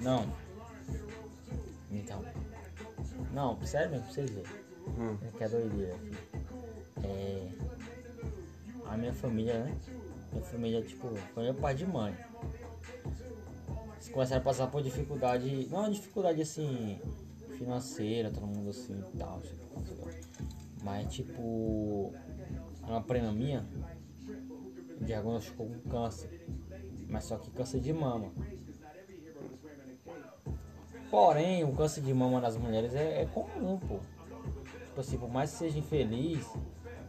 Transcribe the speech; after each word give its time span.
Não. 0.00 0.26
Então. 1.90 2.24
Não, 3.32 3.66
sério 3.66 3.90
mesmo, 3.90 4.04
pra 4.04 4.14
vocês 4.14 4.30
verem. 4.30 4.50
Hum. 4.98 5.16
É 5.22 5.38
que 5.38 5.44
é 5.44 5.48
doideira 5.48 5.94
aqui. 5.94 6.10
É. 7.04 7.48
A 8.86 8.96
minha 8.96 9.12
família, 9.12 9.64
né? 9.64 9.76
Minha 10.32 10.44
família, 10.44 10.82
tipo, 10.82 11.08
foi 11.34 11.44
meu 11.44 11.54
pai 11.54 11.74
de 11.74 11.86
mãe. 11.86 12.14
Eles 13.94 14.08
começaram 14.08 14.42
a 14.42 14.44
passar 14.44 14.66
por 14.66 14.82
dificuldade. 14.82 15.68
Não 15.70 15.90
dificuldade 15.90 16.42
assim 16.42 16.98
financeira, 17.58 18.30
todo 18.30 18.46
mundo 18.46 18.70
assim 18.70 19.02
e 19.14 19.16
tal. 19.16 19.40
que. 19.40 19.54
Mas 20.82 21.12
tipo. 21.14 22.12
Uma 22.82 23.00
prima 23.00 23.30
minha 23.32 23.64
diagnosticou 25.00 25.68
com 25.68 25.90
câncer. 25.90 26.46
Mas 27.08 27.24
só 27.24 27.36
que 27.38 27.50
câncer 27.50 27.80
de 27.80 27.92
mama. 27.92 28.32
Porém, 31.12 31.62
o 31.62 31.74
câncer 31.74 32.00
de 32.00 32.14
mama 32.14 32.40
nas 32.40 32.56
mulheres 32.56 32.94
é, 32.94 33.20
é 33.20 33.26
comum, 33.26 33.78
pô. 33.78 33.98
Tipo 34.86 35.00
assim, 35.02 35.18
por 35.18 35.28
mais 35.28 35.50
que 35.50 35.58
seja 35.58 35.78
infeliz, 35.78 36.50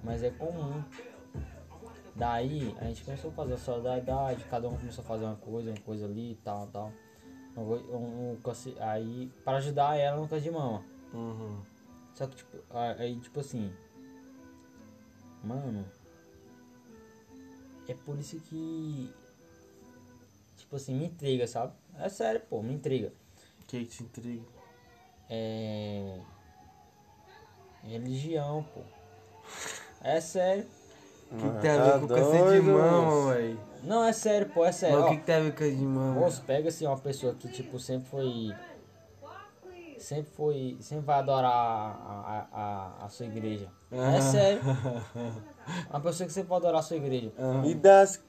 mas 0.04 0.22
é 0.22 0.30
comum. 0.30 0.84
Daí 2.14 2.76
a 2.82 2.84
gente 2.84 3.02
começou 3.06 3.32
a 3.32 3.34
fazer 3.34 3.54
a 3.54 3.58
solidariedade, 3.58 4.44
cada 4.50 4.68
um 4.68 4.76
começou 4.76 5.06
a 5.06 5.08
fazer 5.08 5.24
uma 5.24 5.38
coisa, 5.38 5.70
uma 5.70 5.80
coisa 5.80 6.06
ali 6.06 6.34
e 6.34 6.36
tal, 6.36 6.68
tal. 6.68 6.92
Um, 7.56 8.34
um, 8.34 8.38
aí 8.82 9.32
para 9.46 9.60
ajudar 9.60 9.96
ela 9.96 10.20
no 10.20 10.28
câncer 10.28 10.44
de 10.44 10.52
mama. 10.52 10.84
Uhum. 11.14 11.62
Só 12.14 12.28
que 12.28 12.36
tipo, 12.36 12.58
aí 12.72 13.18
tipo 13.22 13.40
assim. 13.40 13.72
Mano. 15.42 15.86
É 17.88 17.94
por 17.94 18.20
isso 18.20 18.38
que. 18.42 19.14
Tipo 20.58 20.76
assim, 20.76 20.94
me 20.94 21.06
intriga, 21.06 21.48
sabe? 21.48 21.72
É 21.98 22.10
sério, 22.10 22.42
pô, 22.50 22.62
me 22.62 22.74
intriga. 22.74 23.14
O 23.64 23.66
que 23.66 23.80
que 23.80 23.86
te 23.86 24.04
intriga? 24.04 24.44
É. 25.30 26.20
Religião, 27.84 28.66
pô. 28.74 28.82
É 30.02 30.22
sério. 30.22 30.66
O 31.32 31.36
que, 31.36 31.50
que 31.50 31.60
tem 31.62 31.72
a 31.72 31.84
ver 31.84 32.00
com 32.02 32.08
tá 32.08 32.16
câncer 32.16 32.62
de 32.62 32.70
moço. 32.70 33.30
velho? 33.30 33.60
Não, 33.84 34.04
é 34.04 34.14
sério, 34.14 34.50
pô, 34.50 34.64
é 34.66 34.72
sério. 34.72 35.00
Mas 35.00 35.06
o 35.06 35.10
que, 35.10 35.18
que 35.18 35.24
tem 35.24 35.36
a 35.36 35.40
ver 35.40 35.52
com 35.52 35.58
câncer 35.58 35.76
de 35.76 35.84
mama? 35.84 36.20
Moço, 36.20 36.44
pega 36.44 36.70
assim 36.70 36.86
uma 36.86 36.98
pessoa 36.98 37.34
que 37.34 37.48
tipo 37.48 37.80
sempre 37.80 38.10
foi. 38.10 38.54
Sempre 39.98 40.32
foi. 40.34 40.78
Sempre 40.80 41.06
vai 41.06 41.20
adorar 41.20 41.52
a, 41.52 42.48
a, 42.52 43.02
a, 43.02 43.06
a 43.06 43.10
sua 43.10 43.26
igreja. 43.26 43.70
É 43.92 44.22
sério. 44.22 44.62
Uma 45.90 46.02
pessoa 46.02 46.28
que 46.28 46.34
sempre 46.34 46.50
vai 46.50 46.58
adorar 46.58 46.80
a 46.80 46.84
sua 46.84 46.98
igreja. 46.98 47.32
E 47.66 47.74
das. 47.74 48.22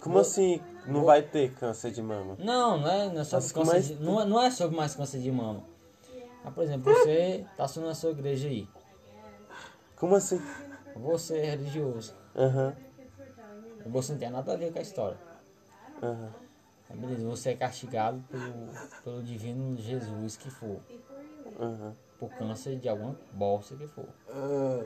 Como 0.00 0.18
assim 0.18 0.60
não 0.88 1.04
vai 1.04 1.22
ter 1.22 1.52
câncer 1.54 1.90
de 1.90 2.02
mama? 2.02 2.36
Não, 2.38 2.78
não 2.78 2.88
é, 2.90 3.08
não 3.12 3.20
é 3.20 3.24
sobre 3.24 3.48
câncer 3.52 3.64
mais- 3.72 3.86
de, 3.88 3.94
não, 3.96 4.20
é, 4.20 4.24
não 4.24 4.42
é 4.42 4.50
sobre 4.50 4.76
mais 4.76 4.94
câncer 4.94 5.20
de 5.20 5.30
mama. 5.30 5.62
Mas, 6.44 6.54
por 6.54 6.64
exemplo, 6.64 6.92
você 6.92 7.44
tá 7.56 7.64
assumindo 7.64 7.90
a 7.90 7.94
sua 7.94 8.10
igreja 8.10 8.48
aí. 8.48 8.68
Como 9.96 10.14
assim? 10.14 10.40
Você 10.94 11.38
é 11.38 11.50
religioso. 11.50 12.14
Aham, 12.36 12.74
Você 13.86 14.12
não 14.12 14.18
tem 14.18 14.30
nada 14.30 14.52
a 14.52 14.56
ver 14.56 14.72
com 14.72 14.78
a 14.78 14.82
história. 14.82 15.18
aham. 16.02 16.30
Aí, 16.90 16.96
beleza, 16.96 17.26
você 17.26 17.50
é 17.50 17.54
castigado 17.56 18.22
pelo, 18.30 18.68
pelo 19.04 19.22
divino 19.22 19.76
Jesus 19.76 20.36
que 20.36 20.50
for. 20.50 20.80
aham. 21.60 21.94
Por 22.18 22.30
câncer 22.30 22.76
de 22.76 22.88
alguma 22.88 23.14
bosta 23.32 23.76
que 23.76 23.86
for. 23.88 24.08
Ah, 24.30 24.84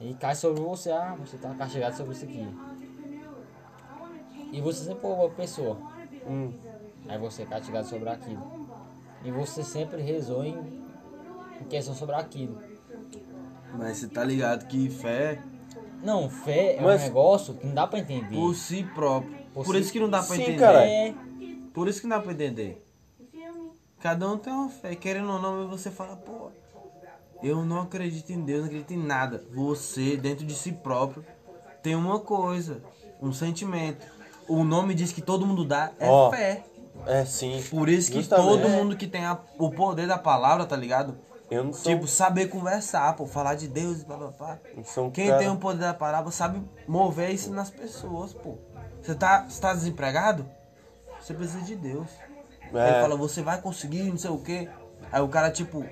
E 0.00 0.14
cai 0.14 0.34
sobre 0.34 0.60
você, 0.62 0.90
ah, 0.90 1.14
você 1.18 1.36
tá 1.38 1.54
castigado 1.54 1.96
sobre 1.96 2.12
isso 2.14 2.24
aqui. 2.24 2.48
E 4.56 4.60
você 4.62 4.84
sempre 4.84 5.00
foi 5.02 5.12
uma 5.12 5.28
pessoa. 5.28 5.76
Hum. 6.26 6.50
Aí 7.08 7.18
você 7.18 7.42
é 7.42 7.46
castigado 7.46 7.86
sobre 7.86 8.08
aquilo. 8.08 8.42
E 9.22 9.30
você 9.30 9.62
sempre 9.62 10.00
rezou 10.00 10.42
em, 10.44 10.56
em 11.60 11.64
questão 11.68 11.94
sobre 11.94 12.14
aquilo. 12.14 12.58
mas 13.74 13.98
você 13.98 14.08
tá 14.08 14.24
ligado 14.24 14.66
que 14.66 14.88
fé 14.88 15.38
Não, 16.02 16.30
fé 16.30 16.76
é 16.76 16.80
Mas- 16.80 17.02
um 17.02 17.04
negócio 17.04 17.54
que 17.54 17.66
não 17.66 17.74
dá 17.74 17.86
pra 17.86 17.98
entender. 17.98 18.34
por 18.34 18.54
si 18.54 18.82
próprio. 18.94 19.36
Por 19.52 19.64
Por, 19.64 19.74
si- 19.74 19.80
isso 19.82 19.92
que 19.92 20.00
não 20.00 20.08
dá 20.10 20.22
pra 20.22 20.36
Sim, 20.36 20.42
entender. 20.42 20.58
cara. 20.58 20.86
É, 20.86 21.14
Por 21.74 21.88
isso 21.88 22.00
que 22.00 22.06
não 22.06 22.16
dá 22.16 22.22
pra 22.22 22.32
entender. 22.32 22.82
Cada 24.00 24.28
um 24.30 24.38
tem 24.38 24.52
uma 24.52 24.68
fé, 24.68 24.94
querendo 24.94 25.30
ou 25.32 25.40
não, 25.40 25.68
você 25.68 25.90
fala, 25.90 26.16
pô, 26.16 26.50
eu 27.42 27.64
não 27.64 27.80
acredito 27.82 28.30
em 28.30 28.40
Deus, 28.42 28.60
não 28.60 28.66
acredito 28.66 28.92
em 28.92 28.98
nada. 29.02 29.42
Você, 29.52 30.16
dentro 30.16 30.46
de 30.46 30.54
si 30.54 30.72
próprio, 30.72 31.24
tem 31.82 31.94
uma 31.94 32.20
coisa, 32.20 32.82
um 33.20 33.32
sentimento. 33.32 34.06
O 34.48 34.62
nome 34.64 34.94
diz 34.94 35.12
que 35.12 35.20
todo 35.20 35.46
mundo 35.46 35.64
dá 35.64 35.90
é 35.98 36.08
Ó, 36.08 36.30
fé. 36.30 36.62
É 37.06 37.24
sim. 37.24 37.62
Por 37.70 37.88
isso 37.88 38.10
que 38.10 38.18
Justamente. 38.18 38.46
todo 38.48 38.68
mundo 38.68 38.96
que 38.96 39.06
tem 39.06 39.24
a- 39.24 39.38
o 39.58 39.70
poder 39.70 40.06
da 40.08 40.18
palavra, 40.18 40.64
tá 40.66 40.76
ligado? 40.76 41.16
Eu 41.50 41.62
não 41.64 41.72
sou. 41.72 41.92
Tipo, 41.92 42.06
saber 42.08 42.48
conversar, 42.48 43.14
pô, 43.14 43.26
falar 43.26 43.54
de 43.54 43.68
Deus 43.68 44.00
e 44.00 44.04
papapá. 44.04 44.58
não 44.76 44.84
sou 44.84 45.06
um 45.06 45.10
Quem 45.10 45.26
cara- 45.28 45.38
tem 45.38 45.48
o 45.48 45.56
poder 45.56 45.78
da 45.80 45.94
palavra 45.94 46.30
sabe 46.32 46.60
mover 46.88 47.30
isso 47.30 47.52
nas 47.52 47.70
pessoas, 47.70 48.32
pô. 48.32 48.56
Você 49.00 49.14
tá, 49.14 49.44
você 49.48 49.60
tá 49.60 49.72
desempregado? 49.72 50.44
Você 51.20 51.32
precisa 51.34 51.60
de 51.64 51.76
Deus. 51.76 52.08
É. 52.74 52.88
Ele 52.90 53.00
fala, 53.00 53.16
você 53.16 53.42
vai 53.42 53.60
conseguir, 53.60 54.02
não 54.04 54.16
sei 54.18 54.30
o 54.30 54.38
quê. 54.38 54.68
Aí 55.12 55.20
o 55.22 55.28
cara, 55.28 55.50
tipo, 55.50 55.84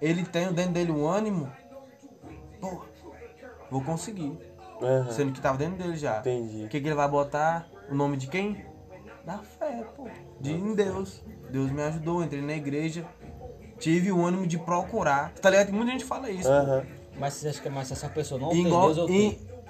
ele 0.00 0.24
tem 0.24 0.52
dentro 0.52 0.72
dele 0.72 0.92
um 0.92 1.08
ânimo. 1.08 1.50
Pô, 2.60 2.82
vou 3.70 3.82
conseguir. 3.82 4.38
Aham. 4.80 5.10
Sendo 5.10 5.32
que 5.32 5.40
tava 5.40 5.58
dentro 5.58 5.76
dele 5.76 5.96
já. 5.96 6.18
Entendi. 6.20 6.64
O 6.64 6.68
que, 6.68 6.80
que 6.80 6.86
ele 6.86 6.94
vai 6.94 7.08
botar? 7.08 7.68
O 7.90 7.94
nome 7.94 8.16
de 8.16 8.26
quem? 8.26 8.64
Da 9.24 9.38
fé, 9.38 9.84
pô. 9.96 10.08
De 10.40 10.52
em 10.52 10.74
Deus. 10.74 11.22
Deus 11.50 11.70
me 11.70 11.82
ajudou, 11.82 12.22
entrei 12.22 12.40
na 12.42 12.54
igreja. 12.54 13.04
Tive 13.78 14.10
o 14.10 14.24
ânimo 14.24 14.46
de 14.46 14.58
procurar. 14.58 15.32
Tá 15.34 15.50
ligado? 15.50 15.72
Muita 15.72 15.92
gente 15.92 16.04
fala 16.04 16.30
isso. 16.30 16.48
Aham. 16.48 16.84
mas 17.18 17.34
você 17.34 17.48
acha 17.48 17.60
que 17.60 17.68
mais 17.68 17.88
se 17.88 17.92
essa 17.92 18.08
pessoa 18.08 18.40
não 18.40 18.50
tem 18.50 18.66
Igual, 18.66 18.94
Deus, 18.94 19.10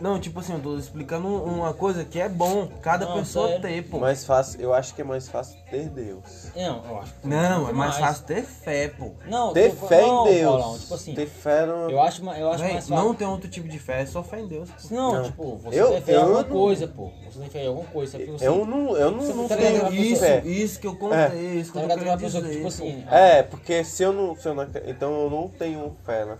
não, 0.00 0.18
tipo 0.20 0.40
assim, 0.40 0.52
eu 0.54 0.60
tô 0.60 0.76
explicando 0.78 1.26
uma 1.28 1.74
coisa 1.74 2.04
que 2.04 2.20
é 2.20 2.28
bom 2.28 2.68
cada 2.80 3.06
Não, 3.06 3.18
pessoa 3.18 3.46
sério. 3.48 3.62
ter, 3.62 3.82
pô. 3.88 3.98
Mais 3.98 4.24
fácil, 4.24 4.60
eu 4.60 4.72
acho 4.72 4.94
que 4.94 5.00
é 5.00 5.04
mais 5.04 5.28
fácil 5.28 5.58
ter 5.70 5.88
Deus. 5.88 6.48
Não, 6.56 6.84
eu 6.84 6.98
acho 6.98 7.14
que 7.14 7.26
Não, 7.28 7.68
é 7.68 7.72
mais 7.72 7.96
fácil 7.96 8.24
ter 8.24 8.42
fé, 8.44 8.88
pô. 8.88 9.10
Não, 9.26 9.52
Ter 9.52 9.74
tô- 9.74 9.86
fé 9.86 10.00
não, 10.06 10.26
em 10.26 10.34
Deus. 10.34 10.50
Paulão, 10.62 10.78
tipo 10.78 10.94
assim, 10.94 11.14
ter 11.14 11.26
fé 11.26 11.66
no. 11.66 11.90
eu 11.90 12.00
acho, 12.00 12.22
eu 12.24 12.50
acho 12.50 12.62
Véi, 12.62 12.72
mais 12.74 12.88
fácil. 12.88 13.04
não 13.04 13.14
tem 13.14 13.26
outro 13.26 13.48
tipo 13.50 13.68
de 13.68 13.78
fé, 13.78 14.02
é 14.02 14.06
só 14.06 14.22
fé 14.22 14.40
em 14.40 14.46
Deus. 14.46 14.68
pô. 14.70 14.94
Não, 14.94 15.12
Não. 15.14 15.22
tipo, 15.24 15.56
você 15.56 15.80
Eu- 15.80 15.88
tem 15.90 16.02
fé 16.02 16.12
em 16.12 16.16
alguma 16.16 16.42
não- 16.42 16.48
coisa, 16.48 16.86
pô. 16.88 17.10
Você 17.30 17.38
tem 17.40 17.48
fé 17.50 17.64
em 17.64 17.66
alguma 17.68 17.86
coisa, 17.88 18.18
você. 18.18 18.46
Eu 18.46 18.64
não, 18.64 18.96
eu 18.96 19.10
não, 19.10 19.20
Você 19.20 19.32
não 19.32 19.48
tá 19.48 19.56
tenho? 19.56 19.92
Isso, 19.92 20.20
fé. 20.20 20.42
isso 20.46 20.80
que 20.80 20.86
eu 20.86 20.96
contei, 20.96 21.60
isso 21.60 21.72
que 21.72 21.78
Tá 21.78 21.84
eu 21.84 21.88
tô 21.88 21.98
querendo 21.98 22.18
dizer. 22.18 22.50
tipo 22.50 22.68
assim. 22.68 23.04
É, 23.10 23.42
porque 23.42 23.84
se 23.84 24.02
eu 24.02 24.12
não. 24.12 24.34
Se 24.36 24.48
eu 24.48 24.54
não 24.54 24.66
então 24.86 25.12
eu 25.22 25.30
não 25.30 25.48
tenho 25.48 25.96
fé, 26.06 26.24
né? 26.24 26.38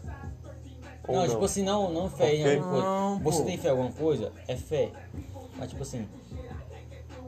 Ou 1.08 1.16
Não, 1.16 1.28
tipo 1.28 1.44
assim, 1.44 1.62
não, 1.64 1.90
não 1.90 2.08
fé 2.10 2.34
em 2.34 2.44
alguma 2.44 2.68
coisa. 2.68 2.86
Não, 2.86 3.18
Você 3.20 3.38
pô. 3.38 3.44
tem 3.44 3.58
fé 3.58 3.68
em 3.68 3.70
alguma 3.70 3.90
coisa? 3.92 4.32
É 4.46 4.54
fé. 4.56 4.90
Mas 5.56 5.70
tipo 5.70 5.82
assim. 5.82 6.06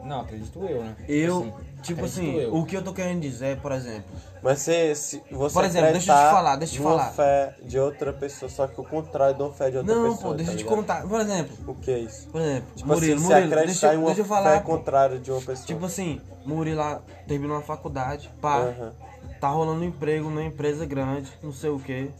Não, 0.04 0.20
acredito 0.20 0.58
eu, 0.64 0.82
né? 0.82 0.96
Eu, 1.08 1.38
assim, 1.38 1.52
tipo 1.82 2.04
assim, 2.04 2.34
eu. 2.36 2.54
o 2.56 2.64
que 2.64 2.76
eu 2.76 2.82
tô 2.82 2.92
querendo 2.92 3.20
dizer, 3.20 3.58
por 3.60 3.70
exemplo, 3.72 4.04
Mas 4.42 4.60
se, 4.60 4.94
se 4.94 5.22
você 5.30 5.52
Por 5.54 5.64
exemplo, 5.64 5.92
deixa 5.92 6.12
eu 6.12 6.16
te 6.16 6.30
falar, 6.30 6.56
deixa 6.56 6.74
eu 6.74 6.78
te 6.78 6.82
falar. 6.82 7.10
fé 7.12 7.54
de 7.62 7.78
outra 7.78 8.10
pessoa, 8.12 8.48
só 8.48 8.66
que 8.66 8.80
o 8.80 8.84
contrário 8.84 9.36
de 9.36 9.42
uma 9.42 9.52
fé 9.52 9.70
de 9.70 9.76
outra 9.76 9.94
não, 9.94 10.10
pessoa. 10.16 10.30
pô, 10.30 10.36
deixa 10.36 10.52
tá 10.52 10.54
eu 10.54 10.58
te 10.58 10.64
ligado? 10.64 10.76
contar, 10.78 11.06
por 11.06 11.20
exemplo, 11.20 11.56
O 11.66 11.74
que 11.74 11.90
é 11.90 11.98
isso? 11.98 12.28
por 12.28 12.40
exemplo, 12.40 12.69
Tipo 12.74 12.88
Murilo, 12.88 13.14
assim, 13.14 13.22
se 13.26 13.28
Murilo, 13.34 13.46
acreditar 13.52 13.66
deixa, 13.66 13.86
em 13.88 13.94
eu- 13.94 14.00
uma 14.00 14.06
deixa 14.06 14.20
eu 14.22 14.24
fé 14.24 14.28
falar, 14.30 14.60
pô. 14.62 14.66
contrária 14.66 15.19
de 15.19 15.30
uma 15.30 15.40
pessoa. 15.42 15.66
Tipo 15.66 15.84
assim, 15.84 16.20
Murilo 16.46 16.78
lá 16.78 17.02
terminou 17.28 17.58
a 17.58 17.62
faculdade, 17.62 18.30
pá, 18.40 18.56
Aham. 18.60 18.92
tá 19.38 19.48
rolando 19.48 19.84
emprego 19.84 20.30
numa 20.30 20.42
empresa 20.44 20.86
grande, 20.86 21.30
não 21.42 21.52
sei 21.52 21.69
o 21.69 21.78
que. 21.78 22.10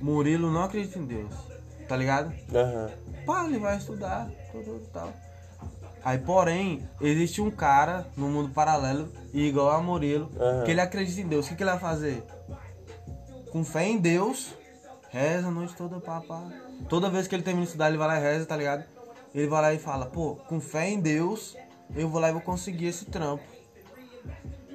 Murilo 0.00 0.50
não 0.50 0.62
acredita 0.62 0.98
em 0.98 1.04
Deus, 1.04 1.32
tá 1.88 1.96
ligado? 1.96 2.32
Aham. 2.54 2.90
Pá, 3.26 3.44
ele 3.44 3.58
vai 3.58 3.76
estudar, 3.76 4.28
tudo 4.52 4.82
e 4.82 4.90
tal. 4.92 5.12
Aí, 6.04 6.18
porém, 6.18 6.88
existe 7.00 7.40
um 7.40 7.50
cara 7.50 8.06
no 8.16 8.28
mundo 8.28 8.50
paralelo, 8.50 9.12
igual 9.34 9.70
a 9.70 9.82
Murilo, 9.82 10.30
Aham. 10.40 10.64
que 10.64 10.70
ele 10.70 10.80
acredita 10.80 11.20
em 11.20 11.26
Deus. 11.26 11.46
O 11.46 11.48
que, 11.50 11.56
que 11.56 11.62
ele 11.62 11.70
vai 11.70 11.78
fazer? 11.80 12.22
Com 13.50 13.64
fé 13.64 13.86
em 13.86 13.98
Deus, 13.98 14.54
reza 15.10 15.48
a 15.48 15.50
noite 15.50 15.74
toda, 15.74 16.00
pá, 16.00 16.20
pá. 16.20 16.42
Toda 16.88 17.10
vez 17.10 17.26
que 17.26 17.34
ele 17.34 17.42
termina 17.42 17.64
de 17.64 17.68
estudar, 17.68 17.88
ele 17.88 17.98
vai 17.98 18.08
lá 18.08 18.18
e 18.18 18.22
reza, 18.22 18.46
tá 18.46 18.56
ligado? 18.56 18.84
Ele 19.34 19.46
vai 19.46 19.60
lá 19.60 19.74
e 19.74 19.78
fala, 19.78 20.06
pô, 20.06 20.36
com 20.48 20.60
fé 20.60 20.88
em 20.88 21.00
Deus, 21.00 21.56
eu 21.94 22.08
vou 22.08 22.20
lá 22.20 22.28
e 22.28 22.32
vou 22.32 22.40
conseguir 22.40 22.86
esse 22.86 23.04
trampo. 23.04 23.42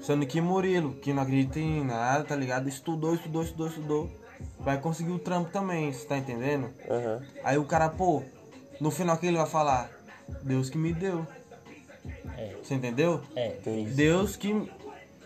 Sendo 0.02 0.26
que 0.26 0.42
Murilo, 0.42 0.96
que 0.96 1.14
não 1.14 1.24
acredita 1.24 1.60
em 1.60 1.84
nada, 1.84 2.26
tá 2.26 2.36
ligado? 2.36 2.68
Estudou, 2.68 3.16
estudou, 3.16 3.44
estudou, 3.44 3.68
estudou. 3.68 4.23
Vai 4.60 4.78
conseguir 4.80 5.12
o 5.12 5.20
trampo 5.20 5.50
também, 5.52 5.92
você 5.92 6.06
tá 6.06 6.18
entendendo? 6.18 6.70
Aham. 6.90 7.22
Aí 7.44 7.58
o 7.58 7.66
cara, 7.66 7.90
pô, 7.90 8.24
no 8.80 8.90
final 8.92 9.16
o 9.16 9.20
que 9.20 9.28
ele 9.28 9.38
vai 9.38 9.46
falar? 9.48 9.90
Deus 10.42 10.70
que 10.70 10.78
me 10.78 10.94
deu. 10.94 11.26
É. 12.38 12.56
Você 12.64 12.74
entendeu? 12.76 13.22
É, 13.36 13.48
Entendi. 13.50 13.92
Deus 13.92 14.36
que. 14.36 14.70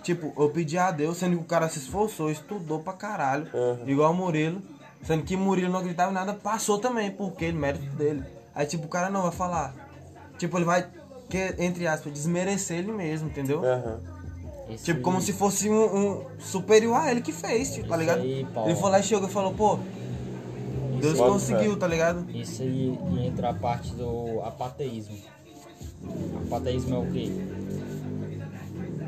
Tipo, 0.03 0.33
eu 0.41 0.49
pedi 0.49 0.77
a 0.77 0.89
Deus, 0.89 1.17
sendo 1.17 1.35
que 1.37 1.43
o 1.43 1.45
cara 1.45 1.67
se 1.67 1.79
esforçou, 1.79 2.31
estudou 2.31 2.79
pra 2.79 2.93
caralho, 2.93 3.47
Uhum. 3.53 3.89
igual 3.89 4.11
o 4.11 4.15
Murilo. 4.15 4.61
Sendo 5.03 5.23
que 5.23 5.35
Murilo 5.37 5.69
não 5.71 5.79
acreditava 5.79 6.11
em 6.11 6.13
nada, 6.13 6.33
passou 6.33 6.79
também, 6.79 7.11
porque 7.11 7.45
ele 7.45 7.57
mérito 7.57 7.85
dele. 7.95 8.23
Aí, 8.55 8.65
tipo, 8.65 8.85
o 8.85 8.89
cara 8.89 9.09
não 9.09 9.21
vai 9.23 9.31
falar. 9.31 9.75
Tipo, 10.37 10.57
ele 10.57 10.65
vai, 10.65 10.87
que, 11.29 11.55
entre 11.59 11.85
aspas, 11.87 12.11
desmerecer 12.13 12.77
ele 12.79 12.91
mesmo, 12.91 13.27
entendeu? 13.27 13.63
Aham. 13.63 13.99
Esse- 14.69 14.85
Tipo, 14.85 15.01
como 15.01 15.21
se 15.21 15.31
fosse 15.33 15.69
um, 15.69 15.75
um 16.19 16.25
superior 16.39 16.95
a 16.95 17.09
ele 17.11 17.21
que 17.21 17.31
fez, 17.31 17.73
tipo, 17.73 17.87
tá 17.87 17.95
Isso 17.95 17.99
ligado? 17.99 18.21
aí, 18.21 18.45
ele 18.65 18.75
foi 18.75 18.91
lá 18.91 18.99
e 18.99 19.03
chegou 19.03 19.27
e 19.27 19.31
falou, 19.31 19.53
pô, 19.53 19.79
Deus 20.99 21.17
Bota 21.17 21.31
conseguiu, 21.31 21.77
tá 21.77 21.87
ligado? 21.87 22.29
Isso 22.31 22.61
aí 22.63 22.97
entra 23.25 23.49
a 23.49 23.53
parte 23.53 23.93
do 23.93 24.41
apateísmo. 24.41 25.17
Apateísmo 26.47 26.95
é 26.95 26.99
o 26.99 27.11
quê? 27.11 27.31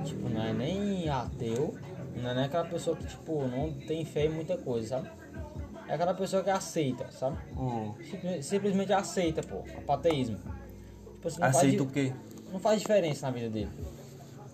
Tipo, 0.05 0.29
não 0.29 0.41
é 0.43 0.53
nem 0.53 1.09
ateu, 1.09 1.75
não 2.21 2.29
é 2.29 2.33
nem 2.35 2.43
aquela 2.45 2.65
pessoa 2.65 2.95
que, 2.95 3.05
tipo, 3.05 3.47
não 3.47 3.71
tem 3.87 4.05
fé 4.05 4.25
em 4.25 4.29
muita 4.29 4.57
coisa, 4.57 4.87
sabe? 4.87 5.09
É 5.87 5.93
aquela 5.95 6.13
pessoa 6.13 6.43
que 6.43 6.49
aceita, 6.49 7.07
sabe? 7.11 7.37
Simple- 8.09 8.43
Simplesmente 8.43 8.93
aceita, 8.93 9.41
pô, 9.41 9.63
apateísmo. 9.77 10.37
Tipo 11.15 11.27
assim, 11.27 11.41
aceita 11.43 11.77
faz, 11.79 11.89
o 11.89 11.93
quê? 11.93 12.13
não 12.53 12.59
faz 12.59 12.79
diferença 12.79 13.25
na 13.27 13.31
vida 13.33 13.49
dele. 13.49 13.69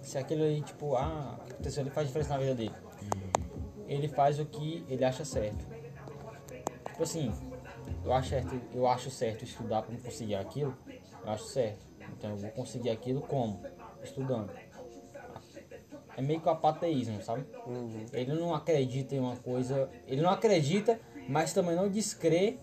Se 0.05 0.19
aquilo 0.19 0.43
aí, 0.43 0.61
tipo, 0.61 0.95
ah, 0.95 1.35
aconteceu, 1.49 1.81
ele 1.81 1.89
faz 1.89 2.07
diferença 2.07 2.35
na 2.35 2.39
vida 2.39 2.53
dele. 2.53 2.75
Ele 3.87 4.07
faz 4.07 4.39
o 4.39 4.45
que 4.45 4.85
ele 4.87 5.03
acha 5.03 5.25
certo. 5.25 5.65
Tipo 6.85 7.03
assim, 7.03 7.33
eu 8.03 8.13
acho 8.13 8.29
certo, 8.29 8.61
eu 8.71 8.87
acho 8.87 9.09
certo 9.09 9.43
estudar 9.43 9.81
para 9.81 9.97
conseguir 9.97 10.35
aquilo, 10.35 10.77
eu 11.23 11.31
acho 11.31 11.45
certo. 11.45 11.85
Então 12.15 12.29
eu 12.29 12.37
vou 12.37 12.51
conseguir 12.51 12.91
aquilo 12.91 13.19
como? 13.21 13.63
Estudando. 14.03 14.51
É 16.15 16.21
meio 16.21 16.39
que 16.39 16.47
o 16.47 16.51
apateísmo, 16.51 17.21
sabe? 17.23 17.43
Ele 18.13 18.33
não 18.33 18.53
acredita 18.53 19.15
em 19.15 19.19
uma 19.19 19.35
coisa. 19.35 19.89
Ele 20.07 20.21
não 20.21 20.29
acredita, 20.29 20.99
mas 21.27 21.51
também 21.51 21.75
não 21.75 21.89
descrê 21.89 22.59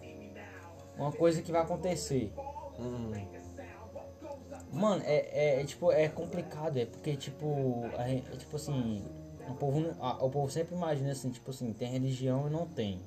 uma 0.96 1.10
coisa 1.10 1.42
que 1.42 1.50
vai 1.50 1.60
acontecer. 1.60 2.32
Hum, 2.78 3.10
Mano, 4.72 5.02
é, 5.04 5.16
é, 5.32 5.60
é, 5.60 5.64
tipo, 5.64 5.92
é 5.92 6.08
complicado, 6.08 6.78
é 6.78 6.86
porque 6.86 7.14
tipo, 7.16 7.84
a 7.98 8.08
é, 8.08 8.16
tipo 8.38 8.56
assim, 8.56 9.04
o 9.48 9.54
povo, 9.54 9.84
a- 10.00 10.24
o 10.24 10.30
povo 10.30 10.50
sempre 10.50 10.74
imagina 10.74 11.12
assim, 11.12 11.30
tipo 11.30 11.50
assim, 11.50 11.72
tem 11.72 11.88
religião 11.90 12.46
e 12.48 12.50
não 12.50 12.66
tem. 12.66 12.98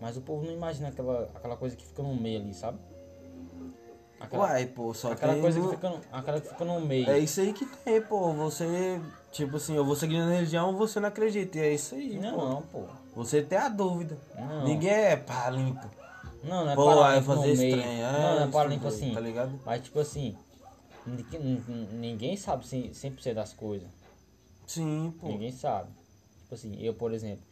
Mas 0.00 0.16
o 0.16 0.22
povo 0.22 0.46
não 0.46 0.52
imagina 0.52 0.88
aquela, 0.88 1.28
aquela 1.34 1.56
coisa 1.56 1.76
que 1.76 1.84
fica 1.84 2.02
no 2.02 2.14
meio 2.14 2.40
ali, 2.40 2.54
sabe? 2.54 2.78
Aquela, 4.18 4.44
Uai, 4.44 4.66
pô, 4.66 4.92
só 4.92 5.12
aquela 5.12 5.32
tem... 5.32 5.42
coisa 5.42 5.60
que 5.60 5.68
fica, 5.68 5.88
no- 5.90 6.00
aquela 6.12 6.40
que 6.40 6.48
fica 6.48 6.64
no 6.64 6.80
meio. 6.80 7.08
É 7.10 7.18
isso 7.18 7.40
aí 7.40 7.52
que 7.52 7.64
tem, 7.66 8.00
pô. 8.02 8.32
Você, 8.34 9.00
tipo 9.32 9.56
assim, 9.56 9.74
eu 9.74 9.84
vou 9.84 9.96
seguir 9.96 10.18
na 10.18 10.30
religião 10.30 10.76
você 10.76 11.00
não 11.00 11.08
acredita. 11.08 11.58
E 11.58 11.60
é 11.62 11.74
isso 11.74 11.94
aí, 11.94 12.18
Não, 12.18 12.32
pô. 12.38 12.44
não, 12.48 12.62
pô. 12.62 12.84
Você 13.16 13.42
tem 13.42 13.58
a 13.58 13.68
dúvida. 13.68 14.16
Não. 14.38 14.64
Ninguém 14.64 14.90
é 14.90 15.16
pá, 15.16 15.48
limpo. 15.50 15.86
Não, 16.44 16.64
não 16.64 16.70
é 16.72 16.74
Pô, 16.74 16.88
aí 16.88 16.96
paralimpo 16.96 17.26
fazer 17.26 17.46
no 17.46 17.52
esse 17.52 17.62
meio. 17.62 17.76
trem. 17.82 18.02
não, 18.02 18.12
não 18.36 18.42
é 18.42 18.46
paralimpo 18.48 18.84
daí, 18.84 18.94
assim. 18.94 19.14
Tá 19.14 19.20
ligado? 19.20 19.60
Mas 19.64 19.82
tipo 19.82 20.00
assim, 20.00 20.36
ninguém, 21.06 21.40
nin- 21.40 21.88
ninguém 21.92 22.36
sabe 22.36 22.64
100%, 22.66 22.94
100% 22.94 23.34
das 23.34 23.52
coisas. 23.52 23.88
Sim, 24.66 25.12
pô. 25.20 25.28
Ninguém 25.28 25.52
sabe. 25.52 25.88
Tipo 26.42 26.54
assim, 26.54 26.76
eu, 26.80 26.94
por 26.94 27.12
exemplo, 27.12 27.42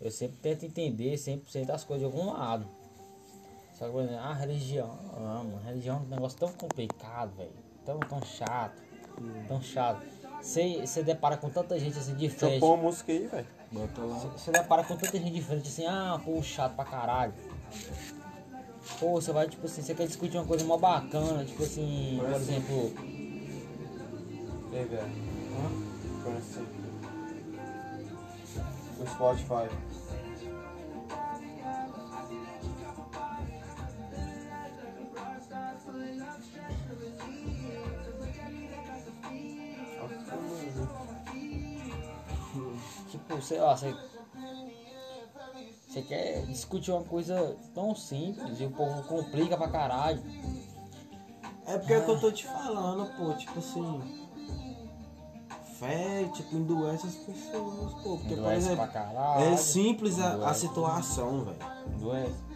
eu 0.00 0.10
sempre 0.10 0.36
tento 0.42 0.64
entender 0.64 1.16
100% 1.16 1.66
das 1.66 1.84
coisas 1.84 2.08
de 2.08 2.14
algum 2.16 2.32
lado. 2.32 2.66
Só 3.78 3.86
que, 3.86 3.92
por 3.92 4.02
exemplo, 4.02 4.20
ah, 4.22 4.34
religião, 4.34 4.98
ah, 5.14 5.42
mano, 5.44 5.60
religião 5.64 5.96
é 5.96 6.00
um 6.00 6.08
negócio 6.08 6.38
tão 6.38 6.52
complicado, 6.52 7.34
velho. 7.36 7.52
Tão, 7.84 7.98
tão 8.00 8.20
chato. 8.22 8.82
Tão 9.46 9.62
chato. 9.62 10.02
Você 10.42 10.80
você 10.86 11.02
depara 11.02 11.36
com 11.36 11.48
tanta 11.50 11.78
gente 11.78 11.98
assim 11.98 12.14
Deixa 12.14 12.24
eu 12.26 12.30
diferente. 12.36 12.60
pôr 12.60 12.74
uma 12.74 12.82
música 12.84 13.10
aí, 13.12 13.26
velho. 13.26 13.46
Bota 13.72 14.00
lá. 14.02 14.18
Você 14.18 14.50
depara 14.50 14.84
com 14.84 14.96
tanta 14.96 15.18
gente 15.18 15.32
diferente 15.32 15.68
assim, 15.68 15.86
ah, 15.86 16.20
pô, 16.24 16.42
chato 16.42 16.74
pra 16.74 16.84
caralho. 16.84 17.34
Pô, 18.98 19.12
você 19.20 19.32
vai, 19.32 19.48
tipo 19.48 19.66
assim, 19.66 19.82
você 19.82 19.94
quer 19.94 20.06
discutir 20.06 20.36
uma 20.38 20.46
coisa 20.46 20.64
mó 20.64 20.76
bacana, 20.76 21.44
tipo 21.44 21.62
assim, 21.62 22.18
por 22.20 22.32
exemplo. 22.32 22.92
Ei, 24.72 24.84
velho. 24.84 25.02
hã? 25.54 25.88
O 29.00 29.06
Spotify. 29.06 29.68
Tipo, 43.10 43.40
sei 43.40 43.60
lá, 43.60 43.76
você. 43.76 43.94
Você 45.88 46.02
quer 46.02 46.42
discutir 46.42 46.90
uma 46.90 47.02
coisa 47.02 47.56
tão 47.74 47.94
simples 47.94 48.60
e 48.60 48.64
o 48.64 48.70
povo 48.70 49.02
complica 49.04 49.56
pra 49.56 49.68
caralho. 49.68 50.22
É 51.66 51.78
porque 51.78 51.94
é 51.94 51.98
o 51.98 52.04
que 52.04 52.10
eu 52.10 52.20
tô 52.20 52.30
te 52.30 52.44
falando, 52.44 53.06
pô. 53.16 53.32
Tipo 53.32 53.58
assim. 53.58 54.00
Fé, 55.78 56.28
tipo, 56.34 56.56
endurece 56.56 57.06
as 57.06 57.14
pessoas, 57.14 57.92
pô. 58.02 58.18
Porque, 58.18 58.36
por 58.36 58.52
exemplo, 58.52 58.86
é 59.38 59.56
simples 59.56 60.20
a, 60.20 60.50
a 60.50 60.52
situação, 60.52 61.44
velho. 61.44 61.58
Doença. 61.98 62.48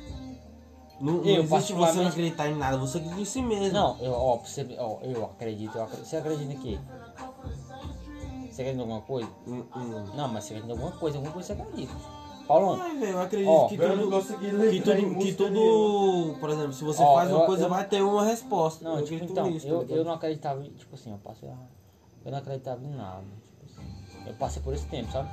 Não, 1.00 1.14
não 1.14 1.24
Eu, 1.24 1.42
existe 1.42 1.72
você 1.72 1.98
não 2.00 2.08
acreditar 2.08 2.48
em 2.48 2.56
nada, 2.56 2.76
você 2.76 2.98
acredita 2.98 3.22
em 3.22 3.24
si 3.24 3.42
mesmo. 3.42 3.72
Não, 3.72 3.98
eu, 3.98 4.12
ó, 4.12 4.36
você, 4.36 4.64
ó, 4.78 4.98
eu 5.02 5.24
acredito, 5.24 5.76
eu 5.76 5.84
acredito. 5.84 6.06
Você 6.06 6.16
acredita 6.16 6.52
em 6.52 6.58
quê? 6.58 6.78
Você 8.50 8.62
acredita 8.62 8.76
em 8.76 8.80
alguma 8.80 9.00
coisa? 9.00 9.28
Hum, 9.46 9.64
hum. 9.74 10.06
Não, 10.14 10.28
mas 10.28 10.44
você 10.44 10.54
acredita 10.54 10.68
em 10.68 10.78
alguma 10.78 10.98
coisa, 10.98 11.16
alguma 11.16 11.32
coisa 11.32 11.54
você 11.54 11.60
acredita. 11.60 11.94
Paulão, 12.52 12.80
Ai, 12.82 12.96
velho, 12.98 13.12
eu 13.12 13.20
acredito 13.22 13.48
Ó, 13.48 13.68
que 13.68 13.74
eu 13.76 13.98
tudo. 13.98 14.22
Que 14.70 14.80
tudo, 14.82 15.16
que 15.18 15.32
tudo, 15.32 16.36
por 16.38 16.50
exemplo, 16.50 16.72
se 16.74 16.84
você 16.84 17.02
Ó, 17.02 17.14
faz 17.14 17.30
uma 17.30 17.40
eu- 17.40 17.46
coisa, 17.46 17.64
eu- 17.64 17.68
vai 17.70 17.84
ter 17.86 18.02
uma 18.02 18.24
resposta. 18.24 18.84
Não, 18.84 18.98
eu 18.98 19.04
tipo, 19.06 19.24
então, 19.24 19.50
nisso, 19.50 19.66
tá 19.66 19.72
eu, 19.72 19.80
ligado? 19.80 19.96
eu 19.96 20.04
não 20.04 20.12
acreditava, 20.12 20.62
em- 20.62 20.70
tipo 20.70 20.94
assim, 20.94 21.10
eu 21.12 21.18
passei 21.18 21.48
Eu 22.24 22.30
não 22.30 22.38
acreditava 22.38 22.84
em 22.84 22.90
nada. 22.90 23.24
Tipo 23.58 23.64
assim, 23.80 24.28
eu 24.28 24.34
passei 24.34 24.62
por 24.62 24.74
esse 24.74 24.86
tempo, 24.86 25.10
sabe? 25.10 25.28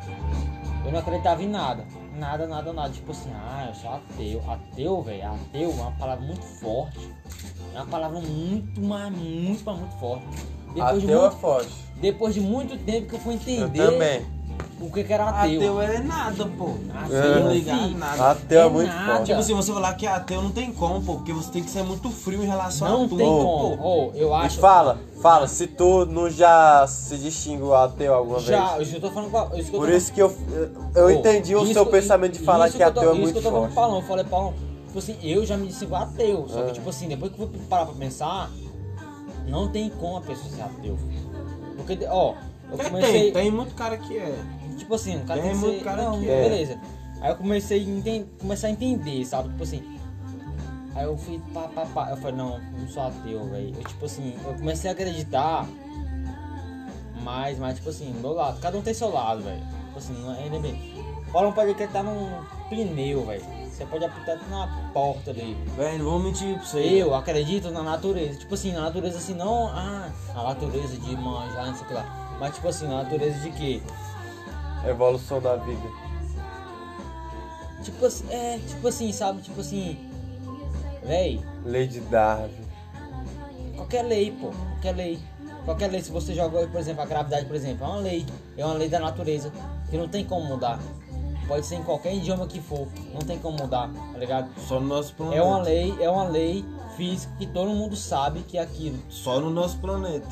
Eu 0.85 0.91
não 0.91 0.99
acreditava 0.99 1.43
em 1.43 1.47
nada. 1.49 1.85
Nada, 2.15 2.47
nada, 2.47 2.73
nada. 2.73 2.89
Tipo 2.89 3.11
assim, 3.11 3.29
ah, 3.33 3.65
eu 3.67 3.75
sou 3.75 3.91
ateu. 3.91 4.43
Ateu, 4.49 5.01
velho, 5.03 5.27
ateu 5.27 5.69
é 5.69 5.73
uma 5.73 5.91
palavra 5.91 6.25
muito 6.25 6.41
forte. 6.41 7.13
É 7.75 7.77
uma 7.77 7.85
palavra 7.85 8.19
muito, 8.21 8.81
mas 8.81 9.11
muito, 9.15 9.63
mas 9.65 9.77
muito 9.77 9.95
forte. 9.99 10.25
Depois, 10.73 11.01
de 11.01 11.05
Ateu 11.07 11.17
é 11.19 11.21
muito, 11.21 11.35
forte. 11.37 11.73
depois 11.97 12.33
de 12.33 12.41
muito 12.41 12.77
tempo 12.85 13.07
que 13.09 13.15
eu 13.15 13.19
fui 13.19 13.33
Eu 13.33 13.37
entender 13.37 13.85
também. 13.91 14.38
O 14.81 14.89
que, 14.91 15.03
que 15.03 15.11
era 15.13 15.29
ateu. 15.29 15.59
Ateu 15.59 15.81
é 15.81 15.99
nada, 15.99 16.45
pô. 16.57 16.69
Ateu, 16.93 17.43
Não 17.43 17.51
ligar 17.51 17.77
filho. 17.79 17.97
nada. 17.97 18.31
Ateu 18.31 18.61
é 18.61 18.65
É 18.65 18.69
muito 18.69 18.87
nada. 18.87 19.05
forte. 19.13 19.25
Tipo 19.25 19.39
assim, 19.39 19.53
você 19.53 19.73
falar 19.73 19.93
que 19.95 20.05
é 20.07 20.09
ateu 20.09 20.41
não 20.41 20.51
tem 20.51 20.71
como, 20.71 21.01
pô, 21.01 21.15
porque 21.15 21.33
você 21.33 21.51
tem 21.51 21.63
que 21.63 21.69
ser 21.69 21.83
muito 21.83 22.09
frio 22.09 22.43
em 22.43 22.47
relação 22.47 22.87
Não 22.87 23.05
a 23.05 23.07
tudo. 23.07 23.17
tem 23.17 23.27
Ô, 23.27 23.43
como. 23.43 23.77
pô. 23.77 23.83
Ô, 23.83 24.11
eu 24.15 24.29
E 24.29 24.33
acho. 24.33 24.59
fala, 24.59 24.97
fala, 25.21 25.47
se 25.47 25.67
tu 25.67 26.05
não 26.05 26.29
já 26.29 26.85
se 26.87 27.17
distingue 27.17 27.63
ateu 27.73 28.13
alguma 28.13 28.39
Já, 28.39 28.75
vez. 28.77 28.87
eu 28.87 28.95
já 28.95 29.07
tô 29.07 29.13
falando 29.13 29.31
com 29.31 29.37
a- 29.37 29.57
isso 29.59 29.69
eu 29.75 29.79
Por 29.79 29.89
tô 29.89 29.95
isso 29.95 30.13
que 30.13 30.21
eu, 30.21 30.33
eu 30.95 31.03
Pô, 31.05 31.09
entendi 31.09 31.55
o 31.55 31.63
isso 31.63 31.73
seu 31.73 31.85
que- 31.85 31.91
pensamento 31.91 32.33
de 32.33 32.39
falar 32.39 32.67
isso 32.67 32.77
que 32.77 32.83
eu 32.83 32.91
tô- 32.93 32.99
ateu 33.01 33.09
é 33.11 33.13
isso 33.13 33.21
muito 33.21 33.41
que 33.41 33.45
eu 33.47 33.51
forte. 33.51 33.73
falando, 33.73 33.95
eu 33.97 34.07
falei, 34.07 34.23
Paulo, 34.25 34.53
tipo 34.87 34.99
assim, 34.99 35.17
eu 35.21 35.45
já 35.45 35.57
me 35.57 35.67
disse 35.67 35.83
igual 35.83 36.03
ateu. 36.03 36.45
Só 36.47 36.61
que, 36.63 36.73
tipo 36.73 36.89
assim, 36.89 37.07
depois 37.07 37.31
que 37.33 37.39
eu 37.41 37.47
fui 37.47 37.59
parar 37.69 37.85
pra 37.85 37.95
pensar, 37.95 38.49
não 39.47 39.67
tem 39.67 39.89
como 39.89 40.17
a 40.17 40.21
pessoa 40.21 40.49
ser 40.49 40.61
ateu. 40.61 40.97
Porque, 41.75 41.99
ó, 42.09 42.33
eu 42.71 42.77
Tem, 42.77 42.85
comecei. 42.89 43.21
tem, 43.23 43.33
tem 43.33 43.51
muito 43.51 43.73
cara 43.75 43.97
que 43.97 44.17
é. 44.17 44.33
Tipo 44.79 44.95
assim, 44.95 45.17
o 45.17 45.25
cara 45.25 45.41
Tem 45.41 45.51
tem, 45.51 45.59
que 45.61 45.77
ser. 45.77 45.83
cara 45.83 46.03
não, 46.03 46.19
que 46.19 46.29
é. 46.29 46.41
beleza. 46.49 46.79
Aí 47.21 47.29
eu 47.31 47.35
comecei 47.35 47.79
a, 47.79 47.83
enten- 47.83 48.25
começar 48.39 48.67
a 48.67 48.71
entender, 48.71 49.25
sabe? 49.25 49.49
Tipo 49.49 49.63
assim. 49.63 49.99
Aí 50.95 51.03
eu 51.05 51.17
fui 51.17 51.39
pá, 51.53 51.67
pá, 51.73 51.85
pá. 51.85 52.09
Eu 52.09 52.17
falei, 52.17 52.35
não, 52.35 52.59
não 52.59 52.87
sou 52.87 53.03
ateu, 53.03 53.45
velho. 53.49 53.75
Eu, 53.77 53.83
tipo 53.83 54.05
assim, 54.05 54.35
eu 54.43 54.53
comecei 54.55 54.89
a 54.89 54.93
acreditar. 54.93 55.67
Mas, 57.23 57.59
mas, 57.59 57.75
tipo 57.75 57.89
assim, 57.89 58.11
do 58.13 58.19
meu 58.21 58.33
lado. 58.33 58.59
Cada 58.59 58.77
um 58.77 58.81
tem 58.81 58.93
seu 58.93 59.11
lado, 59.11 59.41
velho. 59.41 59.61
Tipo 59.87 59.97
assim, 59.99 60.13
não 60.21 60.33
é 60.33 60.49
nem 60.49 60.61
bem. 60.61 61.05
Paulo 61.31 61.49
não 61.49 61.53
pode 61.53 61.71
acreditar 61.71 62.01
num 62.03 62.29
pneu, 62.69 63.25
velho. 63.25 63.43
Você 63.69 63.85
pode 63.85 64.03
apertar 64.03 64.37
na 64.49 64.67
porta 64.93 65.31
ali. 65.31 65.55
Velho, 65.77 66.03
não 66.03 66.11
vou 66.11 66.19
mentir 66.19 66.55
pra 66.57 66.65
você. 66.65 66.79
Eu 66.79 67.13
acredito 67.13 67.69
na 67.71 67.83
natureza. 67.83 68.39
Tipo 68.39 68.53
assim, 68.55 68.71
na 68.73 68.81
natureza 68.81 69.17
assim, 69.17 69.33
não. 69.33 69.67
Ah, 69.67 70.09
a 70.35 70.43
natureza 70.43 70.97
de 70.97 71.15
manjar, 71.15 71.67
não 71.67 71.75
sei 71.75 71.83
o 71.83 71.87
que 71.87 71.93
lá. 71.93 72.37
Mas, 72.39 72.55
tipo 72.55 72.67
assim, 72.67 72.87
na 72.87 73.03
natureza 73.03 73.39
de 73.39 73.51
quê? 73.51 73.81
Evolução 74.87 75.41
da 75.41 75.55
vida. 75.55 75.89
Tipo 77.83 78.05
assim, 78.05 78.25
é, 78.29 78.59
tipo 78.67 78.87
assim, 78.87 79.11
sabe? 79.11 79.41
Tipo 79.41 79.61
assim, 79.61 79.97
véi, 81.03 81.41
Lei 81.65 81.87
de 81.87 81.99
Darwin. 82.01 82.49
qualquer 83.75 84.03
lei, 84.03 84.31
pô, 84.31 84.51
qualquer 84.71 84.95
lei. 84.95 85.19
Qualquer 85.65 85.87
lei, 85.91 86.01
se 86.01 86.11
você 86.11 86.33
joga, 86.33 86.67
por 86.67 86.79
exemplo, 86.79 87.01
a 87.01 87.05
gravidade, 87.05 87.45
por 87.45 87.55
exemplo, 87.55 87.85
é 87.85 87.87
uma 87.87 87.99
lei, 87.99 88.25
é 88.57 88.65
uma 88.65 88.73
lei 88.73 88.89
da 88.89 88.99
natureza, 88.99 89.51
que 89.89 89.97
não 89.97 90.07
tem 90.07 90.25
como 90.25 90.45
mudar. 90.45 90.79
Pode 91.47 91.65
ser 91.65 91.75
em 91.75 91.83
qualquer 91.83 92.13
idioma 92.13 92.47
que 92.47 92.59
for, 92.61 92.87
não 93.13 93.21
tem 93.21 93.37
como 93.39 93.57
mudar, 93.57 93.89
tá 93.89 94.17
ligado? 94.17 94.49
Só 94.67 94.79
no 94.79 94.87
nosso 94.87 95.13
planeta. 95.15 95.37
É 95.37 95.43
uma 95.43 95.61
lei, 95.61 95.95
é 95.99 96.09
uma 96.09 96.23
lei 96.25 96.65
física 96.95 97.33
que 97.37 97.47
todo 97.47 97.69
mundo 97.71 97.95
sabe 97.95 98.41
que 98.41 98.57
é 98.57 98.61
aquilo. 98.61 98.97
Só 99.09 99.39
no 99.39 99.49
nosso 99.49 99.77
planeta. 99.79 100.27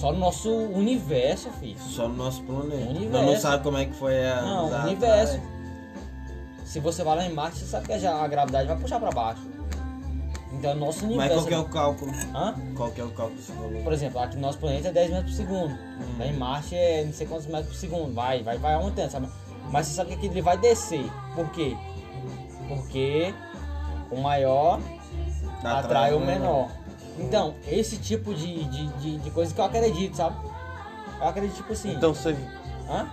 Só 0.00 0.12
no 0.12 0.18
nosso 0.18 0.50
universo, 0.50 1.50
filho. 1.60 1.78
Só 1.78 2.08
no 2.08 2.14
nosso 2.16 2.42
planeta. 2.44 2.88
Universo. 2.88 3.10
Nós 3.10 3.26
não 3.26 3.36
sabe 3.38 3.62
como 3.62 3.76
é 3.76 3.84
que 3.84 3.92
foi 3.92 4.26
a. 4.26 4.40
Não, 4.40 4.74
a- 4.74 4.84
universo. 4.84 5.38
Se 6.64 6.80
você 6.80 7.04
vai 7.04 7.16
lá 7.16 7.26
em 7.26 7.34
Marte, 7.34 7.58
você 7.58 7.66
sabe 7.66 7.86
que 7.86 7.92
a 8.06 8.26
gravidade 8.26 8.66
vai 8.66 8.78
puxar 8.78 8.98
pra 8.98 9.10
baixo. 9.10 9.42
Então, 10.52 10.74
nosso 10.74 11.00
Mas 11.04 11.30
universo. 11.30 11.34
qual 11.34 11.46
que 11.46 11.54
é 11.54 11.58
o 11.58 11.64
cálculo? 11.64 12.12
Hã? 12.34 12.54
Qual 12.74 12.90
que 12.92 13.00
é 13.00 13.04
o 13.04 13.10
cálculo 13.10 13.36
que 13.38 13.42
você 13.44 13.52
falou? 13.52 13.82
Por 13.82 13.92
exemplo, 13.92 14.20
aqui 14.20 14.36
no 14.36 14.42
nosso 14.42 14.58
planeta 14.58 14.88
é 14.88 14.92
10 14.92 15.10
metros 15.10 15.30
por 15.32 15.36
segundo. 15.36 15.72
Hum. 15.74 16.18
Lá 16.18 16.26
em 16.26 16.32
Marte 16.32 16.74
é 16.74 17.04
não 17.04 17.12
sei 17.12 17.26
quantos 17.26 17.46
metros 17.46 17.66
por 17.68 17.74
segundo. 17.74 18.14
Vai, 18.14 18.42
vai, 18.42 18.56
vai 18.56 18.74
aumentando, 18.74 19.10
sabe? 19.10 19.28
Mas 19.70 19.86
você 19.86 19.94
sabe 19.94 20.16
que 20.16 20.26
ele 20.26 20.40
vai 20.40 20.56
descer. 20.56 21.04
Por 21.34 21.50
quê? 21.50 21.76
Porque 22.68 23.34
o 24.10 24.16
maior 24.20 24.80
atrai, 25.62 26.14
o 26.14 26.20
menor. 26.20 26.68
Então, 27.20 27.54
esse 27.68 27.96
tipo 27.98 28.34
de, 28.34 28.64
de, 28.64 28.86
de, 28.88 29.18
de 29.18 29.30
coisa 29.30 29.52
que 29.54 29.60
eu 29.60 29.64
acredito, 29.64 30.16
sabe? 30.16 30.36
Eu 31.20 31.28
acredito, 31.28 31.56
tipo 31.56 31.72
assim. 31.72 31.92
Então 31.92 32.14
você, 32.14 32.34
Hã? 32.88 33.06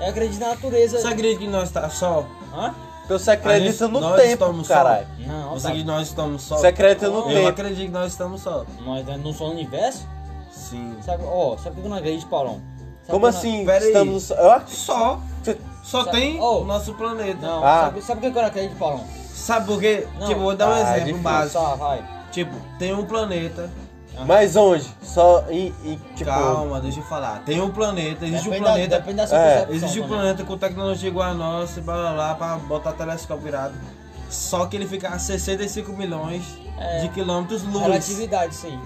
Eu 0.00 0.06
acredito 0.08 0.40
na 0.40 0.48
natureza. 0.50 0.98
Você 0.98 1.08
acredita 1.08 1.40
que 1.40 1.48
nós 1.48 1.70
tá 1.70 1.88
só? 1.90 2.24
Hã? 2.54 2.74
então 3.04 3.18
você 3.18 3.32
acredita 3.32 3.68
A 3.84 3.88
gente- 3.88 3.92
no 3.92 4.00
nós 4.00 4.16
tempo, 4.20 4.32
estamos 4.44 4.66
só. 4.68 4.74
caralho. 4.74 5.06
Não, 5.26 5.50
Você 5.50 5.62
tá. 5.62 5.68
acredita 5.68 5.78
que 5.78 5.84
nós 5.98 6.08
estamos 6.08 6.42
só? 6.42 6.56
Você 6.56 6.66
acredita 6.68 7.08
no 7.08 7.16
Eu 7.18 7.22
tempo. 7.24 7.48
acredito 7.48 7.86
que 7.86 7.88
nós 7.92 8.12
estamos 8.12 8.40
só. 8.40 8.64
Nós 8.84 9.04
não 9.06 9.32
somos 9.34 9.54
universo? 9.54 10.06
Sim. 10.52 10.96
Sabe, 11.04 11.24
ó, 11.26 11.56
sabe 11.56 11.74
por 11.74 11.80
que 11.80 11.86
eu 11.86 11.90
não 11.90 11.96
acredito, 11.98 12.26
Paulão? 12.28 12.60
Sabe 13.00 13.10
Como 13.10 13.26
eu 13.26 13.30
assim? 13.30 13.66
Estamos. 13.68 14.30
Eu 14.30 14.50
acho 14.52 14.70
Só. 14.76 15.20
Só 15.82 16.04
Sabe- 16.04 16.16
tem 16.18 16.40
Oh. 16.40 16.60
o 16.60 16.64
nosso 16.64 16.94
planeta. 16.94 17.44
Não, 17.44 17.64
Ah. 17.64 17.80
sabe, 17.86 18.02
sabe 18.02 18.20
por 18.20 18.30
que 18.32 18.38
eu 18.38 18.42
não 18.42 18.48
acredito, 18.48 18.78
Paulão? 18.78 19.04
Sabe 19.34 19.66
por 19.66 19.80
quê? 19.80 20.06
Não. 20.18 20.26
Tipo, 20.28 20.40
vou 20.40 20.54
dar 20.56 20.68
um 20.68 20.72
Ah, 20.72 20.78
é 20.78 20.82
exemplo 20.82 21.04
difícil. 21.06 21.22
básico. 21.22 21.52
Só, 21.58 21.76
vai. 21.76 22.04
Tipo, 22.30 22.54
tem 22.78 22.94
um 22.94 23.04
planeta. 23.04 23.70
Mas 24.26 24.54
onde? 24.56 24.86
Só 25.02 25.44
em. 25.48 25.72
em, 25.84 25.96
tipo. 26.14 26.24
Calma, 26.30 26.80
deixa 26.80 27.00
eu 27.00 27.04
falar. 27.04 27.42
Tem 27.44 27.60
um 27.60 27.70
planeta, 27.70 28.26
existe 28.26 28.48
um 28.48 28.50
Depende 28.52 28.64
da- 28.64 28.70
planeta. 28.72 28.96
depende 28.98 29.16
da 29.16 29.26
sua 29.26 29.38
É, 29.38 29.66
Existe 29.70 29.98
um 29.98 30.02
também. 30.02 30.08
planeta 30.18 30.44
com 30.44 30.58
tecnologia 30.58 31.08
igual 31.08 31.30
a 31.30 31.34
nossa, 31.34 31.78
e 31.80 31.82
blá 31.82 31.94
blá 31.94 32.12
blá, 32.12 32.34
pra 32.34 32.56
botar 32.56 32.92
telescópio 32.92 33.44
virado. 33.44 33.74
Só 34.28 34.66
que 34.66 34.76
ele 34.76 34.86
fica 34.86 35.08
a 35.08 35.18
65 35.18 35.92
milhões 35.92 36.42
É. 36.78 37.00
de 37.00 37.08
quilômetros 37.08 37.62
luz. 37.64 37.82
Relatividade, 37.82 38.54
isso 38.54 38.66
aí. 38.66 38.78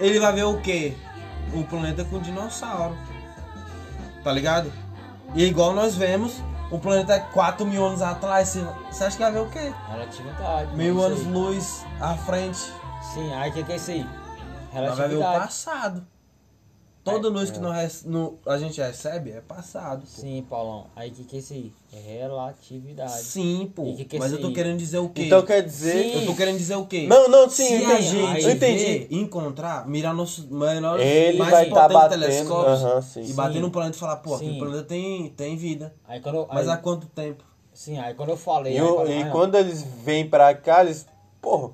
Ele 0.00 0.18
vai 0.18 0.32
ver 0.32 0.44
o 0.44 0.58
quê? 0.60 0.96
O 1.52 1.62
planeta 1.64 2.04
com 2.04 2.18
dinossauro. 2.18 2.96
Tá 4.24 4.32
ligado? 4.32 4.72
E 5.34 5.44
igual 5.44 5.74
nós 5.74 5.94
vemos, 5.94 6.32
o 6.72 6.78
planeta 6.80 7.14
é 7.14 7.20
4 7.20 7.64
mil 7.66 7.84
anos 7.84 8.02
atrás. 8.02 8.56
Você 8.90 9.04
acha 9.04 9.16
que 9.16 9.22
vai 9.22 9.30
ver 9.32 9.40
o 9.40 9.48
quê? 9.50 9.72
Relatividade. 9.88 10.74
Mil 10.74 10.96
isso 10.96 11.04
anos 11.04 11.20
aí. 11.20 11.26
luz 11.32 11.86
à 12.00 12.14
frente. 12.16 12.72
Sim, 13.14 13.32
aí 13.34 13.50
o 13.50 13.52
que, 13.52 13.62
que 13.62 13.72
é 13.72 13.76
isso 13.76 13.90
aí? 13.90 14.04
Nós 14.72 14.96
vai 14.98 15.08
ver 15.08 15.16
o 15.16 15.20
Relatividade. 15.20 15.44
passado. 15.44 16.06
Toda 17.04 17.26
É, 17.26 17.30
luz 17.32 17.50
que 17.50 17.58
nós, 17.58 17.74
rece- 17.76 18.08
no- 18.08 18.38
a 18.46 18.56
gente 18.58 18.80
recebe 18.80 19.32
é 19.32 19.40
passado. 19.40 20.02
Pô. 20.02 20.06
Sim, 20.06 20.46
Paulão. 20.48 20.86
Aí 20.94 21.10
o 21.10 21.12
que, 21.12 21.24
que 21.24 21.36
é 21.36 21.38
isso 21.40 21.52
aí? 21.52 21.72
É 21.92 21.98
relatividade. 21.98 23.24
Sim, 23.24 23.72
pô. 23.74 23.86
E 23.86 23.96
que 23.96 24.04
que 24.04 24.16
é 24.16 24.18
Mas 24.20 24.30
eu 24.30 24.40
tô 24.40 24.46
aí? 24.46 24.52
querendo 24.54 24.78
dizer 24.78 24.98
o 24.98 25.08
quê? 25.08 25.22
Então 25.24 25.42
quer 25.42 25.62
dizer. 25.64 26.10
Sim. 26.10 26.14
Eu 26.20 26.26
tô 26.26 26.34
querendo 26.36 26.58
dizer 26.58 26.76
o 26.76 26.86
quê? 26.86 27.06
Não, 27.08 27.28
não, 27.28 27.50
sim, 27.50 27.64
Se 27.66 27.74
eu 27.74 27.80
entendi. 27.82 28.18
a 28.22 28.40
eu 28.40 28.50
entendi. 28.52 28.84
ver, 28.84 29.08
encontrar, 29.10 29.88
mirar 29.88 30.14
nossos 30.14 30.46
menores, 30.48 31.04
Ele 31.04 31.38
mais 31.38 31.50
vai 31.50 31.64
tá 31.68 31.74
potentes 31.88 31.94
batendo, 31.94 32.20
telescópios 32.20 32.84
aham, 32.84 33.02
sim. 33.02 33.22
e 33.24 33.32
bater 33.32 33.60
no 33.60 33.70
planeta 33.72 33.96
e 33.96 34.00
falar, 34.00 34.16
pô, 34.18 34.34
aquele 34.36 34.52
Sim. 34.52 34.58
planeta 34.58 34.84
tem, 34.84 35.28
tem 35.30 35.56
vida. 35.56 35.92
Aí 36.06 36.20
quando 36.20 36.36
eu, 36.36 36.48
Mas 36.52 36.68
aí, 36.68 36.74
há 36.74 36.76
quanto 36.76 37.06
tempo? 37.08 37.42
Sim, 37.74 37.98
aí 37.98 38.14
quando 38.14 38.28
eu 38.28 38.36
falei. 38.36 38.74
E, 38.74 38.78
aí, 38.78 39.18
e 39.18 39.22
ah, 39.24 39.30
quando 39.32 39.56
eles 39.56 39.82
vêm 39.82 40.28
pra 40.28 40.54
cá, 40.54 40.84
eles. 40.84 41.04
Porra. 41.40 41.72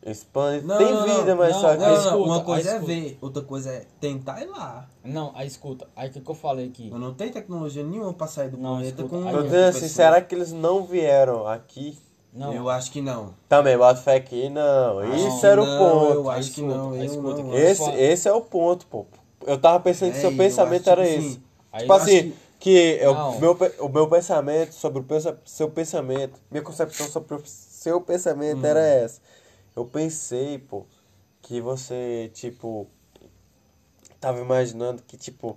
Esse 0.00 0.24
planeta 0.26 0.78
tem 0.78 1.02
vida, 1.02 1.34
mas 1.34 1.52
não, 1.54 1.60
só 1.60 1.72
que. 1.72 1.78
Não, 1.78 1.88
não, 1.88 1.94
escuta, 1.96 2.16
uma 2.18 2.40
coisa 2.44 2.70
é 2.70 2.78
ver, 2.78 3.18
outra 3.20 3.42
coisa 3.42 3.70
é 3.72 3.84
tentar 4.00 4.40
ir 4.42 4.46
lá. 4.46 4.88
Não, 5.04 5.32
aí 5.34 5.46
escuta. 5.48 5.88
Aí 5.96 6.08
o 6.08 6.12
que, 6.12 6.20
que 6.20 6.30
eu 6.30 6.34
falei 6.34 6.66
aqui? 6.68 6.88
Mas 6.90 7.00
não 7.00 7.12
tem 7.14 7.30
tecnologia 7.30 7.82
nenhuma 7.82 8.12
pra 8.14 8.26
sair 8.28 8.48
do 8.48 8.56
Não, 8.56 8.76
planeta 8.76 9.02
escuta, 9.02 9.08
com. 9.24 9.30
Tô 9.30 9.36
eu- 9.38 9.42
dizendo 9.42 9.64
assim, 9.64 9.72
pessoas. 9.80 9.90
será 9.92 10.20
que 10.20 10.34
eles 10.34 10.52
não 10.52 10.84
vieram 10.84 11.46
aqui? 11.46 11.98
Não, 12.32 12.52
Eu 12.54 12.68
acho 12.68 12.92
que 12.92 13.00
não. 13.00 13.34
Também, 13.48 13.76
bota 13.76 14.00
fé 14.00 14.14
aqui, 14.16 14.48
não. 14.48 15.02
Isso 15.16 15.40
que 15.40 15.46
era 15.46 15.62
o 15.62 15.66
não, 15.66 15.78
ponto. 15.78 16.14
Eu 16.14 16.30
acho 16.30 16.52
que 16.52 16.62
não, 16.62 16.94
eu 16.94 17.04
escuta, 17.04 17.42
não. 17.42 17.50
que 17.50 17.56
Esse, 17.56 17.90
esse 17.90 18.28
é 18.28 18.32
o 18.32 18.40
ponto, 18.40 18.86
pô. 18.86 19.06
Eu 19.46 19.58
tava 19.58 19.80
pensando 19.80 20.12
que 20.12 20.18
É, 20.18 20.20
seu 20.20 20.30
eu 20.30 20.36
pensamento 20.36 20.82
acho, 20.82 20.90
era 20.90 21.04
tipo 21.04 21.18
esse. 21.18 21.28
assim, 21.28 21.42
Aí 21.72 21.80
tipo 21.80 21.92
eu 21.92 21.96
assim, 21.96 22.18
acho 22.18 22.32
que, 22.60 22.98
é 23.00 23.06
Não. 23.06 23.30
o, 23.32 23.40
meu, 23.40 23.58
o 23.80 23.88
meu 23.88 24.08
pensamento 24.08 24.72
sobre 24.74 25.00
o 25.02 25.38
seu 25.44 25.70
pensamento, 25.70 26.38
minha 26.50 26.62
concepção 26.62 27.08
sobre 27.08 27.34
o 27.34 27.42
seu 27.44 28.00
pensamento 28.00 28.64
era 28.64 28.80
Hum. 28.80 29.04
essa. 29.04 29.20
Eu 29.78 29.84
pensei, 29.84 30.58
pô, 30.58 30.84
que 31.40 31.60
você, 31.60 32.28
tipo, 32.34 32.88
tava 34.18 34.40
imaginando 34.40 35.04
que, 35.06 35.16
tipo, 35.16 35.56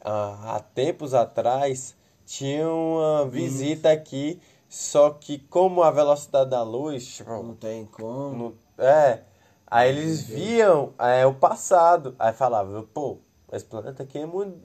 há, 0.00 0.56
há 0.56 0.60
tempos 0.60 1.14
atrás 1.14 1.94
tinha 2.26 2.68
uma 2.68 3.22
Hum. 3.22 3.28
visita 3.28 3.92
aqui, 3.92 4.40
só 4.68 5.10
que 5.10 5.38
como 5.38 5.84
a 5.84 5.92
velocidade 5.92 6.50
da 6.50 6.64
luz, 6.64 7.06
tipo, 7.06 7.30
Não 7.30 7.54
tem 7.54 7.86
como. 7.86 8.56
no- 8.76 8.84
é. 8.84 9.20
Aí 9.64 9.90
eles 9.90 10.22
viam 10.24 10.92
é, 10.98 11.24
o 11.24 11.32
passado. 11.34 12.16
Aí 12.18 12.32
falavam, 12.32 12.82
pô, 12.92 13.18
esse 13.52 13.64
planeta 13.64 14.02
aqui 14.02 14.18
é 14.18 14.26
muito 14.26 14.58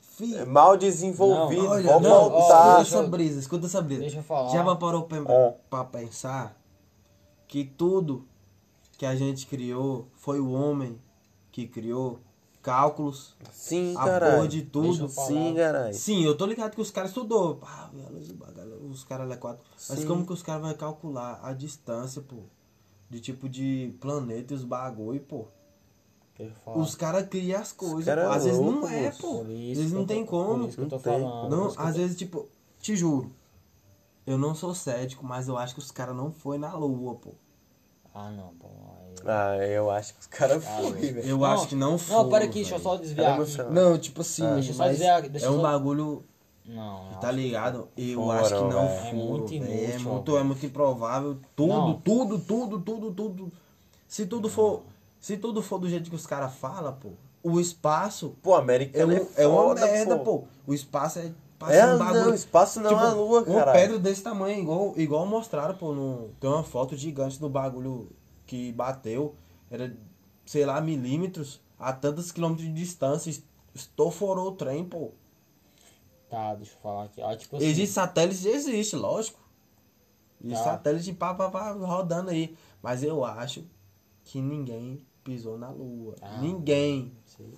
Fih, 0.00 0.36
é 0.36 0.44
mal 0.46 0.74
desenvolvido. 0.78 1.62
Não, 1.64 1.70
Olha, 1.70 2.00
não, 2.00 2.30
voltar. 2.30 2.80
escuta 2.82 2.98
essa 2.98 3.02
brisa, 3.10 3.40
escuta 3.40 3.66
essa 3.66 3.82
brisa. 3.82 4.00
Deixa 4.00 4.18
eu 4.20 4.22
falar. 4.22 4.48
Já 4.50 4.76
parou 4.76 5.02
pra, 5.02 5.18
É. 5.18 5.54
pra 5.68 5.84
pensar 5.84 6.61
que 7.52 7.64
tudo 7.64 8.24
que 8.96 9.04
a 9.04 9.14
gente 9.14 9.46
criou 9.46 10.08
foi 10.14 10.40
o 10.40 10.50
homem 10.52 10.98
que 11.50 11.66
criou 11.66 12.18
cálculos, 12.62 13.36
Sim, 13.52 13.94
a 13.94 14.04
caralho. 14.06 14.36
porra 14.36 14.48
de 14.48 14.62
tudo. 14.62 15.06
Sim, 15.06 15.54
caralho. 15.54 15.92
Sim, 15.92 16.24
eu 16.24 16.34
tô 16.34 16.46
ligado 16.46 16.74
que 16.74 16.80
os 16.80 16.90
caras 16.90 17.10
estudou. 17.10 17.58
Ah, 17.62 17.90
os 18.90 19.04
caras 19.04 19.30
é 19.30 19.36
quatro. 19.36 19.62
Mas 19.86 19.98
Sim. 19.98 20.06
como 20.06 20.24
que 20.24 20.32
os 20.32 20.42
caras 20.42 20.62
vão 20.62 20.72
calcular 20.74 21.40
a 21.42 21.52
distância, 21.52 22.22
pô? 22.22 22.36
De 23.10 23.20
tipo 23.20 23.50
de 23.50 23.94
planeta 24.00 24.54
e 24.54 24.56
os 24.56 24.64
bagulho, 24.64 25.20
pô? 25.20 25.44
Os 26.74 26.94
caras 26.94 27.28
criam 27.28 27.60
as 27.60 27.70
coisas, 27.70 28.06
cara 28.06 28.28
pô. 28.28 28.32
é 28.32 28.36
Às 28.36 28.44
vezes 28.46 28.60
não 28.60 28.88
é, 28.88 29.10
pô. 29.10 29.40
Às 29.42 29.46
vezes 29.48 29.92
não 29.92 30.06
tem 30.06 30.24
como. 30.24 30.68
Não 30.78 30.88
tem. 30.88 30.98
falando. 30.98 31.66
Às 31.76 31.92
tô- 31.94 32.00
vezes, 32.00 32.16
tipo, 32.16 32.48
te 32.80 32.96
juro. 32.96 33.30
Eu 34.26 34.38
não 34.38 34.54
sou 34.54 34.74
cético, 34.74 35.24
mas 35.24 35.48
eu 35.48 35.56
acho 35.58 35.74
que 35.74 35.80
os 35.80 35.90
caras 35.90 36.14
não 36.14 36.30
foi 36.30 36.56
na 36.58 36.72
lua, 36.74 37.14
pô. 37.16 37.30
Ah, 38.14 38.30
não, 38.30 38.48
pô. 38.54 38.68
Ah, 39.26 39.56
eu 39.56 39.90
acho 39.90 40.14
que 40.14 40.20
os 40.20 40.26
caras 40.26 40.64
Ah, 40.66 40.76
foram, 40.76 40.92
velho. 40.92 41.20
Eu 41.20 41.38
Não, 41.38 41.44
acho 41.44 41.68
que 41.68 41.74
não 41.74 41.98
foi. 41.98 42.16
Não, 42.16 42.28
pera 42.28 42.44
aqui, 42.44 42.54
deixa 42.60 42.74
eu 42.76 42.78
só 42.78 42.96
desviar. 42.96 43.38
Não, 43.70 43.98
tipo 43.98 44.20
assim, 44.20 44.46
Deixa 44.54 44.70
eu 44.70 44.74
só 44.74 44.88
dizer- 44.88 45.28
deixa 45.28 45.46
é 45.46 45.50
um 45.50 45.56
só- 45.56 45.62
bagulho, 45.62 46.22
Não, 46.64 47.10
não. 47.10 47.18
tá 47.20 47.30
ligado? 47.32 47.88
Eu 47.96 48.20
Foram, 48.20 48.30
acho 48.38 48.54
que 48.54 48.60
não 48.60 48.88
velho. 48.88 49.00
foi. 49.00 49.08
É 49.08 49.12
muito 49.14 49.48
velho. 49.48 49.64
É 49.64 49.88
inútil, 49.90 50.10
muito, 50.12 50.36
é 50.38 50.42
muito 50.42 50.66
improvável. 50.66 51.38
Tudo, 51.56 51.68
Não. 51.68 51.94
tudo, 52.00 52.38
tudo, 52.38 52.80
tudo, 52.80 53.12
tudo. 53.12 53.52
Se 54.06 54.26
tudo 54.26 54.48
for, 54.48 54.82
se 55.20 55.36
tudo 55.36 55.62
for 55.62 55.78
do 55.78 55.88
jeito 55.88 56.08
que 56.10 56.16
os 56.16 56.26
caras 56.26 56.52
falam, 56.54 56.92
pô, 56.94 57.10
o 57.42 57.58
espaço 57.58 58.36
Pô, 58.42 58.54
é, 58.56 58.58
americano 58.60 59.14
um, 59.14 59.16
é, 59.36 59.42
é 59.42 59.46
uma 59.46 59.74
merda, 59.74 60.18
pô. 60.18 60.40
pô. 60.40 60.44
O 60.66 60.74
espaço 60.74 61.18
é 61.18 61.32
passa 61.62 61.74
É, 61.74 61.94
um 61.94 61.98
bagulho. 61.98 62.24
não, 62.26 62.34
espaço 62.34 62.80
não 62.80 62.90
é 62.90 62.94
a 62.94 63.12
lua, 63.12 63.40
Uma 63.42 63.58
caralho. 63.58 63.78
pedra 63.80 63.98
desse 63.98 64.22
tamanho, 64.22 64.60
igual, 64.62 64.94
igual 64.96 65.26
mostraram, 65.26 65.74
pô, 65.76 65.92
no, 65.92 66.30
tem 66.40 66.48
uma 66.50 66.62
foto 66.62 66.96
gigante 66.96 67.38
do 67.40 67.48
bagulho 67.48 68.10
que 68.46 68.72
bateu, 68.72 69.34
era, 69.70 69.96
sei 70.44 70.64
lá, 70.66 70.80
milímetros, 70.80 71.60
a 71.78 71.92
tantos 71.92 72.30
quilômetros 72.32 72.66
de 72.66 72.72
distância, 72.74 73.30
es- 73.30 73.42
estoforou 73.74 74.48
o 74.48 74.52
trem, 74.52 74.84
pô. 74.84 75.12
Tá, 76.28 76.54
deixa 76.54 76.72
eu 76.72 76.78
falar 76.80 77.04
aqui. 77.04 77.20
Ó, 77.20 77.34
tipo 77.36 77.56
assim, 77.56 77.66
Existe 77.66 77.92
satélite, 77.94 78.48
existe, 78.48 78.96
lógico. 78.96 79.38
Existe 80.42 80.64
Tá. 80.64 80.70
satélite 80.72 81.12
pá, 81.12 81.34
pá, 81.34 81.50
pá, 81.50 81.72
rodando 81.72 82.30
aí. 82.30 82.56
Mas 82.82 83.02
eu 83.02 83.24
acho 83.24 83.64
que 84.24 84.40
ninguém 84.40 85.04
pisou 85.22 85.56
na 85.58 85.68
lua. 85.70 86.16
Ah, 86.22 86.38
ninguém. 86.40 87.12
sei. 87.26 87.52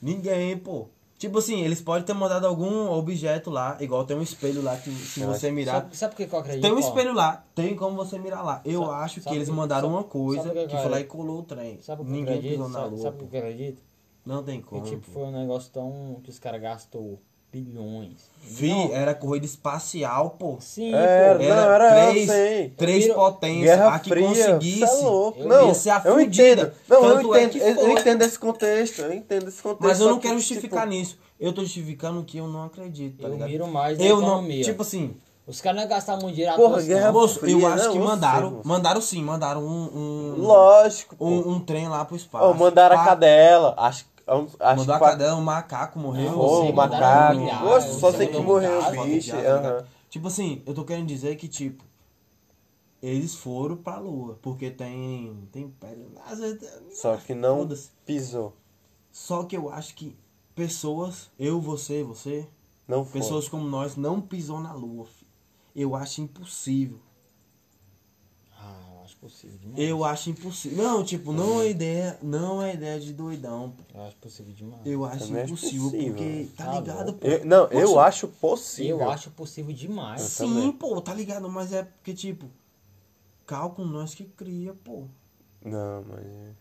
Ninguém, 0.00 0.56
pô. 0.58 0.88
Tipo 1.20 1.38
assim, 1.38 1.60
eles 1.60 1.82
podem 1.82 2.02
ter 2.02 2.14
mandado 2.14 2.46
algum 2.46 2.90
objeto 2.92 3.50
lá, 3.50 3.76
igual 3.78 4.06
tem 4.06 4.16
um 4.16 4.22
espelho 4.22 4.62
lá 4.62 4.74
que 4.78 4.90
se 4.90 5.22
você 5.22 5.50
mirar. 5.50 5.82
Sabe, 5.82 5.96
sabe 5.98 6.14
por 6.16 6.26
que 6.26 6.34
eu 6.34 6.38
acredito? 6.38 6.62
Tem 6.62 6.72
um 6.72 6.78
espelho 6.78 7.12
lá, 7.12 7.44
tem 7.54 7.76
como 7.76 7.94
você 7.94 8.18
mirar 8.18 8.42
lá. 8.42 8.62
Eu 8.64 8.80
Sabe- 8.86 8.94
acho 9.04 9.20
que 9.20 9.34
eles 9.34 9.46
que- 9.50 9.54
mandaram 9.54 9.82
sabe- 9.90 9.94
uma 9.96 10.04
coisa 10.04 10.48
que, 10.48 10.66
que 10.66 10.76
foi 10.78 10.88
lá 10.88 10.98
e 10.98 11.04
colou 11.04 11.40
o 11.40 11.42
trem. 11.42 11.78
Sabe 11.82 12.00
o 12.00 12.04
que 12.06 12.10
eu 12.10 12.14
Ninguém 12.16 12.34
acredito? 12.36 12.52
pisou 12.52 12.68
na 12.70 12.78
Sabe, 12.80 12.94
lua. 12.94 13.02
sabe 13.02 13.22
o 13.22 13.28
que 13.28 13.36
eu 13.36 13.40
acredito? 13.40 13.82
Não 14.24 14.42
tem 14.42 14.60
Que 14.62 14.66
como. 14.66 14.82
tipo, 14.82 15.06
pô. 15.06 15.12
foi 15.12 15.22
um 15.24 15.30
negócio 15.32 15.70
tão. 15.70 16.20
que 16.24 16.30
os 16.30 16.38
caras 16.38 16.62
gastou 16.62 17.20
bilhões. 17.52 18.30
Fi, 18.42 18.68
Não, 18.68 18.92
era 18.94 19.14
corrida 19.14 19.44
espacial, 19.46 20.30
pô. 20.38 20.56
Sim, 20.60 20.92
Era, 20.94 21.38
pô. 21.38 21.44
não, 21.44 21.72
era 21.72 21.90
três, 22.10 22.28
eu 22.28 22.34
sei. 22.34 22.68
três 22.70 23.02
Viro- 23.04 23.14
potências. 23.16 23.62
Guerra 23.76 23.94
a 23.94 23.98
que 23.98 24.08
Fria, 24.08 24.26
conseguisse. 24.28 24.78
cê 24.78 24.84
é 24.84 25.02
louco. 25.04 25.38
eu 25.40 25.48
não, 25.48 25.68
ia 25.68 25.74
ser 25.74 25.90
a 25.90 26.02
eu 26.04 26.20
entendo. 26.20 26.72
Não, 26.88 27.04
eu 27.04 27.34
é 27.34 27.44
entendo, 27.44 27.50
que 27.52 27.58
eu, 27.58 27.66
eu 27.76 27.90
entendo 27.90 28.22
esse 28.22 28.38
contexto, 28.38 29.00
eu 29.02 29.12
entendo 29.12 29.48
esse 29.48 29.62
contexto. 29.62 29.82
Mas 29.86 30.00
eu 30.00 30.08
não 30.08 30.16
que, 30.18 30.22
quero 30.28 30.40
tipo, 30.40 30.48
justificar 30.54 30.86
nisso. 30.86 31.18
Eu 31.38 31.52
tô 31.52 31.62
justificando 31.62 32.22
que 32.24 32.38
eu 32.38 32.46
não 32.48 32.64
acredito, 32.64 33.20
tá 33.22 33.28
Eu 33.28 33.32
ligado? 33.34 33.48
miro 33.48 33.66
mais 33.68 33.98
na 33.98 34.04
eu 34.04 34.16
não, 34.16 34.26
economia. 34.28 34.64
tipo 34.64 34.82
assim, 34.82 35.14
Os 35.46 35.60
caras 35.60 35.80
não 35.80 35.88
gastaram 35.88 36.20
muito 36.20 36.34
dinheiro 36.34 36.56
Porra, 36.56 36.82
guerra- 36.82 37.12
moço, 37.12 37.44
eu 37.46 37.66
acho 37.66 37.84
não, 37.84 37.92
que 37.92 37.98
eu 37.98 38.04
mandaram, 38.04 38.50
sei, 38.50 38.60
mandaram 38.64 39.00
sim, 39.00 39.22
mandaram 39.24 39.62
um 39.62 39.90
um, 39.96 40.34
Lógico, 40.38 41.16
um, 41.20 41.52
um 41.52 41.60
trem 41.60 41.88
lá 41.88 42.04
pro 42.04 42.14
espaço. 42.16 42.44
Ó, 42.44 42.52
mandaram 42.54 42.94
a 42.96 42.98
Pá, 42.98 43.04
cadela, 43.06 43.74
acho, 43.78 44.04
acho 44.60 44.80
Mandou 44.80 44.94
a 44.94 45.00
cadela, 45.00 45.36
um 45.36 45.42
macaco 45.42 45.98
morreu. 45.98 46.30
Não, 46.32 46.38
Ô, 46.40 46.62
Sim, 46.62 46.70
o 46.70 46.76
mandaram 46.76 47.06
macaco. 47.06 47.40
milhares, 47.40 47.84
só 47.84 48.10
você 48.10 48.16
sei 48.18 48.26
que 48.28 48.38
morreu 48.38 48.78
o 48.80 49.04
bicho. 49.04 49.30
tá? 49.32 49.84
Tipo 50.08 50.28
assim, 50.28 50.62
eu 50.66 50.74
tô 50.74 50.84
querendo 50.84 51.06
dizer 51.06 51.36
que, 51.36 51.48
tipo, 51.48 51.84
eles 53.02 53.34
foram 53.34 53.76
pra 53.76 53.98
lua. 53.98 54.38
Porque 54.42 54.70
tem. 54.70 55.48
Tem 55.52 55.72
Só 56.92 57.16
que 57.16 57.34
não 57.34 57.68
pisou. 58.04 58.54
Só 59.10 59.44
que 59.44 59.56
eu 59.56 59.70
acho 59.70 59.94
que 59.94 60.16
pessoas, 60.54 61.30
eu, 61.38 61.60
você, 61.60 62.02
você, 62.02 62.46
Não 62.86 63.04
foi. 63.04 63.20
pessoas 63.20 63.48
como 63.48 63.66
nós, 63.66 63.96
não 63.96 64.20
pisou 64.20 64.60
na 64.60 64.72
lua. 64.72 65.06
fi. 65.06 65.26
Eu 65.74 65.94
acho 65.96 66.20
impossível. 66.20 67.00
Eu 69.22 69.26
acho 69.28 69.34
possível 69.36 69.58
demais. 69.58 69.78
Eu 69.88 70.04
acho 70.04 70.30
impossível. 70.30 70.82
Não, 70.84 71.04
tipo, 71.04 71.32
não 71.32 71.60
é 71.60 71.68
ideia, 71.70 72.18
não 72.22 72.62
é 72.62 72.74
ideia 72.74 72.98
de 72.98 73.12
doidão. 73.12 73.70
pô. 73.76 73.98
Eu 73.98 74.04
acho 74.04 74.16
possível 74.16 74.52
demais. 74.52 74.80
Eu 74.86 75.04
acho 75.04 75.18
Também 75.26 75.42
acho 75.42 75.52
impossível, 75.52 75.90
possível. 75.90 76.14
porque 76.14 76.48
tá 76.56 76.64
Tá 76.64 76.80
ligado, 76.80 77.12
pô. 77.14 77.26
Eu- 77.26 77.44
não, 77.44 77.66
eu 77.68 77.88
Poxa, 77.88 78.00
acho 78.02 78.28
possível. 78.28 79.00
Eu 79.00 79.10
acho 79.10 79.30
possível 79.30 79.72
demais. 79.74 80.22
Eu 80.22 80.28
Sim, 80.28 80.54
também. 80.54 80.72
pô, 80.72 81.00
tá 81.00 81.12
ligado, 81.14 81.48
mas 81.50 81.72
é 81.72 81.82
porque 81.82 82.14
tipo, 82.14 82.46
cálculo 83.46 83.86
nós 83.88 84.14
que 84.14 84.24
cria, 84.24 84.72
pô. 84.84 85.04
Não, 85.62 86.02
mas 86.08 86.24
é 86.24 86.52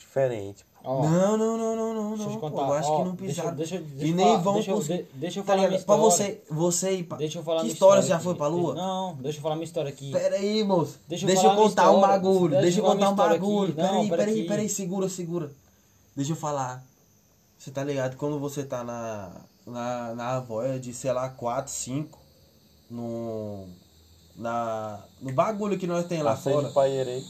diferente. 0.00 0.64
Ó, 0.82 1.02
não, 1.06 1.36
não, 1.36 1.58
não, 1.58 1.76
não, 1.76 1.94
não, 1.94 2.08
deixa 2.16 2.22
eu 2.24 2.28
não. 2.30 2.40
pô, 2.40 2.50
contar. 2.50 2.62
eu 2.68 2.72
acho 2.72 2.90
ó, 2.90 2.96
que 2.96 3.04
não 3.04 3.14
deixa 3.14 3.22
eu- 3.22 3.28
pisaram. 3.44 3.56
Deixa, 3.56 3.74
eu- 3.76 3.82
deixa 3.82 4.06
e 4.06 4.12
nem 4.14 4.26
falar- 4.26 4.38
vão 4.38 4.54
deixa, 4.54 4.70
eu- 4.70 4.76
conseguir. 4.76 5.02
de- 5.02 5.08
deixa 5.14 5.38
eu 5.38 5.42
Tá 5.42 5.46
falar 5.48 5.58
minha 5.58 5.68
ligado? 5.78 5.86
Pra 5.86 5.94
história. 6.06 6.34
você, 6.34 6.42
você 6.50 6.92
ir 6.92 7.02
pra... 7.04 7.16
Deixa 7.18 7.38
eu 7.38 7.42
falar 7.42 7.56
Que 7.58 7.62
minha 7.64 7.72
história 7.74 8.00
história. 8.00 8.08
já 8.08 8.14
aqui. 8.16 8.24
foi 8.24 8.34
pra 8.34 8.46
lua? 8.46 8.74
Não, 8.74 9.14
deixa 9.16 9.38
eu 9.38 9.42
falar 9.42 9.54
minha 9.56 9.64
história 9.66 9.90
aqui. 9.90 10.10
Pera 10.10 10.36
aí, 10.36 10.64
moço. 10.64 10.98
Deixa 11.06 11.26
Deixa, 11.26 11.42
eu 11.42 11.50
falar 11.50 11.54
eu 11.62 11.68
contar 11.68 11.90
um 11.90 11.94
história. 11.96 12.14
bagulho. 12.18 12.48
Deixa 12.50 12.62
Deixa 12.62 12.80
eu 12.80 12.84
contar 12.84 13.06
um 13.08 13.10
história 13.10 13.38
bagulho. 13.38 13.74
Pera 13.74 13.90
aí, 13.90 14.08
pera 14.08 14.24
aí, 14.24 14.46
pera 14.46 14.62
aí, 14.62 14.68
segura, 14.70 15.08
segura. 15.10 15.52
Deixa 16.16 16.32
eu 16.32 16.36
falar. 16.36 16.82
Você 17.58 17.70
tá 17.70 17.84
ligado? 17.84 18.16
Quando 18.16 18.38
você 18.40 18.64
tá 18.64 18.82
na, 18.82 19.32
na, 19.66 20.14
na 20.14 20.40
voia 20.40 20.80
de, 20.80 20.94
sei 20.94 21.12
lá, 21.12 21.28
4, 21.28 21.70
5, 21.70 22.18
no, 22.90 23.66
na, 24.34 25.04
no 25.20 25.30
bagulho 25.32 25.78
que 25.78 25.86
nós 25.86 26.06
tem 26.06 26.22
lá 26.22 26.36
fora. 26.36 26.68
de. 26.70 27.22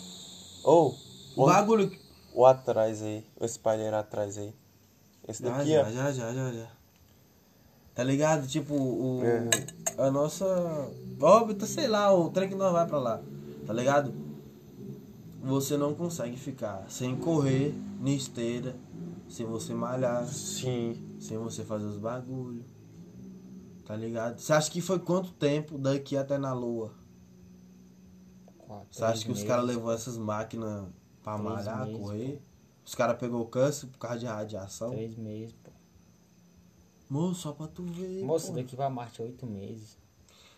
Ou, 0.63 0.95
O 1.37 1.47
bagulho... 1.47 1.91
o 2.35 2.45
atrás 2.47 3.03
aí. 3.03 3.25
O 3.39 3.45
espalheiro 3.45 3.97
atrás 3.97 4.39
aí. 4.39 4.55
Esse 5.27 5.43
Já, 5.43 5.57
daqui, 5.59 5.71
já, 5.71 5.83
ó. 5.83 5.91
já, 5.91 6.13
já, 6.13 6.33
já, 6.35 6.53
já. 6.53 6.67
Tá 7.95 8.05
ligado? 8.05 8.47
Tipo, 8.47 8.75
o, 8.75 9.21
Uhum. 9.21 9.51
a 9.99 10.11
nossa 10.11 10.47
órbita, 11.21 11.67
sei 11.67 11.87
lá, 11.89 12.13
o 12.15 12.31
trem 12.31 12.49
que 12.49 12.55
nós 12.55 12.73
vai 12.73 12.87
pra 12.87 12.99
lá. 12.99 13.21
Tá 13.67 13.73
ligado? 13.73 14.13
Você 15.43 15.77
não 15.77 15.95
consegue 15.95 16.37
ficar 16.37 16.85
sem 16.89 17.17
correr 17.17 17.75
na 18.01 18.11
esteira, 18.11 18.77
sem 19.29 19.47
você 19.47 19.73
malhar, 19.75 20.27
Sim. 20.27 20.97
sem 21.19 21.39
você 21.39 21.65
fazer 21.65 21.87
os 21.87 21.97
bagulho. 21.97 22.65
Tá 23.87 23.97
ligado? 23.97 24.39
Você 24.39 24.53
acha 24.53 24.71
que 24.71 24.81
foi 24.81 24.99
quanto 24.99 25.33
tempo 25.33 25.77
daqui 25.79 26.17
até 26.17 26.39
na 26.39 26.53
lua? 26.53 26.93
Quatro, 28.59 28.87
Você 28.91 29.05
acha 29.05 29.25
que 29.25 29.33
os 29.33 29.43
caras 29.43 29.65
levou 29.65 29.93
essas 29.93 30.17
máquinas 30.17 30.85
pra 31.39 31.51
Três 31.53 31.67
malhar, 31.67 31.87
meses, 31.87 32.01
correr? 32.03 32.43
Os 32.85 32.95
caras 32.95 33.19
pegou 33.19 33.45
câncer 33.47 33.87
por 33.87 33.99
causa 33.99 34.19
de 34.19 34.27
radiação? 34.27 34.91
Três 34.91 35.15
meses, 35.17 35.55
pô. 35.63 35.71
Moço, 37.09 37.41
só 37.43 37.53
pra 37.53 37.67
tu 37.67 37.83
ver. 37.85 38.25
Moça, 38.25 38.49
pô. 38.49 38.55
daqui 38.55 38.77
pra 38.77 38.89
Marte 38.91 39.21
é 39.21 39.25
oito 39.25 39.47
meses. 39.47 39.97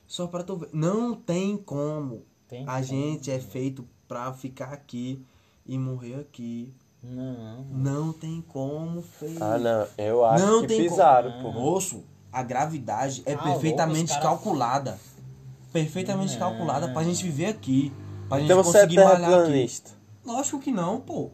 Só 0.07 0.27
pra 0.27 0.43
tu 0.43 0.57
ver. 0.57 0.69
Não 0.73 1.15
tem 1.15 1.57
como. 1.57 2.25
Tem 2.49 2.63
A 2.65 2.73
como. 2.75 2.85
gente 2.85 3.31
é 3.31 3.39
feito 3.41 3.87
pra 4.07 4.33
ficar 4.35 4.73
aqui 4.73 5.25
e 5.67 5.79
morrer 5.79 6.17
aqui. 6.21 6.73
Não. 7.03 7.65
Não 7.71 8.13
tem 8.13 8.41
como, 8.47 9.03
feio. 9.03 9.43
Ah, 9.43 9.59
não. 9.59 9.87
Eu 9.99 10.25
acho 10.25 10.45
Não 10.47 10.61
que 10.61 10.69
tem 10.69 10.83
pisaram, 10.83 11.33
como. 11.43 11.55
pô. 11.55 11.61
Moço, 11.61 12.05
a 12.31 12.43
gravidade 12.43 13.23
é 13.27 13.33
Ah, 13.35 13.39
perfeitamente 13.39 14.11
louco, 14.13 14.27
calculada. 14.27 14.99
Perfeitamente 15.73 16.35
Não. 16.35 16.39
calculada 16.39 16.93
pra 16.93 17.03
gente 17.03 17.25
viver 17.25 17.47
aqui. 17.47 17.91
Pra 18.29 18.39
gente 18.39 18.47
Então 18.51 18.63
você 18.63 18.79
é 18.79 18.81
conseguir 18.83 18.97
malhar 19.05 19.41
aqui. 19.41 19.83
Lógico 20.25 20.61
que 20.61 20.71
não, 20.71 21.01
pô. 21.01 21.31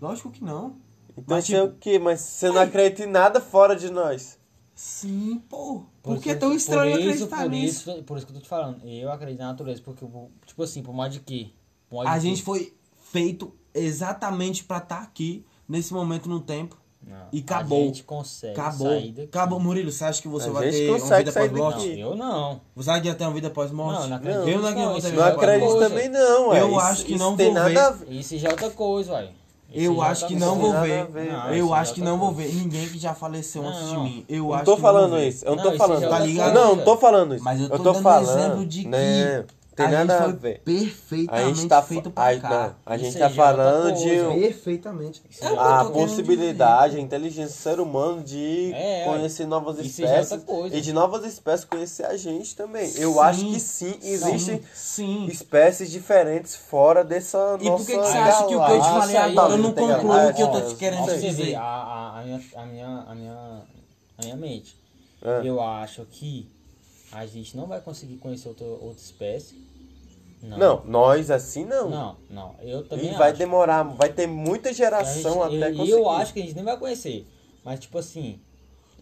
Lógico 0.00 0.30
que 0.30 0.42
não. 0.44 0.76
Então 1.10 1.24
Mas, 1.28 1.44
você 1.46 1.56
é 1.56 1.60
tipo- 1.62 1.74
o 1.74 1.78
quê? 1.78 1.98
Mas 1.98 2.20
você 2.20 2.48
não 2.50 2.60
acredita 2.60 3.04
em 3.04 3.06
nada 3.10 3.40
fora 3.40 3.76
de 3.76 3.90
nós. 3.90 4.38
Sim, 4.74 5.42
pô. 5.48 5.84
Por 6.02 6.14
Por 6.14 6.22
que 6.22 6.30
é 6.30 6.32
isso- 6.32 6.40
tão 6.40 6.54
estranho 6.54 6.92
por 6.92 7.00
isso, 7.00 7.08
acreditar 7.10 7.42
por 7.42 7.50
nisso? 7.50 7.90
Isso, 7.90 8.02
por 8.04 8.16
isso 8.16 8.26
que 8.26 8.32
eu 8.32 8.36
tô 8.36 8.42
te 8.42 8.48
falando. 8.48 8.84
Eu 8.84 9.12
acredito 9.12 9.40
na 9.40 9.48
natureza. 9.48 9.82
Porque, 9.82 10.04
tipo 10.46 10.62
assim, 10.62 10.82
por 10.82 10.94
mais 10.94 11.12
de 11.12 11.20
quê? 11.20 11.50
Por 11.88 11.96
mais 12.04 12.08
A 12.08 12.18
de 12.18 12.28
gente 12.28 12.38
quê? 12.38 12.44
foi 12.44 12.74
feito 13.10 13.52
exatamente 13.74 14.64
pra 14.64 14.78
estar 14.78 15.02
aqui, 15.02 15.44
nesse 15.68 15.92
momento 15.92 16.28
no 16.28 16.40
tempo. 16.40 16.76
Não. 17.06 17.16
e 17.32 17.40
acabou. 17.40 17.80
A 17.82 17.84
gente 17.86 18.02
consegue 18.04 18.52
Acabou. 18.58 18.88
sair 18.88 19.10
daqui. 19.12 19.28
Acabou, 19.28 19.58
Murilo. 19.60 19.90
Você 19.90 20.04
acha 20.04 20.22
que 20.22 20.28
você 20.28 20.48
A 20.48 20.52
vai 20.52 20.70
ter 20.70 20.88
uma 20.90 20.98
vida 21.18 21.32
pós-morte? 21.32 21.88
Não, 21.96 22.10
eu 22.10 22.16
não. 22.16 22.60
Você 22.76 22.90
acha 22.90 23.00
que 23.00 23.08
vai 23.08 23.16
ter 23.16 23.24
uma 23.24 23.32
vida 23.34 23.50
pós-morte? 23.50 24.00
Não, 24.00 24.08
não 24.08 24.16
acredito. 24.16 24.40
Não, 24.40 24.48
eu 24.48 24.58
não 24.60 24.68
acredito 24.68 24.88
Não, 24.90 24.98
isso 24.98 25.08
Não 25.08 25.16
vai 25.16 25.32
acredito 25.32 25.78
também 25.78 26.08
não, 26.08 26.48
ué. 26.48 26.60
Eu 26.60 26.68
Isso- 26.70 26.80
acho 26.80 27.04
que 27.04 27.18
não 27.18 27.36
tem 27.36 27.46
vou 27.46 27.54
nada 27.54 27.68
ver. 27.70 27.78
a 27.78 27.90
ver. 27.90 28.12
Isso 28.12 28.38
já 28.38 28.48
é 28.48 28.50
outra 28.52 28.70
coisa, 28.70 29.12
uai. 29.12 29.30
Eu 29.74 30.02
é 30.02 30.06
acho 30.06 30.26
que 30.26 30.34
outra 30.34 30.48
não 30.48 30.56
vou 30.58 30.72
ver. 30.80 31.08
Não, 31.32 31.54
eu 31.54 31.74
acho 31.74 31.94
que 31.94 32.00
é 32.02 32.04
não 32.04 32.18
vou 32.18 32.30
ver 32.32 32.52
ninguém 32.52 32.86
que 32.88 32.98
já 32.98 33.14
faleceu 33.14 33.66
antes 33.66 33.88
de 33.88 33.94
Não. 33.94 34.04
mim. 34.04 34.24
Eu 34.28 34.44
Não 34.44 34.54
acho 34.54 34.64
tô 34.66 34.76
que 34.76 34.82
falando 34.82 35.10
vou 35.10 35.18
ver. 35.18 35.28
isso. 35.28 35.44
Eu 35.44 35.50
não 35.50 35.56
Não, 35.56 35.62
tô 35.64 35.68
isso 35.70 35.78
falando. 35.78 36.02
é 36.04 36.08
Tá 36.08 36.12
outra 36.14 36.26
ligado? 36.26 36.54
Não, 36.54 36.76
não 36.76 36.84
tô 36.84 36.96
falando 36.98 37.34
isso. 37.34 37.44
Mas 37.44 37.60
eu 37.60 37.68
tô, 37.70 37.76
tô 37.78 37.82
dando 37.92 38.02
falando. 38.02 38.38
exemplo 38.38 38.66
de 38.66 38.82
que 38.82 38.88
né, 38.88 39.44
Tem 39.74 39.86
a 39.86 39.90
nada 39.90 40.18
gente 40.18 40.28
a 40.28 40.32
ver. 40.36 40.56
A 40.56 40.58
perfeitamente 40.60 41.54
gente 41.60 41.68
tá, 41.68 41.82
feito 41.82 42.08
a, 42.10 42.12
pra 42.12 42.32
não, 42.34 42.40
cá. 42.40 42.74
a 42.84 42.96
gente 42.98 43.18
tá 43.18 43.24
é 43.26 43.30
falando 43.30 43.96
de. 43.96 44.40
Perfeitamente. 44.40 45.22
Isso 45.30 45.44
É 45.44 45.48
eu 45.50 45.58
a 45.60 45.84
possibilidade, 45.86 46.96
a 46.98 47.00
inteligência 47.00 47.54
do 47.54 47.76
ser 47.76 47.80
humano 47.80 48.22
de 48.22 48.70
É, 48.74 49.04
conhecer 49.06 49.46
novas 49.46 49.78
é 49.78 49.82
espécies 49.82 50.42
coisa. 50.44 50.76
e 50.76 50.80
de 50.80 50.92
novas 50.92 51.24
espécies 51.24 51.64
conhecer 51.64 52.04
a 52.04 52.16
gente 52.16 52.54
também. 52.54 52.90
Eu 52.96 53.14
Sim. 53.14 53.18
acho 53.20 53.40
que 53.46 53.60
sim, 53.60 53.94
existem 54.02 54.62
Sim. 54.74 55.26
espécies 55.26 55.90
diferentes 55.90 56.54
fora 56.54 57.02
dessa 57.02 57.56
E 57.60 57.64
nossa 57.64 57.84
por 57.84 57.86
que, 57.86 57.92
que 57.98 58.06
você 58.06 58.18
acha 58.18 58.44
que 58.46 58.54
o 58.54 58.64
que 58.66 58.72
eu 58.72 58.80
te 58.80 58.88
falei 58.88 59.16
aí, 59.16 59.30
agora 59.32 59.54
ó, 59.54 59.56
não 59.56 59.72
galáxia, 59.72 60.30
o 60.30 60.34
que 60.34 60.42
eu 60.42 60.48
tô 60.48 60.60
te 60.68 60.74
querendo 60.74 61.06
te 61.08 61.20
dizer? 61.20 61.54
a, 61.54 61.62
a, 61.62 62.20
a, 62.20 62.24
minha, 62.24 62.40
a, 62.56 62.66
minha, 62.66 63.04
a, 63.08 63.14
minha, 63.14 63.62
a 64.18 64.22
minha 64.22 64.36
mente. 64.36 64.76
É. 65.24 65.40
Eu 65.44 65.62
acho 65.62 66.04
que 66.10 66.46
a 67.12 67.26
gente 67.26 67.56
não 67.56 67.66
vai 67.66 67.80
conseguir 67.80 68.16
conhecer 68.16 68.48
outra, 68.48 68.66
outra 68.66 69.02
espécie. 69.02 69.70
Não. 70.42 70.58
Não, 70.58 70.84
nós 70.86 71.30
assim 71.30 71.64
não. 71.64 71.88
Não, 71.88 72.16
não. 72.28 72.54
Eu 72.60 72.82
também 72.88 73.12
E 73.12 73.16
vai 73.16 73.28
acho. 73.30 73.38
demorar, 73.38 73.82
vai 73.84 74.12
ter 74.12 74.26
muita 74.26 74.72
geração 74.72 75.44
gente- 75.48 75.62
até 75.62 75.72
e 75.72 75.76
conseguir. 75.76 75.90
eu 75.92 76.08
acho 76.10 76.32
que 76.32 76.40
a 76.40 76.42
gente 76.42 76.54
nem 76.56 76.64
vai 76.64 76.76
conhecer. 76.76 77.26
Mas, 77.64 77.78
tipo 77.78 77.96
assim, 77.98 78.40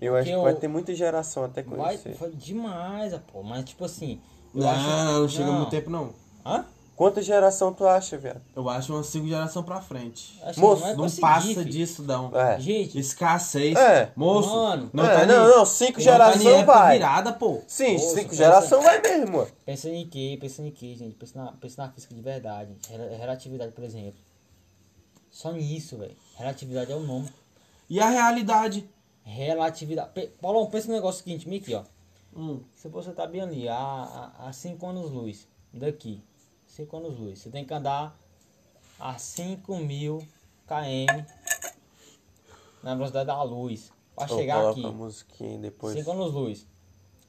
Eu 0.01 0.14
acho 0.16 0.27
que 0.29 0.35
eu- 0.35 0.42
vai 0.42 0.55
ter 0.55 0.68
muita 0.68 0.94
geração 0.94 1.44
até 1.44 1.62
conhecer. 1.62 2.12
vai 2.14 2.31
demais, 2.31 3.14
pô. 3.33 3.42
Mas, 3.42 3.64
tipo 3.64 3.85
assim. 3.87 4.20
Eu 4.55 4.61
Não, 4.62 4.68
acho, 4.68 4.83
não 5.20 5.29
chega 5.29 5.53
muito 5.53 5.70
tempo 5.70 5.88
não. 5.88 6.12
Hã? 6.44 6.66
Quanta 7.00 7.22
geração 7.22 7.72
tu 7.72 7.86
acha, 7.86 8.18
viado? 8.18 8.42
Eu 8.54 8.68
acho 8.68 8.92
umas 8.94 9.06
cinco 9.06 9.26
gerações 9.26 9.64
pra 9.64 9.80
frente. 9.80 10.38
Acho 10.42 10.60
Moço, 10.60 10.86
Não 10.86 10.96
conseguir, 10.96 11.20
passa 11.22 11.46
filho. 11.46 11.64
disso, 11.64 12.02
não. 12.02 12.30
É. 12.38 12.60
Gente, 12.60 12.98
Escassez. 12.98 13.74
É. 13.74 14.12
Moço, 14.14 14.50
Mano. 14.54 14.90
não 14.92 15.06
É, 15.06 15.20
tá 15.20 15.24
não, 15.26 15.46
nem- 15.46 15.56
não, 15.56 15.64
cinco 15.64 15.92
não 15.98 16.04
tá 16.04 16.12
geração 16.12 16.66
vai. 16.66 16.98
virada, 16.98 17.32
pô. 17.32 17.62
Sim, 17.66 17.94
Moço, 17.94 18.08
cinco 18.10 18.22
pensa- 18.28 18.36
geração 18.36 18.82
vai 18.82 19.00
mesmo, 19.00 19.32
mano. 19.38 19.48
pensa 19.64 19.88
em 19.88 20.06
que, 20.06 20.36
pensa 20.36 20.60
em 20.62 20.70
que, 20.70 20.94
gente. 20.94 21.14
Pensa 21.14 21.42
na, 21.42 21.52
pensa 21.52 21.82
na 21.86 21.90
física 21.90 22.14
de 22.14 22.20
verdade. 22.20 22.76
Rel- 22.90 23.16
Relatividade, 23.18 23.72
por 23.72 23.82
exemplo. 23.82 24.20
Só 25.30 25.52
nisso, 25.52 25.96
velho. 25.96 26.14
Relatividade 26.36 26.92
é 26.92 26.96
o 26.96 27.00
nome. 27.00 27.30
E 27.88 27.98
a 27.98 28.10
realidade? 28.10 28.86
Relatividade. 29.24 30.10
Paulão, 30.38 30.66
pensa 30.66 30.88
no 30.88 30.92
negócio 30.92 31.24
seguinte, 31.24 31.48
meio 31.48 31.62
aqui, 31.62 31.72
ó. 31.74 31.82
Hum. 32.36 32.60
Se 32.74 32.88
você 32.90 33.10
tá 33.12 33.26
bem 33.26 33.40
ali, 33.40 33.66
a 33.70 34.50
5 34.52 34.86
anos 34.86 35.10
luz 35.10 35.48
daqui, 35.72 36.22
5 36.76 36.96
anos 36.96 37.18
luz, 37.18 37.38
você 37.40 37.50
tem 37.50 37.64
que 37.64 37.74
andar 37.74 38.18
a 38.98 39.18
5 39.18 39.76
mil 39.78 40.18
km 40.66 41.24
na 42.83 42.94
velocidade 42.94 43.26
da 43.26 43.42
luz 43.42 43.92
para 44.14 44.28
chegar 44.28 44.61
aqui. 44.70 44.85
a 44.85 44.90
depois. 45.61 45.96
5 45.98 46.11
anos 46.12 46.33
luz. 46.33 46.66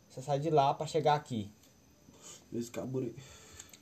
Você 0.10 0.21
sai 0.21 0.39
de 0.39 0.49
lá 0.49 0.73
para 0.73 0.86
chegar 0.86 1.15
aqui. 1.15 1.49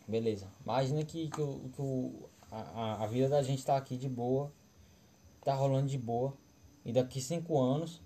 Beleza. 0.08 0.48
Imagina 0.63 1.04
que, 1.04 1.28
que, 1.30 1.41
o, 1.41 1.69
que 1.74 1.82
o, 1.82 2.30
a- 2.52 3.04
a 3.04 3.08
vida 3.08 3.28
da 3.30 3.41
gente 3.43 3.63
tá 3.65 3.76
aqui 3.76 3.98
de 3.98 4.08
boa, 4.08 4.52
tá 5.43 5.54
rolando 5.54 5.88
de 5.88 5.98
boa, 5.98 6.34
e 6.86 6.93
daqui 6.93 7.19
5 7.19 7.60
anos 7.60 8.02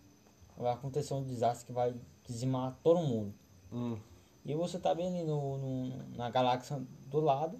vai 0.57 0.73
acontecer 0.73 1.13
um 1.13 1.23
desastre 1.23 1.65
que 1.67 1.71
vai 1.73 1.93
dizimar 2.27 2.77
todo 2.83 2.99
mundo. 2.99 3.33
Hum. 3.71 3.97
E 4.45 4.53
você 4.55 4.77
tá 4.77 4.93
bem 4.93 5.07
ali 5.07 5.23
no, 5.25 5.57
no- 5.57 6.17
na 6.17 6.29
galáxia 6.29 6.81
do 7.07 7.19
lado. 7.19 7.59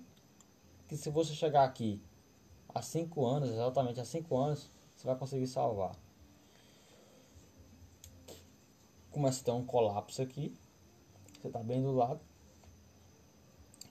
Que 0.88 0.98
se 0.98 1.10
você 1.10 1.34
chegar 1.34 1.64
aqui 1.64 2.02
há 2.74 2.82
5 2.82 3.26
anos, 3.26 3.50
exatamente 3.50 4.00
há 4.00 4.06
5 4.06 4.38
anos, 4.38 4.70
você 4.96 5.08
vai 5.08 5.16
conseguir 5.16 5.48
salvar. 5.48 5.96
Começa 9.12 9.42
a 9.42 9.44
ter 9.46 9.52
um 9.52 9.64
colapso 9.66 10.22
aqui. 10.22 10.54
Você 11.42 11.50
tá 11.50 11.60
bem 11.60 11.82
do 11.82 11.92
lado. 11.94 12.20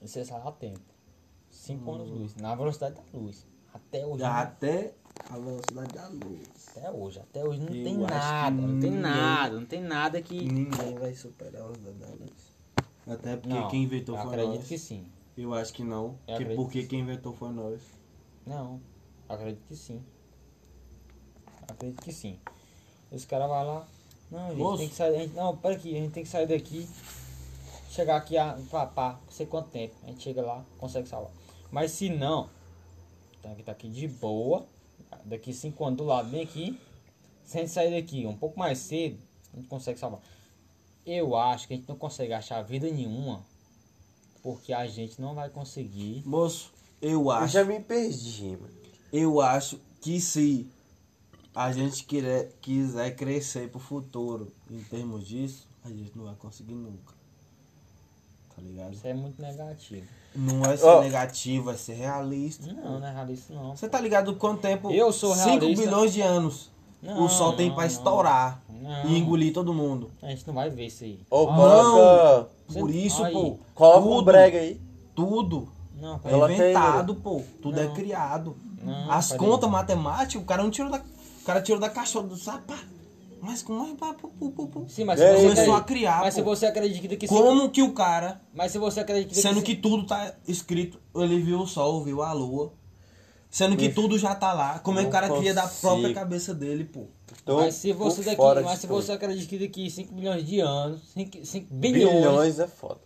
E 0.01 0.07
você 0.07 0.23
sai 0.25 0.41
a 0.45 0.51
tempo. 0.51 0.81
5 1.49 1.91
anos 1.91 2.09
luz. 2.09 2.35
Na 2.35 2.53
velocidade 2.55 2.95
da 2.95 3.17
luz. 3.17 3.45
Até 3.73 4.05
hoje. 4.05 4.23
Até 4.23 4.93
a 5.29 5.37
velocidade 5.37 5.93
da 5.93 6.07
luz. 6.09 6.47
Até 6.69 6.91
hoje. 6.91 7.19
Até 7.19 7.43
hoje 7.43 7.59
não 7.59 7.73
Eu 7.73 7.83
tem 7.83 7.97
nada. 7.97 8.51
Não 8.61 8.79
tem 8.79 8.91
nada. 8.91 9.59
Não 9.59 9.65
tem 9.65 9.81
nada 9.81 10.21
que. 10.21 10.45
Ninguém 10.45 10.95
vai 10.95 11.15
superar 11.15 11.61
a 11.61 11.65
velocidade 11.65 11.97
da 11.97 12.07
luz. 12.25 12.52
Até 13.07 13.35
porque 13.35 13.53
Não, 13.53 13.67
quem 13.69 13.83
inventou 13.83 14.17
foi 14.17 14.27
acredito 14.27 14.59
nós. 14.59 14.67
que 14.67 14.77
sim. 14.77 15.05
Eu 15.37 15.53
acho 15.53 15.73
que 15.73 15.83
não. 15.83 16.17
Que 16.25 16.33
acredito 16.33 16.55
porque 16.55 16.81
que 16.83 16.87
quem 16.87 16.99
inventou 17.01 17.33
foi 17.33 17.49
nós. 17.49 17.81
Não, 18.45 18.79
acredito 19.27 19.63
que 19.67 19.75
sim. 19.75 20.03
Acredito 21.67 22.01
que 22.01 22.13
sim. 22.13 22.39
Os 23.11 23.25
caras 23.25 23.47
vão 23.47 23.63
lá. 23.63 23.87
Não, 24.31 24.49
gente, 24.49 24.57
Moço. 24.57 24.77
tem 24.77 24.89
que 24.89 24.95
sair. 24.95 25.19
Gente, 25.19 25.35
não, 25.35 25.57
pera 25.57 25.75
aqui, 25.75 25.95
a 25.95 25.99
gente 25.99 26.11
tem 26.13 26.23
que 26.23 26.29
sair 26.29 26.47
daqui. 26.47 26.87
Chegar 27.89 28.17
aqui 28.17 28.37
a 28.37 28.57
pá, 28.71 28.87
pá, 28.87 29.19
não 29.23 29.31
sei 29.31 29.45
quanto 29.45 29.69
tempo. 29.69 29.93
A 30.03 30.07
gente 30.07 30.23
chega 30.23 30.41
lá, 30.41 30.63
consegue 30.79 31.07
salvar. 31.07 31.31
Mas 31.71 31.91
se 31.91 32.09
não, 32.09 32.49
tem 33.41 33.55
que 33.55 33.63
tá 33.63 33.71
aqui 33.71 33.89
de 33.89 34.07
boa. 34.07 34.65
Daqui 35.25 35.53
cinco 35.53 35.85
anos 35.85 35.97
do 35.97 36.03
lado, 36.03 36.29
bem 36.29 36.41
aqui. 36.41 36.79
Se 37.45 37.57
a 37.57 37.61
gente 37.61 37.71
sair 37.71 37.91
daqui 37.91 38.25
um 38.25 38.35
pouco 38.35 38.57
mais 38.57 38.79
cedo, 38.79 39.19
a 39.53 39.57
gente 39.57 39.67
consegue 39.67 39.99
salvar. 39.99 40.19
Eu 41.05 41.35
acho 41.35 41.67
que 41.67 41.73
a 41.73 41.77
gente 41.77 41.89
não 41.89 41.95
consegue 41.97 42.33
achar 42.33 42.61
vida 42.61 42.89
nenhuma. 42.89 43.43
Porque 44.41 44.73
a 44.73 44.85
gente 44.87 45.21
não 45.21 45.33
vai 45.33 45.49
conseguir. 45.49 46.21
Moço, 46.25 46.71
eu 47.01 47.11
Eu 47.21 47.31
acho. 47.31 47.53
já 47.53 47.63
me 47.63 47.79
perdi, 47.79 48.57
mano. 48.59 48.73
Eu 49.11 49.39
acho 49.41 49.79
que 50.01 50.19
se 50.19 50.67
a 51.55 51.71
gente 51.71 52.03
quiser, 52.03 52.51
quiser 52.61 53.15
crescer 53.15 53.69
pro 53.69 53.79
futuro 53.79 54.51
em 54.69 54.81
termos 54.83 55.25
disso, 55.27 55.67
a 55.85 55.89
gente 55.89 56.11
não 56.15 56.25
vai 56.25 56.35
conseguir 56.35 56.73
nunca. 56.73 57.13
Tá 58.55 58.61
ligado? 58.61 58.93
Isso 58.93 59.07
é 59.07 59.13
muito 59.13 59.41
negativo. 59.41 60.07
Não 60.35 60.65
é 60.65 60.75
ser 60.75 60.85
Ó. 60.85 61.01
negativo, 61.01 61.69
é 61.71 61.77
ser 61.77 61.93
realista. 61.93 62.71
Não, 62.73 62.99
não 62.99 63.07
é 63.07 63.11
realista 63.13 63.53
não. 63.53 63.75
Você 63.75 63.87
tá 63.87 63.99
ligado 64.01 64.35
quanto 64.35 64.61
tempo? 64.61 64.91
Eu 64.91 65.11
sou 65.13 65.35
5 65.35 65.45
realista. 65.47 65.83
bilhões 65.83 66.13
de 66.13 66.21
anos. 66.21 66.69
Não, 67.03 67.25
o 67.25 67.29
sol 67.29 67.53
tem 67.53 67.67
não, 67.67 67.75
pra 67.75 67.83
não. 67.83 67.91
estourar 67.91 68.61
Não. 68.81 69.05
e 69.09 69.17
engolir 69.17 69.53
todo 69.53 69.73
mundo. 69.73 70.09
A 70.21 70.27
gente 70.29 70.47
não 70.47 70.53
vai 70.53 70.69
ver 70.69 70.85
isso 70.87 71.03
aí. 71.03 71.19
Ô, 71.29 71.47
Ah, 71.49 71.55
coloca. 71.55 72.49
Por 72.79 72.89
isso, 72.89 73.23
aí. 73.23 73.33
pô, 73.33 73.57
Coloca 73.75 73.99
um 73.99 74.09
tudo, 74.11 74.23
brega 74.25 74.57
aí. 74.57 74.79
tudo 75.15 75.67
Não, 75.99 76.19
é 76.23 76.33
aí, 76.33 76.53
inventado, 76.55 77.15
pô. 77.15 77.41
Tudo 77.61 77.79
é 77.79 77.85
Não. 77.85 77.93
criado. 77.93 78.55
Não, 78.81 79.11
As 79.11 79.31
contas 79.33 79.69
matemáticas, 79.69 80.41
o 80.41 80.45
cara 80.45 80.63
não 80.63 80.71
tirou 80.71 80.89
da. 80.89 80.97
O 80.97 81.45
cara 81.45 81.61
tirou 81.61 81.79
da 81.79 81.89
caixa 81.89 82.21
do 82.21 82.37
sapato. 82.37 82.93
Mas 83.41 83.61
como 83.61 83.85
é 83.91 83.95
pá, 83.95 84.13
pô, 84.13 84.29
pô, 84.39 84.49
pô, 84.51 84.67
pô. 84.67 84.85
Sim, 84.87 85.03
mas 85.03 85.19
É, 85.19 85.27
se 85.27 85.35
você 85.35 85.41
começou 85.41 85.51
acredita- 85.75 85.77
a 85.77 85.81
criar, 85.83 86.19
Mas 86.21 86.33
se 86.33 86.41
pô. 86.41 86.49
você 86.55 86.65
acredita 86.65 87.15
que 87.17 87.27
Como 87.27 87.69
que 87.69 87.81
o 87.81 87.91
cara, 87.93 88.39
Mas 88.53 88.71
se 88.71 88.77
você 88.77 89.01
acredita 89.01 89.33
que 89.35 89.41
sendo 89.41 89.55
cinco- 89.55 89.65
que 89.65 89.75
tudo 89.75 90.05
tá 90.05 90.33
escrito, 90.47 90.97
ele 91.13 91.39
viu 91.41 91.59
o 91.59 91.67
sol, 91.67 92.01
viu 92.05 92.21
a 92.23 92.31
lua. 92.31 92.71
Sendo 93.53 93.77
que 93.77 93.85
Ixi. 93.85 93.93
tudo 93.93 94.17
já 94.17 94.33
tá 94.33 94.51
lá. 94.51 94.79
Como 94.79 94.97
é 94.97 95.03
que 95.03 95.09
o 95.09 95.13
Não 95.13 95.19
cara 95.21 95.37
cria 95.37 95.53
da 95.53 95.67
própria 95.67 96.11
cabeça 96.11 96.55
dele, 96.55 96.85
pô? 96.85 97.01
Tô 97.45 97.57
Mas 97.57 97.75
se 97.75 97.93
você 97.93 98.23
daqui, 98.23 98.35
fora 98.35 98.61
mas 98.63 98.79
se 98.79 98.87
você 98.87 99.11
acredita 99.11 99.47
que 99.47 99.59
daqui 99.59 99.91
5 99.91 100.11
milhões 100.15 100.43
de 100.43 100.59
anos, 100.59 100.99
5, 101.13 101.67
bilhões, 101.69 102.15
Bilhões 102.15 102.59
é 102.59 102.67
foda. 102.67 102.99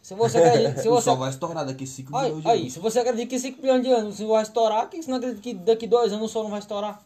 se 0.00 0.14
você 0.14 0.38
acredita, 0.38 0.80
se 0.82 0.88
o 0.88 0.92
você 0.92 1.04
sol 1.06 1.16
vai 1.16 1.30
estourar 1.30 1.66
daqui 1.66 1.84
5 1.84 2.16
Aí, 2.16 2.26
milhões 2.28 2.42
de 2.44 2.48
aí, 2.50 2.60
anos. 2.60 2.72
se 2.74 2.78
você 2.78 3.00
acredita 3.00 3.26
que 3.28 3.38
5 3.40 3.60
bilhões 3.60 3.82
de 3.82 3.90
anos 3.90 4.14
o 4.14 4.18
sol 4.18 4.28
vai 4.28 4.42
estourar, 4.44 4.82
por 4.82 4.90
que 4.90 5.02
você 5.02 5.10
não 5.10 5.16
acredita 5.18 5.42
que 5.42 5.54
daqui 5.54 5.86
dois 5.88 6.12
anos 6.12 6.26
o 6.26 6.32
sol 6.32 6.44
não 6.44 6.50
vai 6.50 6.60
estourar? 6.60 7.02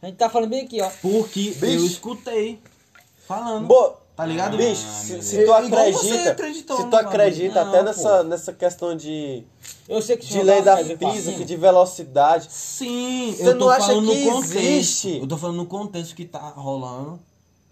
A 0.00 0.06
gente 0.06 0.16
tá 0.16 0.30
falando 0.30 0.50
bem 0.50 0.60
aqui, 0.66 0.80
ó. 0.80 0.88
Porque 1.02 1.50
Bicho. 1.50 1.64
eu 1.64 1.84
escutei 1.86 2.60
falando. 3.26 3.66
Bo- 3.66 3.94
Tá 4.20 4.26
ligado? 4.26 4.54
Bicho, 4.58 4.84
Ah, 4.86 4.92
se, 4.92 5.22
se 5.22 5.44
tu 5.44 5.46
você 5.46 5.52
acredita, 6.12 6.30
acreditou 6.32 6.76
se 6.76 6.84
tu 6.90 6.94
acredita 6.96 7.64
Não, 7.64 7.68
até 7.70 7.82
nessa, 7.82 8.22
nessa 8.22 8.52
questão 8.52 8.94
de, 8.94 9.44
Eu 9.88 10.02
sei 10.02 10.18
que 10.18 10.26
de 10.26 10.42
lei 10.42 10.60
da 10.60 10.76
física, 10.76 11.42
de 11.42 11.56
velocidade, 11.56 12.46
Sim, 12.52 13.34
Você 13.34 13.48
eu 13.48 13.58
tô 13.58 13.64
não 13.64 13.70
acha 13.70 13.86
falando 13.86 14.06
que 14.12 14.24
no 14.26 14.32
contexto. 14.32 14.56
existe? 14.58 15.18
Eu 15.20 15.26
tô 15.26 15.38
falando 15.38 15.56
no 15.56 15.64
contexto 15.64 16.14
que 16.14 16.26
tá 16.26 16.38
rolando. 16.50 17.18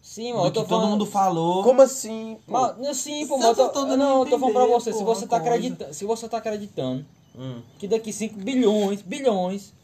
Sim, 0.00 0.32
mas 0.32 0.44
eu 0.46 0.50
que 0.50 0.54
tô 0.54 0.60
todo 0.60 0.68
falando. 0.70 0.90
mundo 0.92 1.04
falou. 1.04 1.62
como 1.62 1.82
assim? 1.82 2.38
pô? 2.46 2.72
Não, 2.78 2.94
sim, 2.94 3.26
pô, 3.26 3.36
mas 3.36 3.48
eu 3.48 3.54
tá 3.54 3.64
tô, 3.64 3.80
todo 3.80 3.94
não, 3.94 4.20
eu 4.20 4.24
tô 4.24 4.38
falando 4.38 4.54
pra 4.54 4.62
entender, 4.62 4.80
você, 4.80 4.92
se 4.94 5.04
você 5.04 5.26
tá 5.26 5.36
acreditando, 5.36 5.92
se 5.92 6.04
você 6.06 6.28
tá 6.30 6.38
acreditando 6.38 7.04
Hum. 7.38 7.60
que 7.78 7.86
daqui 7.86 8.10
5 8.10 8.38
bilhões, 8.38 9.02
bilhões 9.02 9.74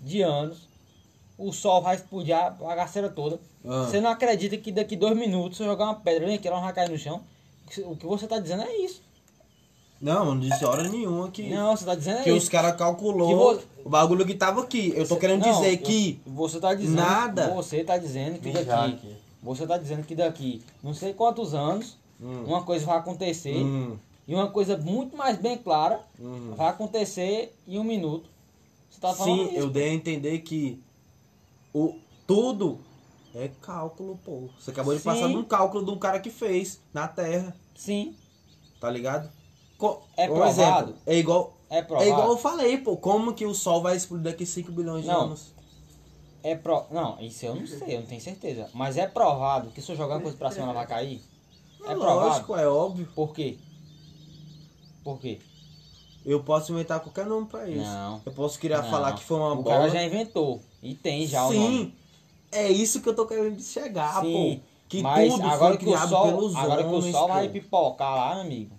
de 0.00 0.22
anos 0.22 0.68
o 1.36 1.52
sol 1.52 1.82
vai 1.82 1.96
explodir 1.96 2.36
a 2.36 2.50
bagaceira 2.50 3.08
toda. 3.08 3.40
Ah. 3.66 3.86
Você 3.86 4.00
não 4.00 4.10
acredita 4.10 4.56
que 4.56 4.70
daqui 4.70 4.94
dois 4.96 5.16
minutos, 5.16 5.56
se 5.56 5.62
eu 5.62 5.66
jogar 5.68 5.84
uma 5.86 5.94
pedra 5.94 6.26
bem 6.26 6.36
aqui, 6.36 6.46
ela 6.46 6.56
não 6.58 6.64
vai 6.64 6.72
cair 6.74 6.90
no 6.90 6.98
chão? 6.98 7.22
O 7.86 7.96
que 7.96 8.06
você 8.06 8.26
tá 8.26 8.38
dizendo 8.38 8.62
é 8.62 8.76
isso. 8.78 9.02
Não, 10.00 10.18
eu 10.18 10.24
não 10.34 10.40
disse 10.40 10.64
hora 10.66 10.86
nenhuma 10.88 11.30
que, 11.30 11.48
Não, 11.48 11.74
você 11.74 11.84
tá 11.84 11.94
dizendo 11.94 12.18
é 12.18 12.22
que 12.24 12.30
os 12.30 12.42
isso. 12.42 12.50
caras 12.50 12.76
calculou 12.76 13.28
Que 13.28 13.34
vo- 13.34 13.62
o 13.86 13.88
bagulho 13.88 14.26
que 14.26 14.34
tava 14.34 14.60
aqui. 14.62 14.92
Eu 14.94 15.08
tô 15.08 15.16
querendo 15.16 15.40
Não, 15.46 15.50
dizer 15.52 15.72
eu- 15.72 15.78
que 15.78 16.20
você 16.26 16.60
tá 16.60 16.74
dizendo, 16.74 16.96
nada- 16.96 17.48
Você 17.54 17.82
tá 17.82 17.96
dizendo 17.96 18.38
que 18.38 18.50
daqui, 18.50 18.70
aqui. 18.70 19.16
você 19.42 19.66
tá 19.66 19.78
dizendo 19.78 20.04
que 20.06 20.14
daqui, 20.14 20.62
não 20.82 20.92
sei 20.92 21.14
quantos 21.14 21.54
anos, 21.54 21.96
Hum. 22.20 22.44
uma 22.46 22.62
coisa 22.64 22.84
vai 22.84 22.98
acontecer 22.98 23.56
Hum, 23.56 23.96
e 24.28 24.34
uma 24.34 24.48
coisa 24.50 24.76
muito 24.76 25.16
mais 25.16 25.38
bem 25.38 25.56
clara 25.56 26.00
hum. 26.20 26.52
vai 26.54 26.68
acontecer 26.68 27.54
em 27.66 27.78
um 27.78 27.84
minuto. 27.84 28.28
Você 28.90 29.00
tá 29.00 29.14
falando 29.14 29.36
Sim, 29.38 29.44
isso. 29.48 29.56
eu 29.56 29.70
dei 29.70 29.88
a 29.90 29.94
entender 29.94 30.38
que 30.40 30.78
o 31.72 31.94
tudo 32.26 32.78
é 33.34 33.48
cálculo, 33.60 34.16
pô. 34.24 34.48
Você 34.58 34.70
acabou 34.70 34.94
de 34.94 35.00
Sim. 35.00 35.04
passar 35.08 35.28
de 35.28 35.36
um 35.36 35.44
cálculo 35.44 35.84
do 35.84 35.98
cara 35.98 36.20
que 36.20 36.30
fez 36.30 36.80
na 36.92 37.08
Terra, 37.08 37.54
Sim, 37.74 38.14
tá 38.80 38.88
ligado? 38.90 39.30
Co- 39.76 40.02
É 40.16 40.24
um 40.30 40.34
provado? 40.34 40.90
exemplo, 40.90 40.94
é 41.06 41.16
igual 41.18 41.52
é 41.68 41.82
provado. 41.82 42.08
É 42.08 42.12
igual 42.12 42.30
eu 42.30 42.36
falei, 42.38 42.78
pô, 42.78 42.96
como 42.96 43.34
que 43.34 43.44
o 43.44 43.54
Sol 43.54 43.82
vai 43.82 43.96
explodir 43.96 44.24
daqui 44.24 44.46
5 44.46 44.70
bilhões 44.72 45.02
de 45.02 45.08
Não. 45.10 45.22
anos? 45.22 45.52
É 46.42 46.54
pro... 46.54 46.84
Não, 46.90 47.18
isso 47.20 47.44
eu 47.46 47.54
não 47.54 47.66
sei, 47.66 47.96
eu 47.96 48.00
não 48.00 48.06
tenho 48.06 48.20
certeza. 48.20 48.68
Mas 48.74 48.96
é 48.96 49.06
provado 49.06 49.70
que 49.70 49.80
se 49.80 49.90
eu 49.90 49.96
jogar 49.96 50.16
uma 50.16 50.20
coisa 50.22 50.36
pra 50.36 50.50
cima 50.50 50.64
ela 50.64 50.74
vai 50.74 50.86
cair? 50.86 51.22
É 51.86 51.92
É 51.92 51.94
provado. 51.96 52.28
lógico, 52.28 52.54
é 52.56 52.68
óbvio. 52.68 53.08
Por 53.14 53.32
quê? 53.32 53.56
Por 55.02 55.18
quê? 55.18 55.38
Eu 56.24 56.42
posso 56.42 56.72
inventar 56.72 57.00
qualquer 57.00 57.26
nome 57.26 57.46
pra 57.46 57.68
isso. 57.68 57.82
Não. 57.84 58.22
Eu 58.24 58.32
posso 58.32 58.58
criar, 58.58 58.82
Não. 58.82 58.90
falar 58.90 59.12
que 59.14 59.24
foi 59.24 59.38
uma 59.38 59.52
o 59.52 59.62
bola. 59.62 59.76
cara 59.76 59.88
já 59.90 60.02
inventou. 60.02 60.62
E 60.82 60.94
tem 60.94 61.26
já 61.26 61.46
o 61.46 61.52
nome. 61.52 61.66
Sim, 61.76 61.92
é 62.54 62.70
isso 62.70 63.00
que 63.00 63.08
eu 63.08 63.14
tô 63.14 63.26
querendo 63.26 63.60
chegar, 63.60 64.20
Sim, 64.22 64.60
pô. 64.60 64.74
Que 64.88 65.02
mas 65.02 65.32
tudo 65.32 65.42
agora 65.46 65.58
foi 65.58 65.76
que 65.78 65.84
o 65.84 65.88
criado 65.88 66.08
sol, 66.08 66.26
pelos 66.26 66.54
agora 66.56 66.82
que 66.84 66.88
o 66.88 66.92
homens, 66.98 67.12
sol 67.12 67.28
vai 67.28 67.46
pô. 67.46 67.52
pipocar 67.52 68.14
lá, 68.14 68.40
amigo. 68.40 68.74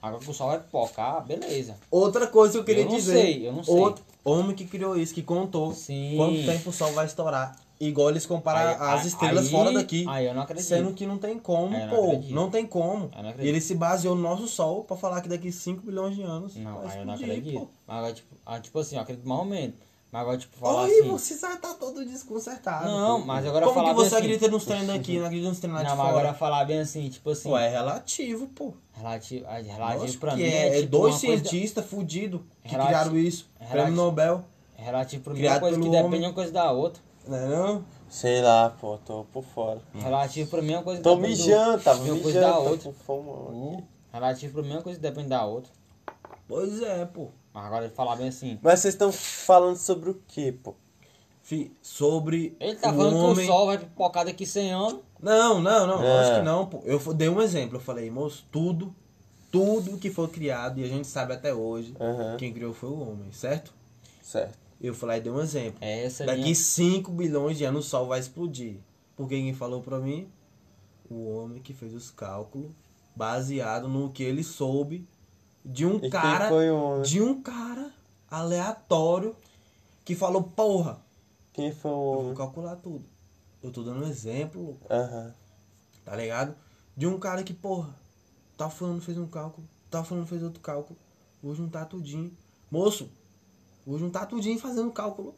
Agora 0.00 0.22
que 0.22 0.30
o 0.30 0.34
sol 0.34 0.48
vai 0.48 0.60
pipocar, 0.60 1.24
beleza. 1.26 1.76
Outra 1.90 2.26
coisa 2.26 2.52
que 2.52 2.58
eu 2.58 2.64
queria 2.64 2.82
Eu 2.84 2.88
não 2.88 2.96
dizer. 2.96 3.20
sei, 3.20 3.48
eu 3.48 3.52
não 3.52 3.64
sei. 3.64 3.74
Outro 3.74 4.04
homem 4.24 4.54
que 4.54 4.64
criou 4.64 4.96
isso, 4.96 5.12
que 5.12 5.22
contou 5.22 5.72
Sim. 5.72 6.14
quanto 6.16 6.44
tempo 6.46 6.70
o 6.70 6.72
sol 6.72 6.92
vai 6.92 7.06
estourar. 7.06 7.58
Igual 7.80 8.10
eles 8.10 8.26
comparam 8.26 8.82
as 8.84 9.04
estrelas 9.06 9.44
aí- 9.46 9.50
fora 9.50 9.72
daqui. 9.72 10.04
Aí 10.08 10.26
eu 10.26 10.34
não 10.34 10.42
acredito. 10.42 10.66
Sendo 10.66 10.92
que 10.92 11.06
não 11.06 11.16
tem 11.16 11.38
como, 11.38 11.70
não 11.78 11.88
pô. 11.88 12.04
acredito. 12.06 12.34
Não 12.34 12.50
tem 12.50 12.66
como. 12.66 13.08
Não. 13.16 13.30
E 13.44 13.48
ele 13.48 13.60
se 13.60 13.74
baseou 13.74 14.14
no 14.16 14.22
nosso 14.22 14.48
sol 14.48 14.82
pra 14.84 14.96
falar 14.96 15.20
que 15.20 15.28
daqui 15.28 15.50
5 15.52 15.82
bilhões 15.86 16.14
de 16.16 16.22
anos. 16.22 16.56
Não, 16.56 16.74
vai 16.80 16.92
aí 16.94 16.98
eu 17.00 17.06
não 17.06 17.14
explodir, 17.14 17.38
acredito. 17.38 17.60
pô. 17.60 17.68
Mas 17.86 17.96
agora, 17.98 18.12
tipo, 18.14 18.34
ah, 18.44 18.60
tipo 18.60 18.78
assim, 18.80 18.96
eu 18.96 19.02
acredito 19.02 19.28
mais 19.28 19.40
ou 19.40 19.46
menos. 19.46 19.74
Mas 20.10 20.22
agora, 20.22 20.38
tipo, 20.38 20.56
falar 20.56 20.82
Oi, 20.84 20.90
assim. 21.00 21.08
você 21.10 21.36
já 21.38 21.56
tá 21.58 21.74
todo 21.74 22.02
desconcertado. 22.04 22.86
Não, 22.88 23.18
mas 23.26 23.44
agora 23.46 23.66
Como 23.66 23.74
falar 23.78 23.90
que 23.90 23.94
você 23.96 24.06
assim- 24.06 24.16
acredita 24.16 24.48
nos 24.48 24.64
treinos 24.64 24.86
daqui, 24.86 25.18
não 25.18 25.26
acredita 25.26 25.48
nos 25.50 25.58
treinos 25.60 25.82
lá 25.82 25.84
Não, 25.84 25.90
de 25.92 25.96
mas 25.98 26.06
fora? 26.10 26.20
agora 26.20 26.34
falar 26.38 26.64
bem 26.64 26.78
assim, 26.80 27.08
tipo 27.10 27.30
assim. 27.30 27.48
Pô, 27.50 27.58
é 27.58 27.68
relativo, 27.68 28.46
pô. 28.48 28.72
Relativo, 28.94 29.46
relativo 29.46 29.98
Lógico 30.00 30.20
pra 30.20 30.34
mim 30.34 30.42
é, 30.44 30.46
é, 30.48 30.68
é 30.68 30.80
tipo 30.80 30.90
dois 30.92 31.14
uma 31.16 31.20
coisa- 31.20 31.44
cientistas 31.48 31.84
fudidos 31.84 32.40
que 32.64 32.70
Relati- 32.70 32.88
criaram 32.88 33.18
isso. 33.18 33.50
Prêmio 33.70 33.92
Nobel. 33.94 34.44
Relativo 34.76 35.24
pra 35.24 35.34
mim 35.34 35.42
é 35.44 35.50
uma 35.50 35.60
coisa 35.60 35.78
que 35.80 35.88
depende 35.90 36.24
uma 36.26 36.32
coisa 36.32 36.52
da 36.52 36.70
outra. 36.72 37.02
Não 37.26 37.36
é 37.36 37.46
não? 37.46 37.84
Sei 38.08 38.40
lá, 38.40 38.70
pô, 38.70 38.96
tô 39.04 39.24
por 39.30 39.44
fora. 39.44 39.82
Relativo 39.94 40.48
pra 40.48 40.62
mim 40.62 40.72
é 40.72 40.76
uma 40.78 40.82
coisa 40.84 40.98
que 41.00 41.04
Tô 41.04 41.16
mijando, 41.16 41.82
tava 41.82 41.98
uma 42.00 42.08
coisa 42.18 42.26
mijando, 42.40 42.46
da 42.46 42.52
tô 42.64 42.70
outra. 42.70 42.92
com 42.92 42.98
fome. 43.04 43.26
mano. 43.26 43.84
Relativo 44.10 44.52
pra 44.54 44.62
mim 44.62 44.70
é 44.70 44.76
uma 44.76 44.82
coisa 44.82 44.98
que 44.98 45.02
depende 45.02 45.28
da 45.28 45.44
outra. 45.44 45.70
Pois 46.48 46.80
é, 46.80 47.04
pô. 47.04 47.28
Agora 47.58 47.90
falar 47.90 48.16
bem 48.16 48.28
assim. 48.28 48.58
Mas 48.62 48.80
vocês 48.80 48.94
estão 48.94 49.12
falando 49.12 49.76
sobre 49.76 50.10
o 50.10 50.14
que, 50.26 50.52
pô? 50.52 50.74
Fi, 51.42 51.72
sobre 51.80 52.54
Ele 52.60 52.76
tá 52.76 52.90
o 52.90 52.96
falando 52.96 53.16
homem... 53.16 53.34
que 53.36 53.42
o 53.42 53.46
sol 53.46 53.66
vai 53.66 53.78
pipocar 53.78 54.24
daqui 54.24 54.44
100 54.44 54.72
anos. 54.72 55.00
Não, 55.20 55.60
não, 55.60 55.86
não. 55.86 56.02
É. 56.02 56.20
Acho 56.20 56.34
que 56.34 56.42
não, 56.42 56.66
pô. 56.66 56.82
Eu 56.84 56.98
dei 57.14 57.28
um 57.28 57.40
exemplo. 57.40 57.76
Eu 57.76 57.80
falei, 57.80 58.10
moço, 58.10 58.46
tudo, 58.52 58.94
tudo 59.50 59.96
que 59.96 60.10
foi 60.10 60.28
criado, 60.28 60.78
e 60.78 60.84
a 60.84 60.88
gente 60.88 61.08
sabe 61.08 61.32
até 61.32 61.54
hoje, 61.54 61.94
Aham. 61.98 62.36
quem 62.36 62.52
criou 62.52 62.74
foi 62.74 62.90
o 62.90 63.00
homem, 63.00 63.32
certo? 63.32 63.72
Certo. 64.22 64.58
Eu 64.80 64.94
falei, 64.94 65.20
dei 65.20 65.32
um 65.32 65.40
exemplo. 65.40 65.78
É 65.80 66.04
essa 66.04 66.26
Daqui 66.26 66.42
minha... 66.42 66.54
5 66.54 67.10
bilhões 67.12 67.56
de 67.56 67.64
anos 67.64 67.86
o 67.86 67.88
Sol 67.88 68.06
vai 68.06 68.20
explodir. 68.20 68.76
Porque 69.16 69.34
quem 69.34 69.54
falou 69.54 69.80
pra 69.80 69.98
mim? 69.98 70.28
O 71.10 71.30
homem 71.30 71.60
que 71.60 71.72
fez 71.72 71.94
os 71.94 72.10
cálculos 72.10 72.70
baseado 73.16 73.88
no 73.88 74.10
que 74.10 74.22
ele 74.22 74.44
soube 74.44 75.04
de 75.64 75.86
um 75.86 75.96
E 76.04 76.10
cara. 76.10 76.52
o 76.52 76.82
homem? 76.82 77.02
De 77.02 77.20
um 77.20 77.42
cara 77.42 77.92
aleatório 78.30 79.34
que 80.04 80.14
falou, 80.14 80.42
porra, 80.42 80.98
Quem 81.52 81.72
foi 81.72 81.90
o 81.90 81.94
eu 81.94 81.98
vou 82.00 82.20
homem? 82.20 82.34
calcular 82.34 82.76
tudo. 82.76 83.04
Eu 83.62 83.70
tô 83.72 83.82
dando 83.82 84.04
um 84.04 84.08
exemplo, 84.08 84.62
louco, 84.62 84.86
Aham. 84.92 85.34
tá 86.04 86.14
ligado? 86.16 86.54
De 86.96 87.06
um 87.06 87.18
cara 87.18 87.42
que, 87.42 87.52
porra, 87.52 87.94
tá 88.56 88.70
falando 88.70 89.00
fez 89.02 89.18
um 89.18 89.26
cálculo, 89.26 89.66
tá 89.90 90.02
falando 90.04 90.26
fez 90.26 90.42
outro 90.42 90.60
cálculo. 90.60 90.98
Vou 91.42 91.54
juntar 91.54 91.84
tudinho. 91.86 92.32
Moço, 92.70 93.08
vou 93.86 93.98
juntar 93.98 94.26
tudinho 94.26 94.58
fazendo 94.58 94.90
cálculo. 94.90 95.34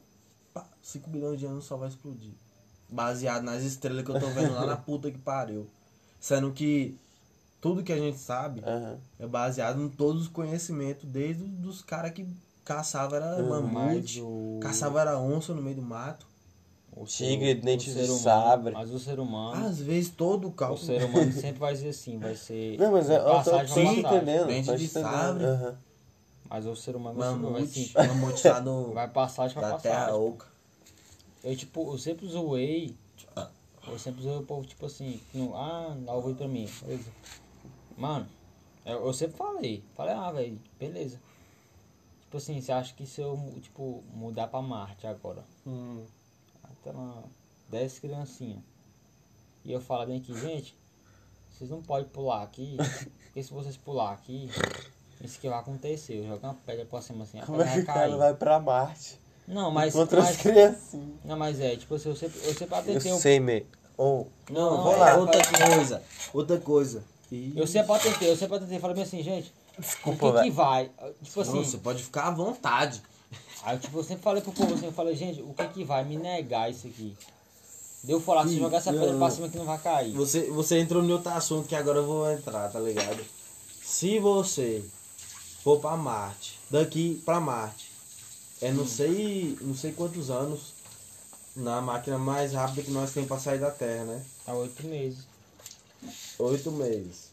5 0.82 1.08
bilhões 1.10 1.38
de 1.38 1.46
anos 1.46 1.64
só 1.64 1.76
vai 1.76 1.88
explodir. 1.88 2.32
Baseado 2.88 3.42
nas 3.44 3.62
estrelas 3.62 4.04
que 4.04 4.10
eu 4.10 4.18
tô 4.18 4.26
vendo 4.28 4.52
lá 4.54 4.66
na 4.66 4.76
puta 4.76 5.10
que 5.10 5.18
pariu. 5.18 5.66
Sendo 6.18 6.52
que 6.52 6.98
tudo 7.60 7.82
que 7.82 7.92
a 7.92 7.96
gente 7.98 8.18
sabe 8.18 8.62
Aham. 8.64 8.98
é 9.18 9.26
baseado 9.26 9.80
em 9.82 9.88
todos 9.88 10.22
os 10.22 10.28
conhecimentos, 10.28 11.08
desde 11.08 11.42
os 11.66 11.82
caras 11.82 12.12
que 12.12 12.26
caçava 12.64 13.16
era 13.16 13.36
Uhum. 13.42 13.48
Mamute, 13.48 14.20
o, 14.20 14.58
caçava 14.62 15.00
era 15.00 15.18
onça 15.18 15.54
no 15.54 15.62
meio 15.62 15.76
do 15.76 15.82
mato. 15.82 16.26
o 16.92 17.04
Tigre, 17.04 17.54
dente 17.54 17.90
o 17.90 17.94
de 17.94 18.06
sabre. 18.08 18.72
Mas 18.74 18.90
o 18.90 18.98
ser 18.98 19.18
humano, 19.20 19.66
Às 19.66 19.80
vezes 19.80 20.10
todo 20.10 20.46
o 20.46 20.48
o 20.48 20.52
cálculo. 20.52 20.78
ser 20.86 21.02
humano 21.04 21.32
sempre 21.32 21.58
vai 21.60 21.76
ser 21.76 21.88
assim, 21.88 22.18
vai 22.18 22.34
ser. 22.34 22.78
Não, 22.80 22.92
mas 22.92 23.10
é, 23.10 23.16
eu 23.16 23.24
tô, 23.24 23.30
passagem 23.30 23.66
tô 23.66 23.74
te 23.74 23.84
passagem. 23.84 23.98
entendendo. 23.98 24.46
Dente 24.46 24.66
tô 24.70 24.76
de 24.76 24.88
sabre. 24.88 25.44
Aham. 25.44 25.78
Mas 26.48 26.66
o 26.66 26.74
ser 26.74 26.96
humano 26.96 27.16
vai, 27.18 27.28
ser- 27.28 27.38
vai, 27.38 27.50
Mamute, 27.52 27.80
assim, 28.02 28.08
mamute 28.08 28.48
lá 28.48 28.60
no, 28.60 28.92
vai 28.92 29.08
passagem 29.08 29.56
pra 29.56 29.70
da 29.70 29.78
terra 29.78 30.06
passagem. 30.06 30.20
oca. 30.20 30.46
Eu, 31.44 31.56
tipo, 31.56 31.92
eu 31.92 31.98
sempre 31.98 32.26
zoei. 32.26 32.94
Eu 33.88 33.98
sempre 33.98 34.22
zoei 34.22 34.36
o 34.38 34.42
povo, 34.42 34.66
tipo 34.66 34.84
assim, 34.86 35.20
ah, 35.54 35.96
dá 36.04 36.12
o 36.14 36.34
pra 36.34 36.46
mim. 36.48 36.68
Beleza. 36.82 37.10
Mano, 38.00 38.26
eu, 38.84 39.04
eu 39.06 39.12
sempre 39.12 39.36
falei. 39.36 39.84
Falei, 39.94 40.14
ah, 40.14 40.32
velho, 40.32 40.58
beleza. 40.78 41.20
Tipo 42.22 42.36
assim, 42.38 42.60
você 42.60 42.72
acha 42.72 42.94
que 42.94 43.06
se 43.06 43.20
eu, 43.20 43.38
tipo, 43.60 44.02
mudar 44.14 44.46
pra 44.48 44.62
Marte 44.62 45.06
agora, 45.06 45.44
Hum. 45.66 46.04
até 46.64 46.92
lá, 46.92 47.22
10 47.68 47.98
criancinhas. 47.98 48.60
E 49.64 49.72
eu 49.72 49.80
falo 49.80 50.06
bem 50.06 50.18
aqui, 50.18 50.32
gente, 50.40 50.74
vocês 51.52 51.68
não 51.68 51.82
podem 51.82 52.08
pular 52.08 52.42
aqui, 52.42 52.76
porque 53.26 53.42
se 53.42 53.52
vocês 53.52 53.76
pular 53.76 54.12
aqui, 54.12 54.48
isso 55.20 55.38
que 55.38 55.48
vai 55.48 55.58
acontecer. 55.58 56.14
Eu 56.14 56.26
jogo 56.28 56.46
uma 56.46 56.54
pedra 56.54 56.86
pra 56.86 57.02
cima 57.02 57.24
assim, 57.24 57.38
a 57.40 57.44
Como 57.46 57.58
pedra 57.58 57.72
é 57.72 57.80
que 57.80 57.82
vai 57.82 57.82
o 57.82 57.86
cara 57.86 58.08
cair. 58.08 58.16
vai 58.18 58.34
pra 58.34 58.58
Marte? 58.60 59.20
Não, 59.46 59.70
mas. 59.70 59.92
Contra 59.92 60.22
as 60.22 60.36
criancinhas. 60.36 61.16
não, 61.24 61.36
mas 61.36 61.58
é, 61.60 61.76
tipo 61.76 61.94
assim, 61.96 62.08
eu 62.08 62.16
sempre, 62.16 62.38
eu 62.44 62.54
sempre 62.54 62.74
Eu 62.74 62.78
atentei. 62.80 63.12
o- 63.12 63.18
sei, 63.18 63.40
me. 63.40 63.66
Oh, 63.98 64.24
Não, 64.48 64.84
Não, 64.84 64.92
é, 64.92 64.96
lá, 64.96 65.10
é, 65.10 65.16
outra 65.16 65.40
é. 65.40 65.74
coisa. 65.74 66.02
Outra 66.32 66.58
coisa. 66.60 67.04
Eu 67.56 67.66
sempre 67.66 67.92
atentei, 67.92 68.30
eu 68.30 68.36
sempre 68.36 68.56
atentei. 68.56 68.78
Falei 68.78 68.94
bem 68.94 69.04
assim, 69.04 69.22
gente, 69.22 69.52
desculpa, 69.78 70.26
o 70.26 70.32
que, 70.34 70.42
que 70.42 70.50
vai? 70.50 70.90
Tipo 71.22 71.40
assim, 71.40 71.52
não, 71.52 71.64
você 71.64 71.78
pode 71.78 72.02
ficar 72.02 72.28
à 72.28 72.30
vontade. 72.30 73.00
aí 73.62 73.78
tipo, 73.78 73.98
eu 73.98 74.04
sempre 74.04 74.22
falei 74.22 74.42
pro 74.42 74.52
povo 74.52 74.74
assim, 74.74 74.86
eu 74.86 74.92
falei, 74.92 75.14
gente, 75.14 75.40
o 75.40 75.54
que 75.54 75.66
que 75.68 75.84
vai 75.84 76.04
me 76.04 76.16
negar 76.16 76.70
isso 76.70 76.86
aqui? 76.86 77.16
Deu 78.02 78.20
falar, 78.20 78.48
se 78.48 78.58
jogar 78.58 78.78
essa 78.78 78.92
pedra 78.92 79.16
pra 79.16 79.30
cima 79.30 79.48
que 79.48 79.58
não 79.58 79.66
vai 79.66 79.78
cair. 79.78 80.12
Você, 80.12 80.50
você 80.50 80.78
entrou 80.78 81.02
no 81.02 81.12
outro 81.12 81.30
assunto 81.30 81.68
que 81.68 81.76
agora 81.76 81.98
eu 81.98 82.06
vou 82.06 82.30
entrar, 82.32 82.68
tá 82.70 82.80
ligado? 82.80 83.22
Se 83.82 84.18
você 84.18 84.82
for 85.62 85.78
pra 85.80 85.96
Marte, 85.96 86.58
daqui 86.70 87.20
pra 87.24 87.38
Marte, 87.38 87.90
é 88.62 88.72
não 88.72 88.86
sei, 88.86 89.56
não 89.60 89.74
sei 89.74 89.92
quantos 89.92 90.30
anos 90.30 90.72
na 91.54 91.80
máquina 91.80 92.18
mais 92.18 92.52
rápida 92.54 92.82
que 92.82 92.90
nós 92.90 93.12
temos 93.12 93.28
pra 93.28 93.38
sair 93.38 93.58
da 93.58 93.70
Terra, 93.70 94.04
né? 94.04 94.22
Há 94.46 94.54
oito 94.54 94.86
meses. 94.86 95.26
Oito 96.40 96.70
meses. 96.72 97.30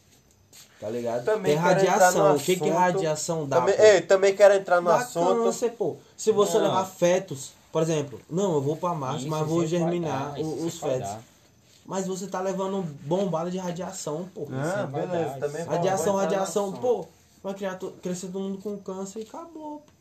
Tá 0.80 0.88
ligado? 0.88 1.24
Também 1.24 1.52
Tem 1.52 1.56
radiação. 1.56 2.36
O 2.36 2.38
que, 2.38 2.56
que 2.56 2.68
radiação 2.68 3.46
dá? 3.48 3.56
Também, 3.60 3.74
ei, 3.80 4.00
também 4.00 4.36
quero 4.36 4.54
entrar 4.54 4.80
no 4.80 4.88
Dá 4.88 4.96
assunto. 4.98 5.42
câncer, 5.44 5.70
pô. 5.72 5.96
Se 6.16 6.30
você 6.30 6.56
Não. 6.58 6.64
levar 6.66 6.84
fetos, 6.84 7.50
por 7.72 7.82
exemplo, 7.82 8.20
não, 8.30 8.54
eu 8.54 8.60
vou 8.60 8.76
pra 8.76 8.94
Marte, 8.94 9.20
Isso 9.22 9.28
mas 9.28 9.46
vou 9.46 9.58
vai 9.58 9.66
germinar 9.66 10.34
dar, 10.34 10.40
os 10.40 10.72
sempre 10.74 10.78
vai 10.80 10.90
fetos. 10.92 11.08
dar. 11.10 11.22
Mas 11.84 12.06
você 12.06 12.26
tá 12.26 12.40
levando 12.40 12.82
bombada 13.02 13.50
de 13.50 13.58
radiação, 13.58 14.28
pô. 14.34 14.46
Ah, 14.52 14.86
beleza, 14.86 15.30
dar, 15.30 15.40
também 15.40 15.64
Radiação, 15.64 16.14
radiação, 16.16 16.72
pô. 16.72 17.06
Vai 17.42 17.54
criar 17.54 17.78
crescer 18.02 18.26
todo 18.28 18.40
mundo 18.40 18.58
com 18.58 18.76
câncer 18.78 19.20
e 19.20 19.22
acabou. 19.22 19.78
pô. 19.78 19.97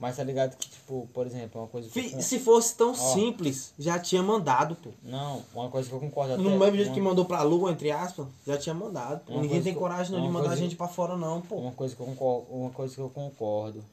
Mas 0.00 0.16
tá 0.16 0.22
ligado 0.22 0.56
que, 0.56 0.68
tipo, 0.68 1.08
por 1.12 1.26
exemplo, 1.26 1.60
uma 1.60 1.66
coisa 1.66 1.88
que. 1.90 1.98
eu 1.98 2.02
Fi- 2.04 2.10
con- 2.12 2.22
Se 2.22 2.38
fosse 2.38 2.76
tão 2.76 2.90
Ó. 2.92 2.94
simples, 2.94 3.72
já 3.76 3.98
tinha 3.98 4.22
mandado, 4.22 4.76
pô. 4.76 4.90
Não, 5.02 5.42
uma 5.52 5.68
coisa 5.68 5.88
que 5.88 5.94
eu 5.94 5.98
concordo 5.98 6.34
até. 6.34 6.42
No 6.42 6.50
mesmo 6.56 6.76
jeito 6.76 6.88
uma- 6.90 6.94
que 6.94 7.00
mandou 7.00 7.24
pra 7.24 7.42
lua, 7.42 7.72
entre 7.72 7.90
aspas, 7.90 8.26
já 8.46 8.56
tinha 8.56 8.74
mandado. 8.74 9.24
pô. 9.24 9.32
Uma 9.32 9.42
Ninguém 9.42 9.60
tem 9.60 9.72
que 9.72 9.76
eu- 9.76 9.82
coragem 9.82 10.12
não, 10.16 10.22
de 10.24 10.28
mandar 10.32 10.50
a 10.50 10.56
gente 10.56 10.76
pra 10.76 10.86
fora, 10.86 11.16
não, 11.16 11.40
pô. 11.42 11.56
Uma 11.56 11.72
coisa 11.72 11.96
que 11.96 12.00
eu 12.00 12.06
concordo, 12.06 12.46
uma 12.50 12.70
coisa 12.70 12.94
que 12.94 13.00
eu 13.00 13.10
concordo. 13.10 13.84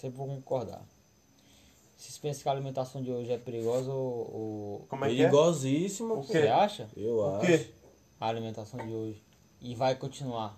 Sempre 0.00 0.18
vou 0.18 0.28
concordar. 0.28 0.80
Vocês 1.98 2.18
pensam 2.18 2.42
que 2.44 2.48
a 2.48 2.52
alimentação 2.52 3.02
de 3.02 3.10
hoje 3.10 3.32
é 3.32 3.38
perigosa 3.38 3.90
ou. 3.92 4.84
Como 4.88 5.04
é 5.04 5.08
que 5.08 5.14
é? 5.14 5.18
Perigosíssimo, 5.24 6.14
O 6.14 6.16
pô. 6.18 6.22
quê? 6.32 6.42
Você 6.42 6.48
acha? 6.48 6.88
Eu 6.96 7.16
O 7.16 7.36
acho. 7.36 7.46
quê? 7.46 7.66
A 8.20 8.28
alimentação 8.28 8.84
de 8.86 8.92
hoje. 8.92 9.22
E 9.60 9.74
vai 9.74 9.94
continuar. 9.96 10.56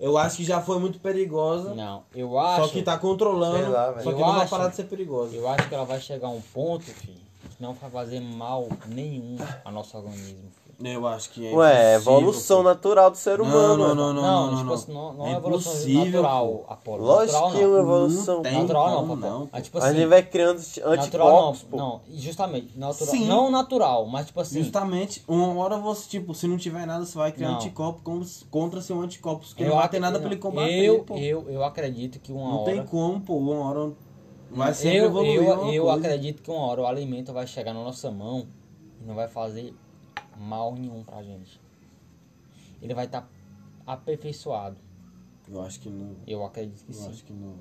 Eu 0.00 0.18
acho 0.18 0.36
que 0.38 0.44
já 0.44 0.60
foi 0.60 0.78
muito 0.78 0.98
perigosa. 0.98 1.74
Não, 1.74 2.02
eu 2.14 2.38
acho. 2.38 2.62
Só 2.64 2.68
que 2.72 2.82
tá 2.82 2.98
controlando. 2.98 3.58
Sei 3.58 3.68
lá, 3.68 3.86
só 3.94 4.00
que 4.02 4.08
Eu 4.08 4.18
não 4.18 4.32
vai 4.32 4.40
acho- 4.42 4.50
parar 4.50 4.68
de 4.68 4.76
ser 4.76 4.84
perigosa. 4.84 5.34
Eu 5.36 5.48
acho 5.48 5.68
que 5.68 5.74
ela 5.74 5.84
vai 5.84 6.00
chegar 6.00 6.26
a 6.28 6.30
um 6.30 6.40
ponto, 6.40 6.84
filho, 6.84 7.20
que 7.56 7.62
não 7.62 7.74
vai 7.74 7.90
fazer 7.90 8.20
mal 8.20 8.68
nenhum 8.88 9.36
ao 9.64 9.72
nosso 9.72 9.96
organismo, 9.96 10.50
filho. 10.50 10.63
Eu 10.82 11.06
acho 11.06 11.30
que 11.30 11.46
é 11.46 11.54
Ué, 11.54 11.92
é 11.92 11.94
evolução 11.96 12.58
pô. 12.58 12.62
natural 12.64 13.10
do 13.10 13.16
ser 13.16 13.38
Não, 13.38 13.44
humano. 13.46 13.76
não, 13.76 13.88
ué. 13.88 13.94
não, 13.94 14.12
não, 14.12 14.22
Não, 14.22 14.46
não, 14.50 14.54
tipo 14.56 14.66
não. 14.66 14.74
assim, 14.74 14.92
não, 14.92 15.12
não 15.14 15.26
É 15.26 15.32
é 15.32 15.36
evolução 15.36 15.72
impossível, 15.72 16.22
natural, 16.22 16.64
Apolo. 16.68 17.04
Lógico 17.04 17.32
natural, 17.32 17.50
que 17.52 17.62
é 17.62 17.66
uma 17.66 17.76
não. 17.76 17.82
evolução. 17.84 18.34
Não 18.36 18.42
tem 18.42 18.52
Natural 18.60 19.06
não, 19.06 19.16
não, 19.16 19.48
Mas, 19.52 19.62
tipo 19.64 19.78
a 19.78 19.84
assim, 19.86 19.96
gente 19.96 20.06
vai 20.06 20.22
criando 20.22 20.58
natural 20.58 20.92
anticorpos, 20.92 21.62
não, 21.62 21.68
pô. 21.70 21.76
não, 21.76 22.00
justamente, 22.14 22.78
natural, 22.78 23.14
Sim. 23.14 23.26
não 23.26 23.50
natural, 23.50 24.06
mas 24.06 24.26
tipo 24.26 24.40
assim, 24.40 24.62
Justamente, 24.62 25.22
uma 25.28 25.54
hora 25.62 25.76
você, 25.78 26.08
tipo, 26.08 26.34
se 26.34 26.46
não 26.46 26.56
tiver 26.56 26.86
nada, 26.86 27.04
você 27.04 27.16
vai 27.16 27.30
criar 27.32 27.50
Não. 27.50 27.56
anticorpo 27.56 28.02
como- 28.02 28.24
contra 28.50 28.80
seu 28.80 29.00
anticorpo. 29.00 29.46
Porque 29.46 29.62
eu 29.62 29.68
não 29.68 29.76
vai 29.76 29.88
ter 29.88 30.00
nada 30.00 30.18
pra 30.18 30.26
ele 30.28 30.36
combater, 30.40 30.84
eu, 30.84 31.04
pô. 31.04 31.16
eu, 31.16 31.48
eu 31.50 31.62
acredito 31.64 32.18
que 32.18 32.32
uma 32.32 32.48
não 32.48 32.62
hora... 32.62 32.72
tem 32.72 32.84
como, 32.84 33.20
pô. 33.20 33.36
Uma 33.36 33.68
hora 33.68 33.92
vai 34.50 34.68
Não, 34.68 34.74
sempre 34.74 34.98
eu, 34.98 35.04
evoluir 35.06 35.34
eu, 35.36 35.72
eu 35.72 35.84
coisa. 35.84 35.98
acredito 35.98 36.42
que 36.42 36.50
uma 36.50 36.60
hora 36.66 36.82
o 36.82 36.86
alimento 36.86 37.32
vai 37.32 37.46
chegar 37.46 37.72
na 37.74 37.82
nossa 37.82 38.10
mão 38.10 38.46
e 39.00 39.04
não 39.04 39.14
vai 39.14 39.28
fazer 39.28 39.74
mal 40.36 40.74
nenhum 40.74 41.02
pra 41.04 41.22
gente. 41.22 41.60
Ele 42.80 42.94
vai 42.94 43.06
estar 43.06 43.28
aperfeiçoado. 43.86 44.76
Eu 45.48 45.60
acho 45.62 45.80
que 45.80 45.88
não. 45.90 46.16
Eu 46.26 46.44
acredito 46.44 46.84
que 46.84 46.92
Eu 46.92 46.96
sim. 46.96 47.08
acho 47.10 47.24
que 47.24 47.32
não. 47.32 47.56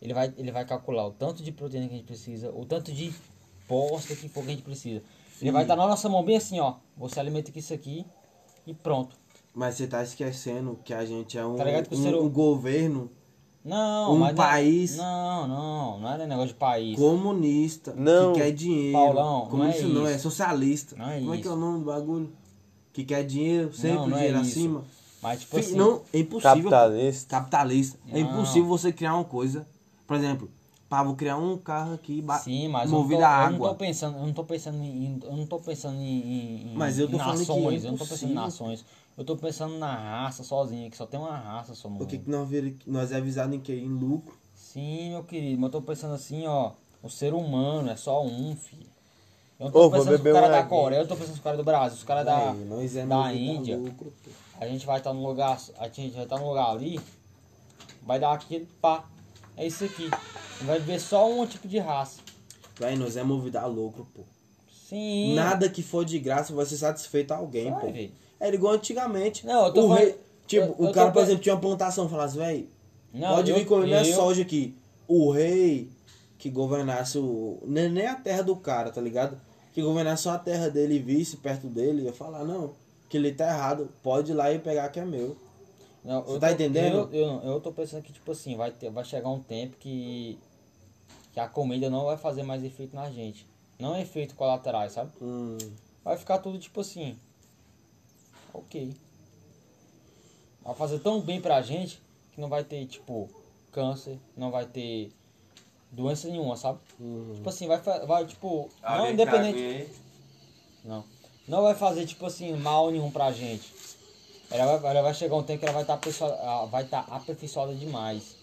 Ele 0.00 0.12
vai, 0.12 0.32
ele 0.36 0.52
vai 0.52 0.64
calcular 0.66 1.06
o 1.06 1.12
tanto 1.12 1.42
de 1.42 1.50
proteína 1.50 1.88
que 1.88 1.94
a 1.94 1.96
gente 1.96 2.06
precisa, 2.06 2.50
o 2.52 2.64
tanto 2.64 2.92
de 2.92 3.12
posta 3.66 4.14
que 4.14 4.28
for 4.28 4.42
que 4.44 4.50
a 4.50 4.52
gente 4.52 4.62
precisa. 4.64 5.02
Ele 5.40 5.50
vai 5.50 5.62
estar 5.62 5.76
na 5.76 5.86
nossa 5.86 6.08
mão 6.08 6.22
bem 6.24 6.36
assim, 6.36 6.60
ó. 6.60 6.76
Você 6.96 7.18
alimenta 7.18 7.50
com 7.50 7.58
isso 7.58 7.72
aqui 7.72 8.04
e 8.66 8.74
pronto. 8.74 9.16
Mas 9.54 9.76
você 9.76 9.86
tá 9.86 10.02
esquecendo 10.02 10.78
que 10.84 10.92
a 10.92 11.04
gente 11.04 11.38
é 11.38 11.46
um, 11.46 11.56
Tá 11.56 11.64
um, 11.64 11.96
um 11.96 12.24
hum- 12.24 12.28
governo 12.28 13.10
Não, 13.64 14.12
Um 14.14 14.18
mas 14.18 14.34
não 14.36 14.44
é- 14.44 14.46
país- 14.46 14.96
Não, 14.96 15.48
não, 15.48 16.00
não 16.00 16.12
era 16.12 16.26
negócio 16.26 16.48
de 16.48 16.54
país. 16.54 16.98
comunista 16.98 17.94
Não. 17.96 18.32
que 18.34 18.40
quer 18.40 18.50
dinheiro. 18.52 18.92
Paulão, 18.92 19.38
não 19.40 19.46
comunista 19.48 19.82
é 19.82 19.86
não, 19.86 20.06
é 20.06 20.12
isso. 20.12 20.22
socialista. 20.22 20.96
Não 20.96 21.08
é 21.08 21.18
Como 21.20 21.32
é 21.34 21.36
que 21.38 21.42
é 21.42 21.46
isso. 21.46 21.52
o 21.54 21.56
nome 21.60 21.78
do 21.78 21.84
bagulho? 21.86 22.30
Que 22.92 23.04
quer 23.04 23.24
dinheiro, 23.24 23.72
sempre 23.74 23.96
Não, 23.96 24.06
não 24.08 24.16
é 24.16 24.20
dinheiro 24.20 24.40
isso. 24.42 24.50
acima. 24.58 24.84
Mas 25.22 25.40
tipo 25.40 25.58
assim. 25.58 25.74
não, 25.76 26.02
é 26.12 26.18
impossível. 26.18 26.70
Capitalista. 26.70 27.30
capitalista. 27.30 27.98
É 28.10 28.20
Não. 28.22 28.30
impossível 28.32 28.68
você 28.68 28.92
criar 28.92 29.14
uma 29.14 29.24
coisa. 29.24 29.66
Por 30.06 30.14
exemplo, 30.16 30.50
pá, 30.86 31.02
vou 31.02 31.14
criar 31.16 31.38
um 31.38 31.56
carro 31.56 31.94
aqui 31.94 32.22
Sim, 32.42 32.68
mas 32.68 32.90
eu 32.90 32.92
não, 32.92 33.02
movido 33.02 33.20
tô, 33.22 33.26
a 33.26 33.44
eu 33.46 33.50
não 33.52 33.58
tô 33.58 33.64
água. 33.64 33.74
pensando, 33.76 34.18
eu 34.18 34.26
não 34.26 34.32
tô 34.34 34.44
pensando 34.44 34.76
em, 34.82 35.18
eu 35.24 35.32
não 35.36 35.46
tô 35.46 35.58
pensando 35.58 35.96
em, 35.96 36.70
em- 36.70 36.74
Mas 36.74 36.98
eu 36.98 37.08
tô 37.08 37.16
em 37.16 37.18
falando 37.18 37.40
que 37.40 37.48
nações, 37.48 37.82
é 37.84 37.86
eu 37.86 37.90
não 37.92 37.98
tô 37.98 38.04
pensando 38.06 38.30
em 38.30 38.34
nações. 38.34 38.84
Eu 39.16 39.24
tô 39.24 39.36
pensando 39.36 39.78
na 39.78 39.94
raça 39.94 40.42
sozinha, 40.42 40.90
que 40.90 40.96
só 40.96 41.06
tem 41.06 41.18
uma 41.20 41.36
raça 41.36 41.74
só 41.74 41.88
no 41.88 42.02
O 42.02 42.06
que, 42.06 42.16
mundo. 42.18 42.24
que 42.24 42.30
nós, 42.30 42.74
nós 42.86 43.12
é 43.12 43.16
avisado 43.16 43.54
em 43.54 43.60
quê? 43.60 43.74
Em 43.74 43.88
lucro. 43.88 44.36
Sim, 44.56 45.10
meu 45.10 45.22
querido, 45.22 45.60
mas 45.60 45.72
eu 45.72 45.80
tô 45.80 45.82
pensando 45.86 46.14
assim, 46.14 46.46
ó, 46.46 46.72
o 47.02 47.08
ser 47.08 47.32
humano 47.32 47.88
é 47.90 47.96
só 47.96 48.24
um, 48.24 48.56
filho. 48.56 48.86
Eu 49.60 49.66
não 49.66 49.68
Ô, 49.68 49.72
tô 49.72 49.78
vou 49.82 49.90
pensando 49.92 50.10
nos 50.12 50.20
beber 50.20 50.32
caras 50.34 50.48
uma 50.48 50.52
da 50.52 50.58
aguinha. 50.64 50.80
Coreia, 50.80 51.00
eu 51.00 51.06
tô 51.06 51.14
pensando 51.14 51.30
nos 51.34 51.40
caras 51.44 51.58
do 51.58 51.64
Brasil, 51.64 51.96
os 51.98 52.02
caras 52.04 52.24
da, 52.24 52.50
Aí, 52.50 52.64
nós 52.64 52.96
é 52.96 53.06
da 53.06 53.32
Índia. 53.32 53.76
lucro, 53.76 54.12
pô. 54.24 54.30
A 54.60 54.66
gente 54.66 54.84
vai 54.84 54.98
estar 54.98 55.12
no 55.12 55.24
lugar, 55.24 55.60
a 55.78 55.88
gente 55.88 56.14
vai 56.14 56.24
estar 56.24 56.38
no 56.38 56.48
lugar 56.48 56.70
ali, 56.70 56.98
vai 58.02 58.18
dar 58.18 58.32
aquele 58.32 58.66
pá. 58.80 59.04
É 59.56 59.64
isso 59.64 59.84
aqui. 59.84 60.10
Vai 60.62 60.80
ver 60.80 60.98
só 61.00 61.30
um 61.30 61.46
tipo 61.46 61.68
de 61.68 61.78
raça. 61.78 62.20
Véi, 62.78 62.96
nós 62.96 63.16
é 63.16 63.22
movido 63.22 63.58
a 63.58 63.66
lucro, 63.66 64.04
pô. 64.12 64.22
Sim. 64.88 65.34
Nada 65.34 65.68
que 65.68 65.82
for 65.82 66.04
de 66.04 66.18
graça 66.18 66.52
vai 66.52 66.66
ser 66.66 66.76
satisfeito 66.76 67.32
a 67.32 67.36
alguém, 67.36 67.70
Vai, 67.70 67.80
pô. 67.80 67.92
velho. 67.92 68.12
Era 68.46 68.54
igual 68.54 68.74
antigamente. 68.74 69.46
Não, 69.46 69.66
eu 69.66 69.72
tô 69.72 69.80
o 69.80 69.88
falando- 69.88 69.98
rei, 70.00 70.16
tipo, 70.46 70.66
eu- 70.66 70.74
o 70.78 70.88
eu 70.88 70.92
cara, 70.92 71.10
por 71.10 71.22
exemplo, 71.22 71.42
tinha 71.42 71.54
uma 71.54 71.60
plantação, 71.60 72.08
falasse, 72.08 72.36
véi, 72.36 72.68
Não, 73.12 73.36
pode 73.36 73.52
vir 73.52 73.64
comer 73.66 73.86
minha 73.86 74.04
soja 74.14 74.42
aqui. 74.42 74.76
O 75.08 75.30
rei 75.30 75.88
que 76.38 76.50
governasse 76.50 77.16
o. 77.18 77.58
Nem, 77.64 77.88
nem 77.90 78.06
a 78.06 78.14
terra 78.16 78.42
do 78.42 78.54
cara, 78.56 78.90
tá 78.90 79.00
ligado? 79.00 79.40
Que 79.72 79.80
governasse 79.82 80.24
só 80.24 80.30
a 80.32 80.38
terra 80.38 80.68
dele 80.68 80.96
e 80.96 80.98
visse 80.98 81.36
perto 81.38 81.66
dele, 81.68 82.02
ia 82.02 82.12
falar, 82.12 82.44
não, 82.44 82.72
que 83.08 83.16
ele 83.16 83.32
tá 83.32 83.46
errado, 83.48 83.88
pode 84.02 84.32
ir 84.32 84.34
lá 84.34 84.52
e 84.52 84.58
pegar 84.58 84.88
que 84.90 85.00
é 85.00 85.04
meu. 85.04 85.36
Não, 86.04 86.22
Você 86.22 86.38
tá 86.38 86.48
tô- 86.48 86.54
entendendo? 86.54 87.08
Eu, 87.12 87.20
eu, 87.20 87.40
eu 87.54 87.60
tô 87.60 87.72
pensando 87.72 88.02
que, 88.02 88.12
tipo 88.12 88.30
assim, 88.30 88.56
vai, 88.56 88.70
ter, 88.70 88.90
vai 88.90 89.04
chegar 89.04 89.30
um 89.30 89.40
tempo 89.40 89.76
que, 89.80 90.38
que 91.32 91.40
a 91.40 91.48
comida 91.48 91.88
não 91.88 92.04
vai 92.04 92.18
fazer 92.18 92.42
mais 92.42 92.62
efeito 92.62 92.94
na 92.94 93.10
gente. 93.10 93.46
Não 93.78 93.94
é 93.94 94.02
efeito 94.02 94.34
colaterais, 94.34 94.92
sabe? 94.92 95.10
Hum, 95.22 95.56
Vai 96.04 96.18
ficar 96.18 96.36
tudo 96.38 96.58
tipo 96.58 96.82
assim. 96.82 97.16
Ok. 98.54 98.94
Vai 100.62 100.74
fazer 100.74 101.00
tão 101.00 101.20
bem 101.20 101.40
pra 101.40 101.60
gente 101.60 102.00
que 102.32 102.40
não 102.40 102.48
vai 102.48 102.64
ter, 102.64 102.86
tipo, 102.86 103.28
câncer, 103.72 104.18
não 104.36 104.50
vai 104.50 104.64
ter 104.64 105.12
doença 105.92 106.28
nenhuma, 106.28 106.56
sabe? 106.56 106.78
hum. 107.00 107.32
Tipo 107.34 107.48
assim, 107.50 107.66
vai, 107.66 107.78
vai 108.06 108.24
tipo, 108.26 108.70
não 108.82 109.10
independente. 109.10 109.88
Não. 110.84 111.04
Não 111.46 111.62
vai 111.62 111.74
fazer, 111.74 112.06
tipo 112.06 112.24
assim, 112.26 112.52
mal 112.56 112.90
nenhum 112.90 113.10
pra 113.10 113.30
gente. 113.32 113.70
ela 114.50 114.76
vai, 114.78 114.90
ela 114.92 115.02
vai 115.02 115.14
chegar 115.14 115.36
um 115.36 115.42
tempo 115.42 115.58
que 115.60 115.64
ela 115.66 115.72
vai 115.74 115.82
estar 115.82 115.94
aperfeiçoada, 115.94 116.66
vai 116.66 116.84
estar 116.84 117.00
aperfeiçoada 117.10 117.74
demais. 117.74 118.36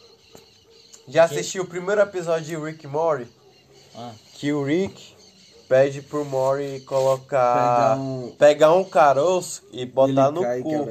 Já 1.08 1.24
Porque- 1.28 1.40
assistiu 1.40 1.64
o 1.64 1.68
primeiro 1.68 2.02
episódio 2.02 2.46
de 2.46 2.56
Rick 2.58 2.86
Morty? 2.86 3.28
Ah, 3.96 4.14
Que 4.36 4.54
o 4.54 4.64
Rick 4.64 5.16
pede 5.72 6.02
pro 6.02 6.26
Morty 6.26 6.82
colocar. 6.82 7.96
Pegar 7.96 7.96
um- 8.02 8.32
pegar 8.38 8.74
um 8.74 8.84
caroço 8.84 9.64
e 9.72 9.86
botar 9.86 10.28
Ele 10.28 10.32
no 10.32 10.42
cai 10.42 10.62
cu. 10.62 10.90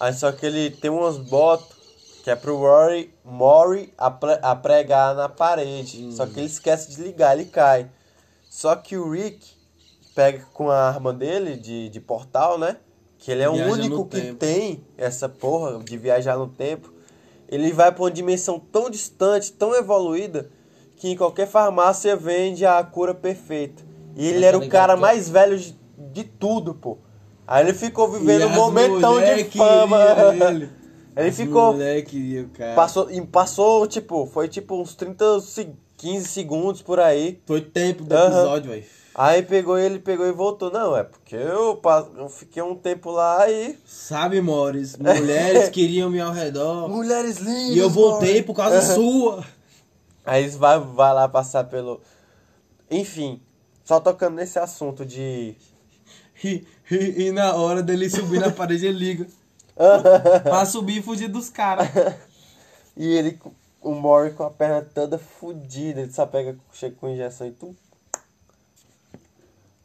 Aí 0.00 0.14
só 0.14 0.32
que 0.32 0.46
ele 0.46 0.70
tem 0.70 0.90
umas 0.90 1.18
botas 1.18 1.76
que 2.24 2.30
é 2.30 2.34
pro 2.34 2.56
Rory, 2.56 3.12
Mori 3.22 3.92
apre- 3.98 4.38
apregar 4.42 5.14
na 5.14 5.28
parede. 5.28 6.10
Só 6.14 6.24
que 6.26 6.40
ele 6.40 6.46
esquece 6.46 6.90
de 6.90 7.02
ligar, 7.02 7.38
ele 7.38 7.44
cai. 7.50 7.88
Só 8.48 8.74
que 8.74 8.96
o 8.96 9.10
Rick 9.10 9.46
pega 10.14 10.42
com 10.54 10.70
a 10.70 10.88
arma 10.88 11.12
dele 11.12 11.54
de, 11.56 11.90
de 11.90 12.00
portal, 12.00 12.58
né? 12.58 12.78
Que 13.18 13.30
ele 13.30 13.42
é 13.42 13.50
Viaja 13.50 13.70
o 13.70 13.72
único 13.74 14.06
que 14.06 14.20
tempo. 14.22 14.38
tem 14.38 14.82
essa 14.96 15.28
porra 15.28 15.78
de 15.84 15.98
viajar 15.98 16.38
no 16.38 16.48
tempo. 16.48 16.90
Ele 17.46 17.72
vai 17.72 17.92
pra 17.92 18.02
uma 18.04 18.10
dimensão 18.10 18.58
tão 18.58 18.88
distante, 18.90 19.52
tão 19.52 19.74
evoluída, 19.74 20.50
que 20.96 21.08
em 21.10 21.16
qualquer 21.16 21.46
farmácia 21.46 22.16
vende 22.16 22.64
a 22.66 22.82
cura 22.82 23.14
perfeita. 23.14 23.82
E 24.16 24.26
ele 24.26 24.36
Mas 24.38 24.44
era 24.44 24.58
tá 24.60 24.64
o 24.64 24.68
cara 24.68 24.94
que- 24.94 25.00
mais 25.00 25.28
velho 25.28 25.58
de, 25.58 25.76
de 26.12 26.24
tudo, 26.24 26.74
pô. 26.74 26.98
Aí 27.46 27.64
ele 27.64 27.74
ficou 27.74 28.08
vivendo 28.10 28.46
um 28.46 28.50
momentão 28.54 29.20
de 29.20 29.44
fama. 29.44 29.98
ele. 30.50 30.70
Ele 31.16 31.32
ficou- 31.32 31.74
queria. 32.06 32.46
Passou, 32.74 33.08
passou, 33.32 33.86
tipo, 33.86 34.26
foi 34.26 34.48
tipo 34.48 34.74
uns 34.78 34.94
30, 34.94 35.40
se- 35.40 35.70
15 35.96 36.28
segundos 36.28 36.82
por 36.82 37.00
aí. 37.00 37.40
Foi 37.46 37.62
tempo 37.62 38.04
do 38.04 38.14
Aham. 38.14 38.26
episódio, 38.26 38.70
velho. 38.72 38.84
Aí 39.14 39.42
pegou 39.42 39.78
ele, 39.78 39.98
pegou 39.98 40.26
e 40.26 40.32
voltou. 40.32 40.70
Não, 40.70 40.94
é 40.94 41.02
porque 41.02 41.34
eu, 41.34 41.80
eu 42.18 42.28
fiquei 42.28 42.62
um 42.62 42.74
tempo 42.74 43.10
lá 43.10 43.50
e. 43.50 43.78
Sabe, 43.86 44.42
Morris, 44.42 44.94
mulheres 44.98 45.70
queriam 45.72 46.10
me 46.10 46.20
ao 46.20 46.32
redor. 46.32 46.86
Mulheres 46.86 47.38
lindas! 47.38 47.74
E 47.76 47.78
eu 47.78 47.88
voltei 47.88 48.42
por 48.42 48.54
causa 48.54 48.82
sua. 48.82 49.42
Aí 50.26 50.42
eles 50.42 50.56
vai, 50.56 50.78
vai 50.78 51.14
lá 51.14 51.28
passar 51.28 51.64
pelo. 51.64 52.00
Enfim, 52.90 53.40
só 53.84 54.00
tocando 54.00 54.34
nesse 54.36 54.58
assunto 54.58 55.04
de. 55.06 55.54
E, 56.44 56.66
e- 56.90 57.26
e 57.28 57.32
na 57.32 57.54
hora 57.54 57.82
dele 57.82 58.10
subir 58.10 58.40
na 58.40 58.50
parede, 58.50 58.86
ele 58.86 58.98
liga. 58.98 59.26
pra 60.42 60.66
subir 60.66 60.98
e 60.98 61.02
fugir 61.02 61.28
dos 61.28 61.48
caras. 61.48 61.88
E 62.98 63.06
ele, 63.12 63.38
o 63.82 63.90
Mori 63.92 64.32
com 64.32 64.42
a 64.42 64.50
perna 64.50 64.80
toda 64.80 65.18
fodida, 65.18 66.00
ele 66.00 66.10
só 66.10 66.24
pega, 66.24 66.56
chega 66.72 66.96
com 66.98 67.10
injeção 67.10 67.46
e 67.46 67.50
tu. 67.50 67.76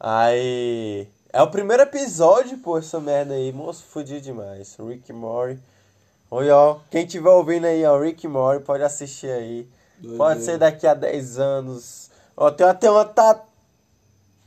Aí. 0.00 1.06
É 1.32 1.42
o 1.42 1.50
primeiro 1.50 1.82
episódio, 1.82 2.56
pô, 2.58 2.78
essa 2.78 2.98
merda 3.00 3.34
aí, 3.34 3.52
moço, 3.52 3.84
fudido 3.84 4.20
demais. 4.22 4.76
Rick 4.78 5.12
Mori. 5.12 5.58
Oi, 6.30 6.50
ó, 6.50 6.78
quem 6.90 7.06
tiver 7.06 7.28
ouvindo 7.30 7.66
aí, 7.66 7.84
ó, 7.84 7.98
Rick 7.98 8.26
Mori, 8.26 8.60
pode 8.60 8.82
assistir 8.82 9.30
aí. 9.30 9.68
Doideira. 10.02 10.16
Pode 10.18 10.42
ser 10.44 10.58
daqui 10.58 10.86
a 10.86 10.94
10 10.94 11.38
anos. 11.38 12.10
Ó, 12.36 12.50
tem 12.50 12.66
até 12.66 12.90
uma 12.90 13.04
tatu 13.04 13.50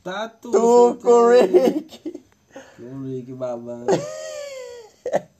Tá 0.04 0.28
tudo. 0.28 0.98
com 1.02 1.08
o. 1.08 1.30
Rick. 1.30 2.22
Com 2.76 2.82
o 2.84 3.04
Rick 3.06 3.32
babando. 3.32 3.86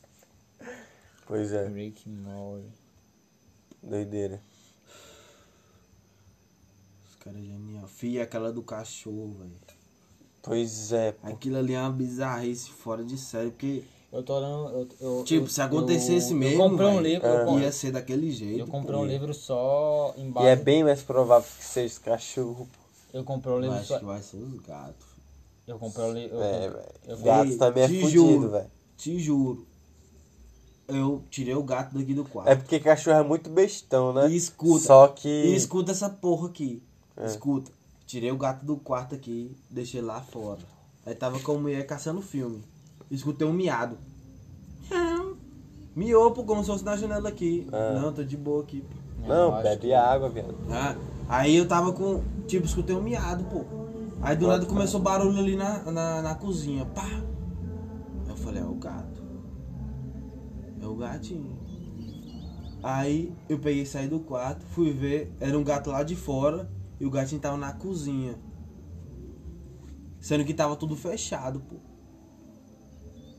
Pois 1.26 1.52
é, 1.52 1.66
Rick 1.66 2.08
Mori. 2.08 2.62
doideira. 3.82 4.40
Os 7.08 7.16
caras 7.16 7.40
genial. 7.42 7.86
Fia 7.88 8.22
aquela 8.22 8.52
do 8.52 8.62
cachorro, 8.62 9.32
velho. 9.38 9.50
Pois 10.42 10.92
é, 10.92 11.10
pô. 11.12 11.26
Aquilo 11.26 11.56
ali 11.58 11.74
é 11.74 11.80
uma 11.80 11.90
bizarrice 11.90 12.70
fora 12.70 13.02
de 13.02 13.18
série, 13.18 13.50
porque, 13.50 13.82
Eu 14.12 14.22
tô 14.22 14.34
olhando. 14.36 14.68
Eu, 14.70 14.88
eu, 15.18 15.24
tipo, 15.24 15.46
eu- 15.46 15.50
se 15.50 15.60
acontecesse 15.60 16.30
eu, 16.32 16.36
mesmo, 16.38 16.62
Eu 16.62 16.70
comprei 16.70 16.86
um 16.86 17.00
livro. 17.00 17.26
Eu, 17.26 17.44
com- 17.46 17.60
ia 17.60 17.72
ser 17.72 17.90
daquele 17.92 18.30
jeito. 18.30 18.60
eu 18.60 18.66
comprei 18.66 18.96
pô. 18.96 19.02
um 19.02 19.06
livro 19.06 19.34
só 19.34 20.14
em 20.16 20.32
E 20.42 20.46
é 20.46 20.56
bem 20.56 20.84
mais 20.84 21.02
provável 21.02 21.48
que 21.58 21.64
seja 21.64 21.86
esse 21.86 22.00
cachorro. 22.00 22.68
Eu 23.12 23.24
comprei 23.24 23.52
um 23.52 23.56
Eu 23.56 23.62
livro 23.62 23.76
acho 23.78 23.88
só. 23.88 23.98
que 23.98 24.04
vai 24.04 24.22
ser 24.22 24.36
os 24.38 24.60
gatos. 24.60 25.06
Eu 25.66 25.78
comprei 25.78 26.04
um 26.06 26.12
livro. 26.12 26.40
É, 26.40 26.66
eu, 26.66 26.72
velho. 26.72 26.84
eu, 27.08 27.18
Gato 27.18 27.58
também 27.58 27.82
é 27.84 27.88
juro. 27.88 28.50
velho. 28.50 28.70
Te 28.96 29.18
juro. 29.18 29.66
Eu 30.88 31.22
tirei 31.28 31.54
o 31.54 31.62
gato 31.64 31.98
daqui 31.98 32.14
do 32.14 32.24
quarto. 32.24 32.48
É 32.48 32.54
porque 32.54 32.78
cachorro 32.78 33.18
é 33.18 33.22
muito 33.24 33.50
bestão, 33.50 34.12
né? 34.12 34.30
E 34.30 34.36
escuta. 34.36 34.84
Só 34.86 35.08
que. 35.08 35.28
E 35.28 35.56
escuta 35.56 35.90
essa 35.90 36.08
porra 36.08 36.48
aqui. 36.48 36.80
É. 37.16 37.26
Escuta. 37.26 37.72
Tirei 38.06 38.30
o 38.30 38.36
gato 38.36 38.64
do 38.64 38.76
quarto 38.76 39.16
aqui, 39.16 39.50
deixei 39.68 40.00
lá 40.00 40.20
fora. 40.20 40.60
Aí 41.04 41.12
tava 41.14 41.40
com 41.40 41.52
a 41.56 41.58
mulher 41.58 41.84
caçando 41.84 42.22
filme. 42.22 42.62
Escutei 43.10 43.46
um 43.46 43.52
miado. 43.52 43.98
Miou, 45.94 46.30
pô, 46.32 46.44
como 46.44 46.62
se 46.62 46.70
fosse 46.70 46.84
na 46.84 46.96
janela 46.96 47.28
aqui. 47.28 47.66
Ah. 47.72 47.98
Não, 47.98 48.12
tô 48.12 48.22
de 48.22 48.36
boa 48.36 48.62
aqui, 48.62 48.82
pô. 48.82 49.26
Não, 49.26 49.34
eu 49.48 49.54
acho 49.54 49.62
bebe 49.62 49.80
que- 49.80 49.94
água, 49.94 50.28
viado. 50.28 50.54
Ah, 50.70 50.94
aí 51.28 51.56
eu 51.56 51.66
tava 51.66 51.92
com. 51.92 52.22
Tipo, 52.46 52.66
escutei 52.66 52.94
um 52.94 53.02
miado, 53.02 53.44
pô. 53.44 53.64
Aí 54.20 54.36
do 54.36 54.46
nada 54.46 54.66
começou 54.66 55.00
barulho 55.00 55.38
ali 55.38 55.56
na, 55.56 55.90
na, 55.90 56.22
na 56.22 56.34
cozinha. 56.34 56.84
Pá! 56.84 57.02
Aí 57.06 58.28
eu 58.28 58.36
falei, 58.36 58.62
é 58.62 58.66
o 58.66 58.74
gato. 58.74 59.22
É 60.82 60.86
o 60.86 60.94
gatinho. 60.96 61.56
Aí 62.82 63.32
eu 63.48 63.58
peguei 63.58 63.82
e 63.82 63.86
saí 63.86 64.06
do 64.06 64.20
quarto, 64.20 64.64
fui 64.66 64.92
ver, 64.92 65.34
era 65.40 65.58
um 65.58 65.64
gato 65.64 65.90
lá 65.90 66.02
de 66.02 66.14
fora 66.14 66.70
e 67.00 67.06
o 67.06 67.10
gatinho 67.10 67.40
tava 67.40 67.56
na 67.56 67.72
cozinha. 67.72 68.36
Sendo 70.20 70.44
que 70.44 70.52
tava 70.54 70.76
tudo 70.76 70.94
fechado, 70.94 71.60
pô. 71.60 71.76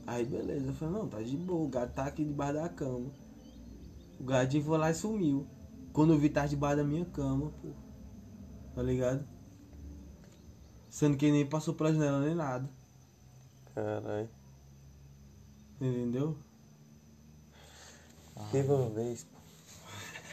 Aí 0.08 0.26
beleza, 0.26 0.65
eu 0.67 0.74
falei, 0.74 0.93
não, 0.93 1.10
tá 1.10 1.22
de 1.22 1.36
boa, 1.36 1.65
o 1.65 1.67
gato 1.67 1.91
tá 1.93 2.06
aqui 2.06 2.24
debaixo 2.24 2.54
da 2.54 2.70
cama. 2.70 3.12
O 4.17 4.24
gatinho 4.24 4.63
foi 4.63 4.78
lá 4.78 4.89
e 4.89 4.93
sumiu. 4.93 5.46
Quando 5.91 6.13
eu 6.13 6.17
vi, 6.17 6.30
tava 6.30 6.48
debaixo 6.48 6.78
da 6.78 6.84
minha 6.86 7.04
cama, 7.06 7.52
pô. 7.62 7.67
Tá 8.74 8.82
ligado? 8.82 9.24
Sendo 10.89 11.17
que 11.17 11.26
ele 11.26 11.34
nem 11.34 11.46
passou 11.46 11.74
pela 11.74 11.93
janela 11.93 12.22
nem 12.22 12.34
nada. 12.34 12.70
Caralho. 13.76 14.30
Entendeu? 15.82 16.38
Teve 18.52 18.72
uma 18.72 18.89
vez. 18.89 19.26
pô. 19.26 19.38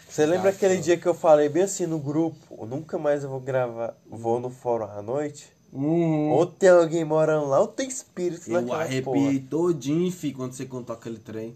Você 0.09 0.25
lembra 0.25 0.51
aquele 0.51 0.79
dia 0.79 0.97
que 0.97 1.07
eu 1.07 1.15
falei 1.15 1.49
bem 1.49 1.65
assim 1.65 1.87
no 1.87 1.99
grupo? 1.99 2.65
Nunca 2.65 2.97
mais 2.97 3.25
eu 3.25 3.31
vou 3.31 3.41
gravar. 3.41 3.97
Vou 4.07 4.39
no 4.39 4.51
fórum 4.51 4.85
à 4.85 5.03
noite? 5.03 5.54
Ou 5.77 6.47
tem 6.47 6.69
alguém 6.69 7.05
morando 7.05 7.49
lá, 7.49 7.61
ou 7.61 7.67
tem 7.67 7.89
espírito 7.89 8.49
Eu 8.49 8.61
naquela 8.61 8.83
arrepiei 8.85 9.41
todinho, 9.41 10.13
fi, 10.13 10.33
quando 10.33 10.53
você 10.53 10.65
contou 10.65 10.95
aquele 10.95 11.19
trem. 11.19 11.55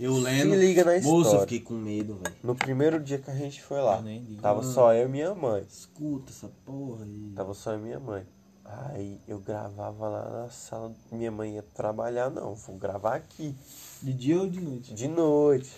Eu 0.00 0.14
lendo. 0.14 0.50
Se 0.50 0.56
liga 0.56 0.84
na 0.84 0.94
Moço, 0.94 1.08
eu 1.08 1.20
história. 1.20 1.40
fiquei 1.42 1.60
com 1.60 1.74
medo, 1.74 2.14
velho. 2.16 2.34
No 2.42 2.56
primeiro 2.56 2.98
dia 2.98 3.18
que 3.18 3.30
a 3.30 3.34
gente 3.36 3.62
foi 3.62 3.80
lá, 3.80 4.02
tava 4.40 4.64
só 4.64 4.92
eu 4.92 5.06
e 5.06 5.10
minha 5.10 5.32
mãe. 5.34 5.64
Escuta 5.70 6.32
essa 6.32 6.50
porra 6.66 7.04
aí. 7.04 7.32
Tava 7.36 7.54
só 7.54 7.72
eu 7.72 7.78
e 7.78 7.82
minha 7.82 8.00
mãe. 8.00 8.26
Aí 8.64 9.20
eu 9.28 9.38
gravava 9.38 10.08
lá 10.08 10.28
na 10.30 10.48
sala. 10.50 10.92
Minha 11.12 11.30
mãe 11.30 11.54
ia 11.54 11.62
trabalhar, 11.74 12.30
não. 12.30 12.54
Vou 12.56 12.76
gravar 12.76 13.14
aqui. 13.14 13.54
De 14.02 14.12
dia 14.12 14.40
ou 14.40 14.48
de 14.48 14.60
noite? 14.60 14.94
De 14.94 15.06
noite. 15.06 15.70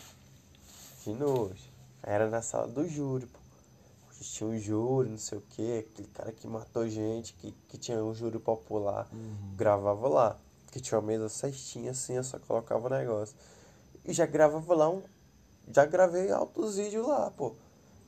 De 1.04 1.12
noite. 1.12 1.70
Era 2.02 2.30
na 2.30 2.40
sala 2.40 2.68
do 2.68 2.88
júri, 2.88 3.26
pô. 3.26 3.38
Tinha 4.32 4.50
um 4.50 4.58
júri, 4.58 5.10
não 5.10 5.18
sei 5.18 5.38
o 5.38 5.40
que, 5.40 5.78
aquele 5.78 6.08
cara 6.08 6.32
que 6.32 6.46
matou 6.46 6.88
gente, 6.88 7.34
que, 7.34 7.52
que 7.68 7.78
tinha 7.78 8.02
um 8.02 8.14
júri 8.14 8.38
popular. 8.38 9.08
Gravava 9.56 10.08
lá. 10.08 10.36
Que 10.70 10.80
tinha 10.80 10.98
uma 10.98 11.06
mesa 11.06 11.28
cestinha 11.28 11.92
assim, 11.92 12.14
eu 12.14 12.24
só 12.24 12.38
colocava 12.38 12.86
o 12.86 12.90
negócio. 12.90 13.36
E 14.04 14.12
já 14.12 14.26
gravava 14.26 14.74
lá 14.74 14.90
um. 14.90 15.02
Já 15.72 15.86
gravei 15.86 16.30
altos 16.30 16.76
vídeos 16.76 17.06
lá, 17.06 17.30
pô. 17.30 17.54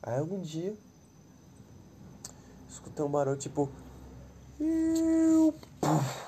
Aí 0.03 0.21
um 0.21 0.41
dia. 0.41 0.75
Escutei 2.69 3.03
um 3.03 3.09
barulho 3.09 3.37
tipo. 3.37 3.69
puf. 5.79 6.27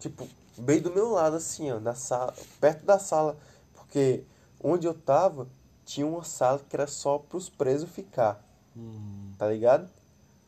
Tipo, 0.00 0.28
bem 0.58 0.80
do 0.80 0.92
meu 0.92 1.10
lado, 1.10 1.36
assim, 1.36 1.70
ó, 1.70 1.80
na 1.80 1.94
sala, 1.94 2.34
perto 2.60 2.84
da 2.84 2.98
sala. 2.98 3.36
Porque 3.72 4.24
onde 4.62 4.86
eu 4.86 4.94
tava, 4.94 5.48
tinha 5.84 6.06
uma 6.06 6.24
sala 6.24 6.58
que 6.58 6.76
era 6.76 6.86
só 6.86 7.18
pros 7.18 7.48
presos 7.48 7.88
ficar. 7.90 8.42
Tá 9.38 9.48
ligado? 9.48 9.88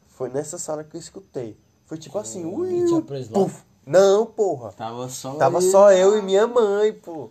Foi 0.08 0.28
nessa 0.28 0.58
sala 0.58 0.82
que 0.84 0.96
eu 0.96 1.00
escutei. 1.00 1.56
Foi 1.86 1.98
tipo 1.98 2.18
assim, 2.18 2.44
ui, 2.44 3.02
preso 3.02 3.32
lá? 3.32 3.40
puf. 3.40 3.62
Não, 3.86 4.26
porra. 4.26 4.72
Tava 4.72 5.08
só. 5.08 5.34
Tava 5.34 5.60
só 5.60 5.92
eu 5.92 6.18
e 6.18 6.22
minha 6.22 6.46
mãe, 6.46 6.92
pô. 6.92 7.30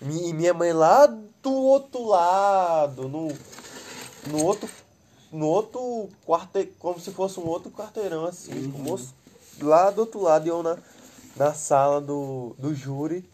E 0.00 0.32
minha 0.32 0.52
mãe 0.52 0.72
lá 0.72 1.06
do 1.06 1.52
outro 1.52 2.04
lado, 2.06 3.08
no, 3.08 3.28
no 4.26 4.44
outro, 4.44 4.68
no 5.30 5.46
outro 5.46 6.08
quarteirão, 6.26 6.72
como 6.80 6.98
se 6.98 7.12
fosse 7.12 7.38
um 7.38 7.46
outro 7.46 7.70
quarteirão, 7.70 8.24
assim, 8.24 8.52
o 8.66 8.78
moço, 8.78 9.14
lá 9.60 9.90
do 9.90 10.00
outro 10.00 10.20
lado, 10.20 10.46
e 10.46 10.48
eu 10.48 10.60
na, 10.60 10.76
na 11.36 11.54
sala 11.54 12.00
do, 12.00 12.56
do 12.58 12.74
júri 12.74 13.28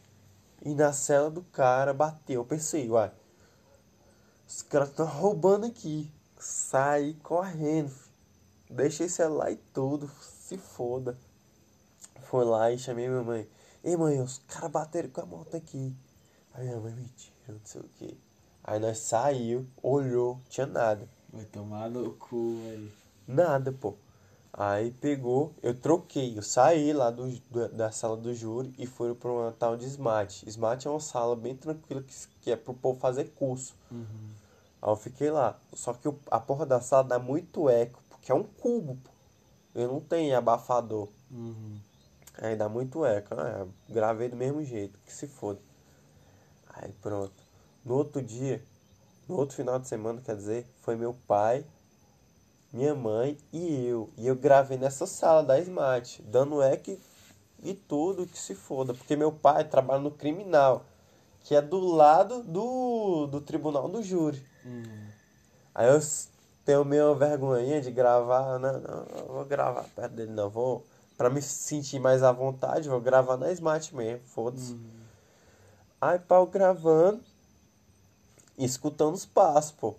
e 0.63 0.75
na 0.75 0.93
cela 0.93 1.31
do 1.31 1.41
cara, 1.41 1.95
bateu. 1.95 2.43
Eu 2.43 2.45
pensei, 2.45 2.91
uai, 2.91 3.11
os 4.47 4.61
caras 4.61 4.91
estão 4.91 5.07
roubando 5.07 5.65
aqui. 5.65 6.11
Saí 6.41 7.15
correndo, 7.23 7.93
deixei 8.71 9.09
celular 9.09 9.51
e 9.51 9.57
tudo, 9.73 10.11
se 10.21 10.57
foda. 10.57 11.17
Foi 12.23 12.45
lá 12.45 12.71
e 12.71 12.79
chamei 12.79 13.09
minha 13.09 13.23
mãe. 13.23 13.49
Ei, 13.83 13.97
mãe, 13.97 14.21
os 14.21 14.39
caras 14.47 14.71
bateram 14.71 15.09
com 15.11 15.21
a 15.21 15.27
moto 15.27 15.57
aqui. 15.57 15.95
Aí 16.55 16.67
minha 16.67 16.79
mãe, 16.81 16.93
mentira, 16.93 17.33
não 17.49 17.61
sei 17.65 17.81
o 17.81 17.89
quê. 17.99 18.15
Aí 18.63 18.79
nós 18.79 18.99
saiu, 18.99 19.67
olhou, 19.83 20.41
tinha 20.49 20.67
nada. 20.67 21.09
Vai 21.33 21.45
tomar 21.47 21.89
no 21.91 22.13
cu, 22.15 22.57
velho. 22.65 22.93
Nada, 23.27 23.73
pô. 23.73 23.95
Aí 24.53 24.91
pegou, 24.91 25.53
eu 25.63 25.75
troquei, 25.75 26.37
eu 26.37 26.43
saí 26.43 26.93
lá 26.93 27.11
do, 27.11 27.29
do- 27.51 27.69
da 27.69 27.91
sala 27.93 28.17
do 28.17 28.35
júri 28.35 28.75
e 28.79 28.87
fui 28.87 29.15
pra 29.15 29.31
uma 29.31 29.53
tal 29.53 29.77
de 29.77 29.87
SMAT. 29.87 30.45
SMAT 30.49 30.87
é 30.87 30.91
uma 30.91 31.01
sala 31.01 31.37
bem 31.37 31.55
tranquila 31.57 32.03
que, 32.03 32.15
que 32.41 32.51
é 32.51 32.57
pro 32.57 32.75
povo 32.75 32.99
fazer 32.99 33.27
curso. 33.37 33.75
Aí 34.81 34.91
eu 34.91 34.97
fiquei 34.97 35.31
lá. 35.31 35.59
Só 35.73 35.93
que 35.93 36.09
a 36.31 36.41
porra 36.41 36.67
da 36.67 36.81
sala 36.81 37.05
dá 37.05 37.19
muito 37.19 37.69
eco, 37.69 38.03
porque 38.09 38.33
é 38.33 38.35
um 38.35 38.45
cubo, 38.45 38.97
pô. 38.97 39.11
Eu 39.75 39.89
não 39.89 40.01
tenho 40.01 40.37
abafador. 40.37 41.09
Uhum. 41.31 41.79
Aí 42.39 42.57
dá 42.57 42.69
muito 42.69 43.05
eco. 43.05 43.35
Ah, 43.37 43.61
eu 43.61 43.73
gravei 43.89 44.29
do 44.29 44.37
mesmo 44.37 44.65
jeito, 44.65 44.99
que 45.05 45.13
se 45.13 45.27
foda. 45.27 45.61
Aí 46.75 46.93
pronto. 47.01 47.35
No 47.85 47.95
outro 47.95 48.23
dia, 48.23 48.63
no 49.29 49.37
outro 49.37 49.57
final 49.57 49.79
de 49.79 49.89
semana, 49.89 50.21
quer 50.21 50.37
dizer, 50.37 50.67
foi 50.81 50.97
meu 50.97 51.15
pai, 51.27 51.65
minha 52.73 52.95
mãe 52.95 53.37
e 53.53 53.87
eu. 53.87 54.11
E 54.17 54.27
eu 54.27 54.37
gravei 54.37 54.79
nessa 54.79 55.07
sala 55.07 55.43
da 55.43 55.59
Smart, 55.61 56.23
dando 56.23 56.63
eco 56.63 56.97
e 57.63 57.75
tudo 57.75 58.27
que 58.27 58.39
se 58.39 58.55
foda. 58.55 58.95
Porque 58.95 59.17
meu 59.17 59.33
pai 59.33 59.65
trabalha 59.65 60.01
no 60.01 60.11
criminal, 60.11 60.85
que 61.49 61.55
é 61.55 61.63
do 61.63 61.81
lado 61.81 62.43
do, 62.43 63.27
do 63.27 63.41
tribunal 63.41 63.89
do 63.89 64.03
júri. 64.03 64.45
Uhum. 64.67 65.09
Aí 65.75 65.89
eu 65.89 65.99
tenho 66.63 66.85
meio 66.85 67.15
vergonhinha 67.15 67.81
de 67.81 67.91
gravar, 67.91 68.59
não, 68.59 68.79
não, 68.79 69.07
não 69.07 69.27
vou 69.29 69.47
gravar 69.47 69.85
perto 69.97 70.13
dele 70.13 70.31
não, 70.31 70.51
vou, 70.51 70.85
pra 71.17 71.31
me 71.31 71.41
sentir 71.41 71.99
mais 72.01 72.23
à 72.23 72.33
vontade, 72.33 72.91
vou 72.91 73.01
gravar 73.01 73.39
na 73.39 73.51
Smart 73.51 73.97
mesmo, 73.97 74.21
foda-se. 74.27 74.79
Aí 75.99 76.19
pau 76.19 76.47
gravando 76.47 77.23
escutando 78.59 79.15
os 79.15 79.25
passos, 79.25 79.73
pô. 79.73 79.95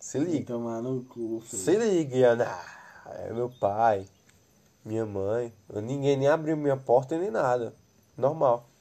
Se 0.00 0.18
liga, 0.18 0.46
tomar 0.46 0.82
no 0.82 1.04
cu, 1.04 1.44
filho. 1.46 1.62
se 1.62 1.76
liga, 1.76 2.16
e 2.16 2.24
Ana. 2.24 2.58
É 3.20 3.32
meu 3.32 3.50
pai, 3.60 4.04
minha 4.84 5.06
mãe, 5.06 5.54
ninguém 5.72 6.16
nem 6.16 6.26
abriu 6.26 6.56
minha 6.56 6.76
porta 6.76 7.16
nem 7.16 7.30
nada, 7.30 7.72
normal. 8.18 8.73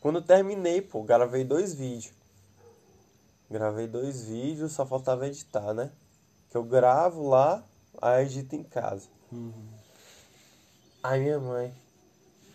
Quando 0.00 0.22
terminei, 0.22 0.80
pô, 0.80 1.02
gravei 1.02 1.44
dois 1.44 1.74
vídeos. 1.74 2.12
Gravei 3.50 3.86
dois 3.86 4.22
vídeos, 4.22 4.72
só 4.72 4.86
faltava 4.86 5.26
editar, 5.26 5.72
né? 5.72 5.90
Que 6.50 6.56
eu 6.56 6.62
gravo 6.62 7.28
lá, 7.28 7.64
aí 8.00 8.24
edito 8.24 8.54
em 8.54 8.62
casa. 8.62 9.08
Uhum. 9.32 9.52
Aí 11.02 11.20
minha 11.20 11.38
mãe, 11.40 11.74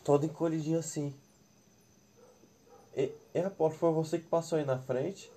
toda 0.04 0.26
encolhidinha 0.26 0.80
assim. 0.80 1.14
E, 2.96 3.12
e 3.34 3.40
Apolo, 3.40 3.74
foi 3.74 3.92
você 3.92 4.20
que 4.20 4.28
passou 4.28 4.58
aí 4.58 4.66
na 4.66 4.78
frente? 4.78 5.32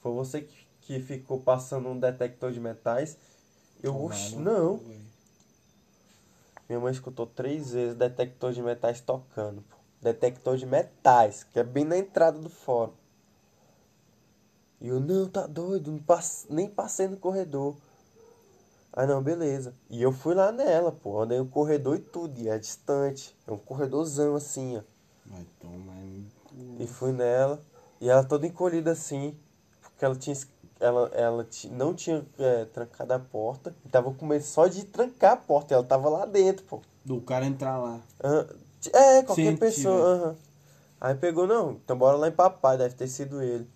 Foi 0.00 0.12
você 0.12 0.42
que, 0.42 0.66
que 0.82 1.00
ficou 1.00 1.40
passando 1.40 1.88
um 1.88 1.98
detector 1.98 2.50
de 2.50 2.60
metais? 2.60 3.16
Eu, 3.82 3.92
Tomar 3.92 4.06
oxe, 4.06 4.36
no 4.36 4.42
não. 4.42 4.76
velho. 4.78 5.08
Minha 6.68 6.80
mãe 6.80 6.92
escutou 6.92 7.26
três 7.26 7.72
vezes 7.72 7.96
detector 7.96 8.52
de 8.52 8.62
metais 8.62 9.00
tocando, 9.00 9.62
pô. 9.62 9.77
Detector 10.00 10.56
de 10.56 10.66
metais, 10.66 11.44
que 11.44 11.58
é 11.58 11.64
bem 11.64 11.84
na 11.84 11.98
entrada 11.98 12.38
do 12.38 12.48
fórum. 12.48 12.92
E 14.80 14.88
eu, 14.88 15.00
não, 15.00 15.28
tá 15.28 15.46
doido, 15.46 15.90
não 15.90 15.98
passe- 15.98 16.46
nem 16.50 16.68
passei 16.68 17.08
no 17.08 17.16
corredor. 17.16 17.74
Aí 18.92 19.06
não, 19.06 19.22
beleza. 19.22 19.74
E 19.90 20.02
eu 20.02 20.12
fui 20.12 20.34
lá 20.34 20.52
nela, 20.52 20.92
pô. 20.92 21.20
Andei 21.20 21.40
o 21.40 21.46
corredor 21.46 21.96
e 21.96 22.00
tudo, 22.00 22.38
e 22.40 22.48
é 22.48 22.58
distante. 22.58 23.36
É 23.46 23.52
um 23.52 23.58
corredorzão 23.58 24.34
assim, 24.36 24.76
ó. 24.76 24.80
Vai 25.26 25.44
tomar. 25.60 25.96
E 26.80 26.86
fui 26.86 27.12
nela. 27.12 27.60
E 28.00 28.08
ela 28.08 28.24
toda 28.24 28.46
encolhida 28.46 28.92
assim. 28.92 29.36
Porque 29.82 30.04
ela 30.04 30.16
tinha. 30.16 30.36
Ela, 30.80 31.08
ela 31.12 31.46
não 31.72 31.92
tinha 31.92 32.24
é, 32.38 32.64
trancado 32.66 33.12
a 33.14 33.18
porta. 33.18 33.74
E 33.84 33.88
tava 33.88 34.12
com 34.14 34.26
medo 34.26 34.44
só 34.44 34.66
de 34.68 34.84
trancar 34.84 35.32
a 35.32 35.36
porta. 35.36 35.72
E 35.72 35.76
ela 35.76 35.84
tava 35.84 36.08
lá 36.08 36.24
dentro, 36.24 36.64
pô. 36.64 36.80
Do 37.04 37.20
cara 37.20 37.44
entrar 37.46 37.78
lá. 37.78 38.00
Aham. 38.22 38.46
É, 38.92 39.22
qualquer 39.22 39.58
pessoa. 39.58 40.14
aham. 40.14 40.36
Aí 41.00 41.14
pegou, 41.14 41.46
não, 41.46 41.72
então 41.72 41.96
bora 41.96 42.16
lá 42.16 42.28
em 42.28 42.32
papai, 42.32 42.76
deve 42.76 42.94
ter 42.94 43.06
sido 43.08 43.40
ele. 43.42 43.68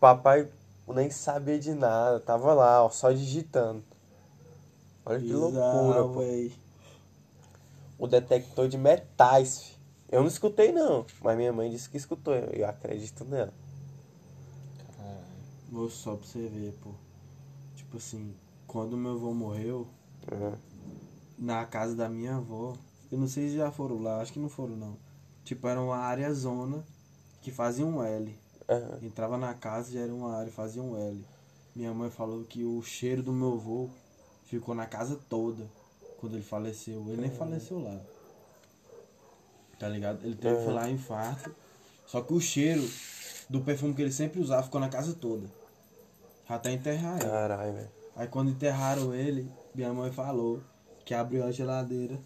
Papai 0.00 0.48
nem 0.88 1.10
sabia 1.10 1.58
de 1.58 1.74
nada, 1.74 2.20
tava 2.20 2.52
lá, 2.54 2.84
ó, 2.84 2.90
só 2.90 3.10
digitando. 3.12 3.82
Olha 5.04 5.20
que 5.20 5.32
loucura, 5.32 6.04
pô. 6.04 6.20
véi. 6.20 6.52
O 7.98 8.06
detector 8.06 8.68
de 8.68 8.78
metais, 8.78 9.62
fi. 9.62 9.72
Eu 10.10 10.20
não 10.20 10.28
escutei 10.28 10.72
não, 10.72 11.06
mas 11.22 11.36
minha 11.36 11.52
mãe 11.52 11.70
disse 11.70 11.88
que 11.88 11.96
escutou, 11.96 12.34
eu 12.34 12.68
acredito 12.68 13.24
nela. 13.24 13.52
Caralho. 14.96 15.22
Vou 15.70 15.88
só 15.88 16.16
pra 16.16 16.26
você 16.26 16.48
ver, 16.48 16.72
pô. 16.82 16.90
Tipo 17.76 17.96
assim, 17.96 18.34
quando 18.66 18.96
meu 18.96 19.12
avô 19.12 19.32
morreu, 19.32 19.86
Aham. 20.30 20.58
na 21.38 21.64
casa 21.64 21.94
da 21.94 22.08
minha 22.08 22.36
avó, 22.36 22.76
eu 23.12 23.18
não 23.18 23.28
sei 23.28 23.48
se 23.50 23.56
já 23.56 23.70
foram 23.70 24.00
lá, 24.02 24.20
acho 24.20 24.32
que 24.32 24.38
não 24.40 24.48
foram 24.48 24.74
não. 24.74 24.96
Tipo, 25.44 25.68
era 25.68 25.80
uma 25.80 25.96
área 25.98 26.32
zona 26.32 26.82
que 27.42 27.50
fazia 27.50 27.84
um 27.84 28.02
L. 28.02 28.34
Aham. 28.68 28.98
Entrava 29.02 29.36
na 29.36 29.52
casa 29.54 29.90
e 29.90 29.94
já 29.94 30.00
era 30.00 30.14
uma 30.14 30.34
área, 30.34 30.50
fazia 30.50 30.82
um 30.82 30.96
L. 30.96 31.24
Minha 31.76 31.92
mãe 31.92 32.10
falou 32.10 32.42
que 32.44 32.64
o 32.64 32.82
cheiro 32.82 33.22
do 33.22 33.32
meu 33.32 33.52
avô 33.54 33.90
ficou 34.46 34.74
na 34.74 34.86
casa 34.86 35.18
toda 35.28 35.64
quando 36.18 36.34
ele 36.34 36.44
faleceu. 36.44 37.04
Ele 37.08 37.20
nem 37.20 37.30
faleceu 37.30 37.82
lá. 37.82 38.00
Tá 39.78 39.88
ligado? 39.88 40.24
Ele 40.24 40.36
teve 40.36 40.54
Uhum. 40.66 40.74
lá 40.74 40.88
infarto. 40.88 41.54
Só 42.06 42.20
que 42.20 42.32
o 42.32 42.40
cheiro 42.40 42.88
do 43.48 43.60
perfume 43.60 43.94
que 43.94 44.02
ele 44.02 44.12
sempre 44.12 44.40
usava 44.40 44.62
ficou 44.62 44.80
na 44.80 44.88
casa 44.88 45.12
toda. 45.14 45.46
Até 46.48 46.72
enterrar 46.72 47.20
ele. 47.20 47.28
Caralho, 47.28 47.72
velho. 47.74 47.90
Aí 48.14 48.28
quando 48.28 48.50
enterraram 48.50 49.14
ele, 49.14 49.50
minha 49.74 49.92
mãe 49.92 50.12
falou 50.12 50.62
que 51.04 51.14
abriu 51.14 51.44
a 51.44 51.50
geladeira 51.50 52.18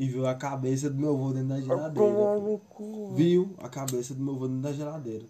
e 0.00 0.08
viu 0.08 0.26
a 0.26 0.34
cabeça 0.34 0.88
do 0.88 0.96
meu 0.96 1.12
avô 1.14 1.30
dentro 1.30 1.48
da 1.48 1.60
geladeira. 1.60 2.08
Tomar 2.16 2.36
pô. 2.36 2.40
no 2.40 2.58
cu. 2.58 3.12
Viu 3.14 3.54
a 3.58 3.68
cabeça 3.68 4.14
do 4.14 4.22
meu 4.22 4.34
avô 4.34 4.48
dentro 4.48 4.62
da 4.62 4.72
geladeira. 4.72 5.26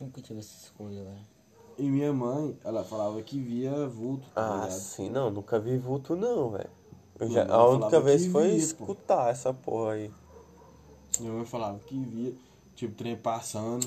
Nunca 0.00 0.20
tive 0.20 0.40
essa 0.40 0.64
escolha, 0.64 1.04
velho. 1.04 1.20
E 1.78 1.82
minha 1.84 2.12
mãe, 2.12 2.58
ela 2.64 2.82
falava 2.82 3.22
que 3.22 3.38
via 3.40 3.86
vulto, 3.86 4.26
tá 4.34 4.42
Ah, 4.44 4.64
ligado? 4.64 4.78
sim, 4.80 5.08
não, 5.08 5.30
nunca 5.30 5.60
vi 5.60 5.78
vulto 5.78 6.16
não, 6.16 6.50
velho. 6.50 6.70
Já- 7.32 7.46
A 7.48 7.68
única 7.68 8.00
vez 8.00 8.26
foi 8.26 8.48
via, 8.48 8.52
pô. 8.54 8.56
escutar 8.58 9.30
essa 9.30 9.54
porra 9.54 9.92
aí. 9.92 10.10
Minha 11.20 11.32
mãe 11.32 11.44
falava 11.46 11.78
que 11.78 11.96
via, 11.96 12.32
tipo, 12.74 12.92
trem 12.96 13.16
passando, 13.16 13.86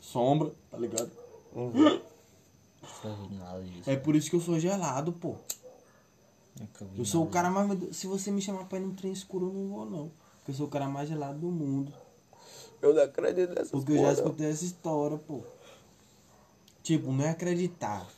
sombra, 0.00 0.52
tá 0.70 0.78
ligado? 0.78 1.10
Uhum. 1.52 1.72
Nunca 1.72 2.00
vi 3.28 3.34
nada 3.34 3.60
disso. 3.62 3.90
É 3.90 3.96
por 3.96 4.14
isso 4.14 4.30
que 4.30 4.36
eu 4.36 4.40
sou 4.40 4.58
gelado, 4.60 5.12
pô. 5.12 5.34
Eu 6.96 7.04
sou 7.04 7.24
o 7.24 7.28
cara 7.28 7.50
mais. 7.50 7.96
Se 7.96 8.06
você 8.06 8.30
me 8.30 8.40
chamar 8.40 8.64
pra 8.64 8.78
ir 8.78 8.82
num 8.82 8.94
trem 8.94 9.12
escuro, 9.12 9.48
eu 9.48 9.52
não 9.52 9.68
vou, 9.68 9.88
não. 9.88 10.10
Porque 10.38 10.50
eu 10.50 10.54
sou 10.54 10.66
o 10.66 10.70
cara 10.70 10.88
mais 10.88 11.08
gelado 11.08 11.38
do 11.38 11.50
mundo. 11.50 11.92
Eu 12.80 12.94
não 12.94 13.02
acredito 13.02 13.50
nessas 13.50 13.70
Porque 13.70 13.92
eu 13.92 13.98
já 13.98 14.12
escutei 14.12 14.48
essa 14.48 14.64
história, 14.64 15.18
pô. 15.18 15.42
Tipo, 16.82 17.12
não 17.12 17.24
é 17.24 17.30
acreditar. 17.30 18.08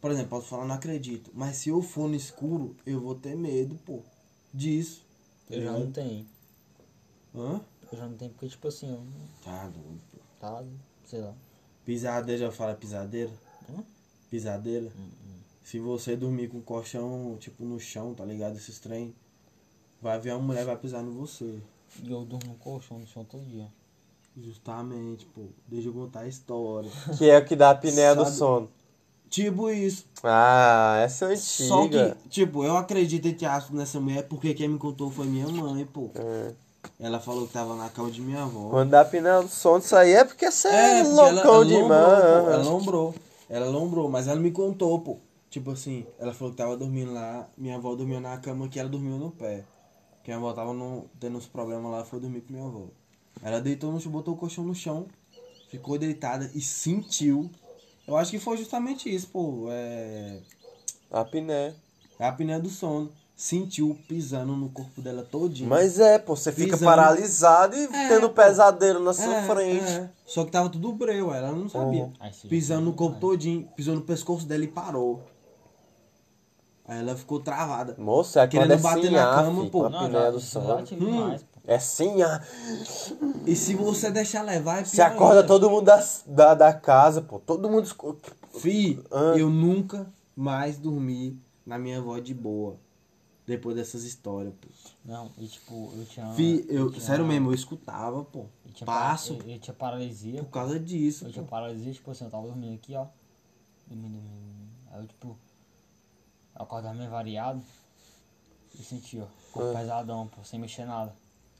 Por 0.00 0.10
exemplo, 0.10 0.30
posso 0.30 0.48
falar, 0.48 0.64
não 0.64 0.74
acredito. 0.74 1.30
Mas 1.34 1.56
se 1.56 1.70
eu 1.70 1.82
for 1.82 2.08
no 2.08 2.14
escuro, 2.14 2.76
eu 2.86 3.00
vou 3.00 3.14
ter 3.14 3.36
medo, 3.36 3.74
pô. 3.84 4.02
Disso. 4.52 5.04
tá 5.48 5.54
Eu 5.54 5.62
já 5.62 5.72
não 5.72 5.90
tenho. 5.90 6.26
Hã? 7.34 7.60
Eu 7.90 7.98
já 7.98 8.06
não 8.06 8.16
tenho 8.16 8.30
porque, 8.32 8.48
tipo 8.48 8.68
assim, 8.68 8.90
eu 8.90 9.02
Tá 9.42 9.64
doido, 9.64 10.00
pô. 10.12 10.18
tá, 10.38 10.64
sei 11.04 11.20
lá. 11.20 11.34
Pisadeira, 11.84 12.40
já 12.46 12.52
fala 12.52 12.74
pisadeira? 12.74 13.32
Hã? 13.68 13.82
Pisadeira? 14.30 14.92
Se 15.68 15.78
você 15.78 16.16
dormir 16.16 16.48
com 16.48 16.56
o 16.56 16.62
colchão, 16.62 17.36
tipo, 17.38 17.62
no 17.62 17.78
chão, 17.78 18.14
tá 18.14 18.24
ligado? 18.24 18.56
Esses 18.56 18.78
trem, 18.78 19.14
vai 20.00 20.18
ver 20.18 20.32
uma 20.32 20.40
mulher 20.40 20.64
vai 20.64 20.74
pisar 20.78 21.02
em 21.04 21.10
você. 21.10 21.58
E 22.02 22.10
eu 22.10 22.24
durmo 22.24 22.48
no 22.48 22.54
colchão 22.54 22.98
no 22.98 23.06
chão 23.06 23.22
todo 23.22 23.42
dia. 23.44 23.66
Justamente, 24.34 25.26
pô. 25.26 25.42
Deixa 25.66 25.88
eu 25.88 25.92
contar 25.92 26.20
a 26.20 26.26
história. 26.26 26.90
Que 27.18 27.28
é 27.28 27.36
o 27.36 27.44
que 27.44 27.54
dá 27.54 27.68
a 27.68 27.72
apneia 27.72 28.14
do 28.14 28.24
Sabe- 28.24 28.36
sono. 28.36 28.70
tipo 29.28 29.68
isso. 29.68 30.06
Ah, 30.24 31.00
essa 31.04 31.30
é 31.30 31.36
Só 31.36 31.82
antiga. 31.82 32.16
que, 32.22 32.28
tipo, 32.30 32.64
eu 32.64 32.74
acredito 32.74 33.28
entre 33.28 33.44
aspas 33.44 33.76
nessa 33.76 34.00
mulher 34.00 34.26
porque 34.26 34.54
quem 34.54 34.68
me 34.68 34.78
contou 34.78 35.10
foi 35.10 35.26
minha 35.26 35.48
mãe, 35.48 35.84
pô. 35.84 36.08
É. 36.14 36.54
Ela 36.98 37.20
falou 37.20 37.46
que 37.46 37.52
tava 37.52 37.76
na 37.76 37.90
cama 37.90 38.10
de 38.10 38.22
minha 38.22 38.42
avó. 38.44 38.70
Quando 38.70 38.88
dá 38.88 39.00
a 39.00 39.02
apneia 39.02 39.42
do 39.42 39.48
sono, 39.48 39.80
isso 39.80 39.94
aí 39.94 40.12
é 40.14 40.24
porque 40.24 40.50
você 40.50 40.68
é, 40.68 41.04
porque 41.04 41.14
loucão 41.14 41.26
ela, 41.26 41.40
ela 41.42 41.64
de 41.66 41.74
lombrou, 41.74 41.98
pô, 41.98 42.50
ela 42.50 42.62
lombrou. 42.62 43.14
Ela 43.50 43.66
lombrou, 43.68 44.08
mas 44.08 44.26
ela 44.28 44.40
me 44.40 44.50
contou, 44.50 44.98
pô. 45.00 45.27
Tipo 45.50 45.70
assim, 45.70 46.06
ela 46.18 46.34
falou 46.34 46.52
que 46.52 46.58
tava 46.58 46.76
dormindo 46.76 47.12
lá, 47.12 47.48
minha 47.56 47.76
avó 47.76 47.94
dormia 47.94 48.20
na 48.20 48.36
cama 48.38 48.68
que 48.68 48.78
ela 48.78 48.88
dormiu 48.88 49.16
no 49.18 49.30
pé. 49.30 49.64
Que 50.22 50.30
minha 50.30 50.36
avó 50.36 50.52
tava 50.52 50.72
no, 50.74 51.06
tendo 51.18 51.38
uns 51.38 51.46
problemas 51.46 51.90
lá, 51.90 52.04
foi 52.04 52.20
dormir 52.20 52.42
com 52.42 52.52
minha 52.52 52.66
avó. 52.66 52.86
Ela 53.42 53.60
deitou 53.60 53.90
no 53.90 53.98
chão, 54.00 54.12
botou 54.12 54.34
o 54.34 54.36
colchão 54.36 54.64
no 54.64 54.74
chão, 54.74 55.06
ficou 55.70 55.96
deitada 55.98 56.50
e 56.54 56.60
sentiu. 56.60 57.50
Eu 58.06 58.16
acho 58.16 58.30
que 58.32 58.38
foi 58.38 58.56
justamente 58.58 59.12
isso, 59.14 59.28
pô. 59.28 59.66
É. 59.70 60.38
A 61.10 61.20
apneia. 61.20 61.74
É 62.18 62.24
a 62.24 62.28
apneia 62.28 62.58
do 62.60 62.68
sono. 62.68 63.10
Sentiu 63.34 63.96
pisando 64.08 64.56
no 64.56 64.68
corpo 64.68 65.00
dela 65.00 65.22
todinho. 65.22 65.68
Mas 65.70 66.00
é, 66.00 66.18
pô, 66.18 66.34
você 66.34 66.50
fica 66.50 66.72
Pisando. 66.76 66.90
paralisado 66.90 67.76
e 67.76 67.84
É, 67.84 68.08
tendo 68.08 68.28
pô. 68.28 68.34
pesadelo 68.34 68.98
na 69.00 69.12
sua 69.14 69.32
É, 69.36 69.46
frente. 69.46 69.84
é. 69.92 70.10
Só 70.26 70.44
que 70.44 70.50
tava 70.50 70.68
tudo 70.68 70.92
breu, 70.92 71.32
ela 71.32 71.52
não 71.52 71.68
sabia. 71.68 72.10
Sim. 72.32 72.48
Pisando 72.48 72.86
no 72.86 72.92
corpo 72.94 73.20
todinho, 73.20 73.68
pisou 73.76 73.94
no 73.94 74.02
pescoço 74.02 74.44
dela 74.44 74.64
e 74.64 74.68
parou. 74.68 75.22
Aí 76.88 77.00
ela 77.00 77.14
ficou 77.14 77.38
travada. 77.38 77.94
Moça, 77.98 78.40
é 78.40 78.46
Querendo 78.48 78.72
é 78.72 78.76
bater 78.78 79.10
na 79.10 79.34
cama, 79.34 79.66
pô. 79.66 79.84
a 79.84 79.90
Não, 79.90 80.10
já, 80.10 80.30
do 80.30 80.40
sono. 80.40 80.84
Hum. 80.92 81.36
pô. 81.38 81.58
É 81.66 81.78
sem 81.78 82.22
ar. 82.22 82.42
E 83.46 83.54
se 83.54 83.74
você 83.74 84.10
deixar 84.10 84.40
levar, 84.42 84.80
é 84.80 84.84
Você 84.86 85.02
acorda 85.02 85.36
ainda. 85.40 85.46
todo 85.46 85.68
mundo 85.68 85.84
da, 85.84 86.02
da, 86.26 86.54
da 86.54 86.72
casa, 86.72 87.20
pô. 87.20 87.38
Todo 87.38 87.68
mundo 87.68 87.86
Fi, 88.58 88.98
Ah. 89.12 89.34
eu 89.36 89.50
nunca 89.50 90.06
mais 90.34 90.78
dormi 90.78 91.38
na 91.66 91.78
minha 91.78 91.98
avó 91.98 92.18
de 92.18 92.32
boa. 92.32 92.76
Depois 93.46 93.76
dessas 93.76 94.04
histórias, 94.04 94.54
pô. 94.58 94.68
Não, 95.04 95.30
e 95.38 95.46
tipo, 95.46 95.90
eu 95.94 96.04
tinha. 96.06 96.32
Fi, 96.32 96.64
eu, 96.70 96.90
tinha- 96.90 97.00
sério 97.02 97.26
mesmo, 97.26 97.50
eu 97.50 97.54
escutava, 97.54 98.24
pô. 98.24 98.46
Eu 98.66 98.72
tinha, 98.72 98.86
Passo 98.86 99.34
eu, 99.44 99.52
eu 99.52 99.58
tinha 99.58 99.74
paralisia. 99.74 100.42
por 100.42 100.50
causa 100.50 100.80
disso. 100.80 101.26
Eu 101.26 101.32
tinha 101.32 101.44
pô. 101.44 101.50
paralisia, 101.50 101.92
tipo 101.92 102.10
assim, 102.10 102.24
eu 102.24 102.30
tava 102.30 102.46
dormindo 102.46 102.74
aqui, 102.74 102.94
ó. 102.94 103.06
Dormindo, 103.86 104.12
dormindo. 104.18 104.68
Aí 104.90 105.00
eu, 105.02 105.06
tipo, 105.06 105.28
eu 105.28 105.36
acordava 106.58 106.94
meio 106.94 107.10
variado. 107.10 107.62
E 108.78 108.82
sentia, 108.82 109.22
ó, 109.24 109.26
corpo 109.52 109.70
Ah. 109.76 109.80
pesadão, 109.80 110.28
pô, 110.28 110.44
sem 110.44 110.58
mexer 110.60 110.84
nada. 110.84 111.14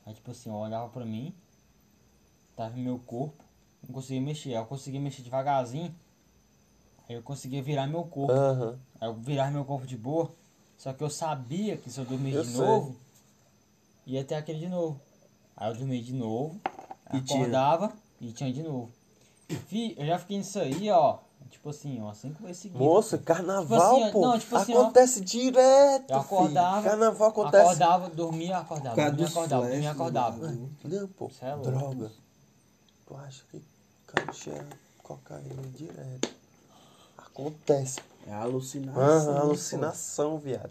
Aí, 0.07 0.15
tipo 0.15 0.31
assim, 0.31 0.49
eu 0.51 0.55
olhava 0.57 0.89
pra 0.89 1.05
mim, 1.05 1.35
tava 2.57 2.77
no 2.77 2.83
meu 2.83 2.99
corpo, 2.99 3.43
não 3.83 3.93
conseguia 3.95 4.21
mexer. 4.21 4.51
Aí 4.51 4.57
eu 4.57 4.67
conseguia 4.67 5.01
mexer 5.01 5.23
devagarzinho. 5.23 5.95
Aí 7.09 7.15
eu 7.17 7.23
conseguia 7.23 7.63
virar 7.63 7.87
meu 7.87 8.05
corpo. 8.05 8.33
Aham. 8.33 8.79
Aí 9.01 9.09
eu 9.09 9.15
virava 9.15 9.51
meu 9.51 9.65
corpo 9.65 9.87
de 9.87 9.97
boa. 9.97 10.31
Só 10.77 10.93
que 10.93 11.03
eu 11.03 11.11
sabia 11.11 11.77
que 11.77 11.91
se 11.91 11.99
eu 11.99 12.05
dormir 12.05 12.33
Eu 12.35 12.43
de 12.43 12.49
sei. 12.51 12.61
novo, 12.61 12.97
ia 14.07 14.23
ter 14.25 14.37
aquele 14.37 14.61
de 14.61 14.69
novo. 14.69 15.01
Aí 15.57 15.71
eu 15.71 15.75
dormia 15.77 16.01
de 16.03 16.13
novo, 16.13 16.61
E 17.13 17.21
tinha. 17.21 17.41
acordava 17.41 17.93
e 18.21 18.31
tinha 18.33 18.53
de 18.53 18.63
novo. 18.63 18.93
Eu 19.97 20.07
já 20.07 20.19
fiquei 20.21 20.39
nisso 20.39 20.59
aí, 20.61 20.89
ó. 20.91 21.19
Tipo 21.51 21.71
assim, 21.71 22.01
ó, 22.01 22.13
cinco 22.15 22.43
vezes 22.45 22.63
seguidas. 22.63 22.87
Moça, 22.87 23.19
carnaval, 23.19 23.95
Tipo 23.95 24.03
assim, 24.03 24.13
pô. 24.13 24.21
não, 24.21 24.39
tipo 24.39 24.57
assim, 24.57 24.75
ó. 24.75 24.81
acontece 24.83 25.21
direto. 25.21 26.11
Eu 26.11 26.17
acordava, 26.19 26.77
filho. 26.79 26.91
Carnaval 26.91 27.29
acontece. 27.29 27.63
Acordava, 27.65 28.11
dormia, 28.11 28.59
acordava, 28.59 28.95
Por 28.95 28.97
causa 29.03 29.11
dormia, 29.13 29.29
acordava, 29.29 29.63
flash, 29.63 29.71
dormia, 29.73 29.91
acordava. 29.91 30.47
né? 30.49 30.69
Não, 30.85 31.09
pô. 31.09 31.31
É 31.41 31.55
louco. 31.55 31.71
droga. 31.71 32.13
Tu 33.07 33.17
acha 33.17 33.43
que 33.51 33.63
cara 34.07 34.33
cheira 34.33 34.69
cocaína 35.03 35.63
direto? 35.75 36.29
Acontece. 37.17 38.01
É 38.27 38.35
alucinação. 38.35 39.35
Pô. 39.35 39.41
alucinação, 39.41 40.39
viado. 40.39 40.71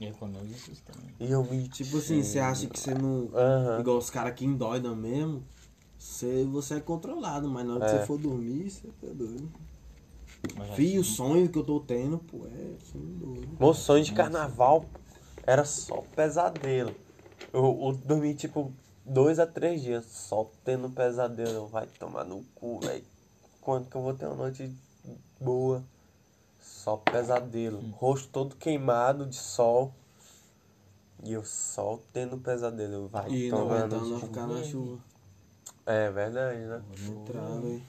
E 0.00 0.06
aí 0.06 0.12
quando 0.18 0.36
eu 0.36 0.44
disse 0.46 0.72
isso 0.72 0.82
também. 0.82 1.14
E 1.20 1.30
eu 1.30 1.44
me. 1.44 1.68
Tipo 1.68 1.98
assim, 1.98 2.22
você 2.22 2.38
acha 2.40 2.66
que 2.66 2.78
você 2.80 2.94
não. 2.94 3.28
Aham. 3.34 3.80
Igual 3.80 3.98
os 3.98 4.10
caras 4.10 4.34
que 4.34 4.44
endoidam 4.44 4.96
mesmo, 4.96 5.44
você, 6.02 6.44
você 6.44 6.74
é 6.74 6.80
controlado, 6.80 7.48
mas 7.48 7.64
na 7.64 7.74
hora 7.76 7.84
que 7.86 7.94
É. 7.94 8.00
você 8.00 8.06
for 8.06 8.18
dormir, 8.18 8.68
você 8.68 8.88
tá 9.00 9.06
doido. 9.12 9.48
Fio, 10.74 11.00
o 11.00 11.04
sonho 11.04 11.48
que 11.48 11.58
eu 11.58 11.64
tô 11.64 11.78
tendo, 11.80 12.18
pô, 12.18 12.38
é 12.46 12.74
sonho 12.90 13.04
doido. 13.14 13.48
Meu 13.60 13.72
sonho 13.72 14.02
de 14.02 14.12
carnaval 14.12 14.84
era 15.46 15.64
só 15.64 16.02
pesadelo. 16.16 16.92
Eu, 17.52 17.78
eu 17.82 17.92
dormi 18.04 18.34
tipo 18.34 18.72
dois 19.04 19.38
a 19.38 19.46
três 19.46 19.80
dias 19.80 20.04
só 20.06 20.50
tendo 20.64 20.90
pesadelo. 20.90 21.68
Vai 21.68 21.86
tomar 21.86 22.24
no 22.24 22.42
cu, 22.56 22.80
velho. 22.80 23.04
Quando 23.60 23.88
que 23.88 23.96
eu 23.96 24.02
vou 24.02 24.14
ter 24.14 24.26
uma 24.26 24.34
noite 24.34 24.74
boa? 25.40 25.84
Só 26.60 26.96
pesadelo. 26.96 27.80
Rosto 27.92 28.28
todo 28.30 28.56
queimado 28.56 29.24
de 29.26 29.36
sol. 29.36 29.94
E 31.22 31.32
eu 31.32 31.44
só 31.44 32.00
tendo 32.12 32.36
pesadelo. 32.38 33.06
Vai 33.06 33.30
E 33.30 33.48
não 33.48 33.58
tomar 33.58 33.76
aguentando 33.84 34.04
no 34.06 34.10
não 34.10 34.20
cu. 34.20 34.26
ficar 34.26 34.46
na 34.48 34.62
chuva. 34.64 35.11
É 35.84 36.10
verdade, 36.10 36.58
né? 36.58 36.82
Entrar, 37.08 37.60
velho. 37.60 37.82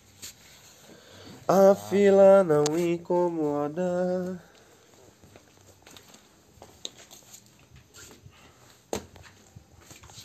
A 1.47 1.75
fila 1.75 2.43
não 2.43 2.63
incomoda. 2.77 4.41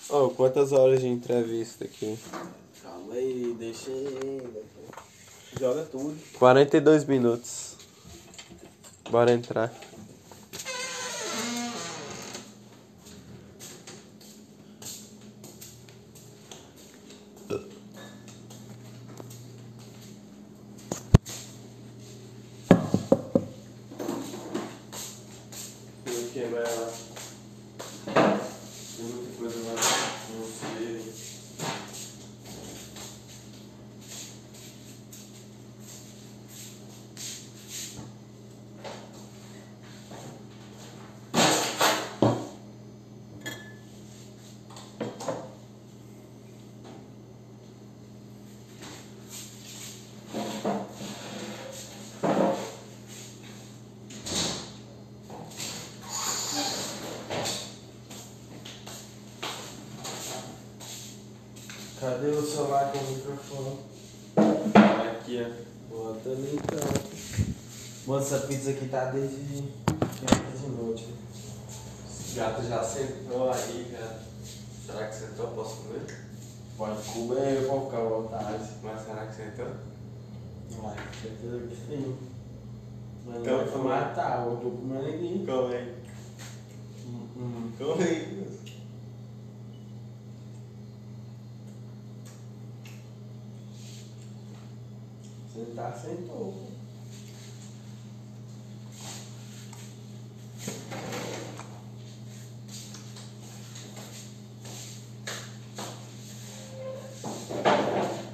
Oh, 0.08 0.30
quantas 0.30 0.72
horas 0.72 1.00
de 1.00 1.08
entrevista 1.08 1.84
aqui? 1.84 2.18
Calma 2.82 3.12
aí, 3.14 3.54
deixa 3.58 3.90
aí. 3.90 4.42
Joga 5.60 5.82
tudo. 5.84 6.16
42 6.38 7.04
minutos. 7.04 7.76
Bora 9.10 9.32
entrar. 9.32 9.70
Cadê 62.00 62.28
o 62.28 62.46
celular 62.46 62.92
com 62.92 62.98
o 62.98 63.08
microfone? 63.08 63.78
Aqui, 65.10 65.44
ó. 65.44 65.94
Bota 65.96 66.28
ali 66.28 66.54
então. 66.54 66.78
Mano, 68.06 68.22
essa 68.22 68.38
pizza 68.46 68.70
aqui 68.70 68.88
tá 68.88 69.06
desde 69.06 69.36
de 69.36 70.68
noite. 70.68 71.08
Esse 72.08 72.36
gato 72.36 72.62
já 72.62 72.84
sentou 72.84 73.50
aí, 73.50 73.90
já. 73.90 74.16
Será 74.86 75.08
que 75.08 75.14
sentou? 75.16 75.48
Posso 75.48 75.76
comer? 75.82 76.28
Pode 76.76 77.02
comer, 77.02 77.62
eu 77.62 77.68
vou 77.68 77.86
ficar 77.86 77.98
à 77.98 78.08
vontade. 78.08 78.68
Mas 78.84 79.04
será 79.04 79.26
que 79.26 79.34
sentou? 79.34 79.66
Vai, 80.80 80.96
certeza 81.20 81.66
que 81.66 81.76
sim. 81.76 82.16
Mas 83.26 83.40
Então, 83.40 83.66
não 83.66 83.82
vai 83.82 84.00
matar, 84.00 84.46
eu 84.46 84.56
tô 84.56 84.70
comendo 84.70 85.08
aqui. 85.08 85.44
Come 85.44 85.74
aí. 85.74 85.94
Hum, 87.06 87.28
hum. 87.36 87.72
Come 87.76 88.04
aí. 88.04 88.57
Sentar, 95.58 95.92
sentou. 95.98 96.54
pô. 96.54 96.68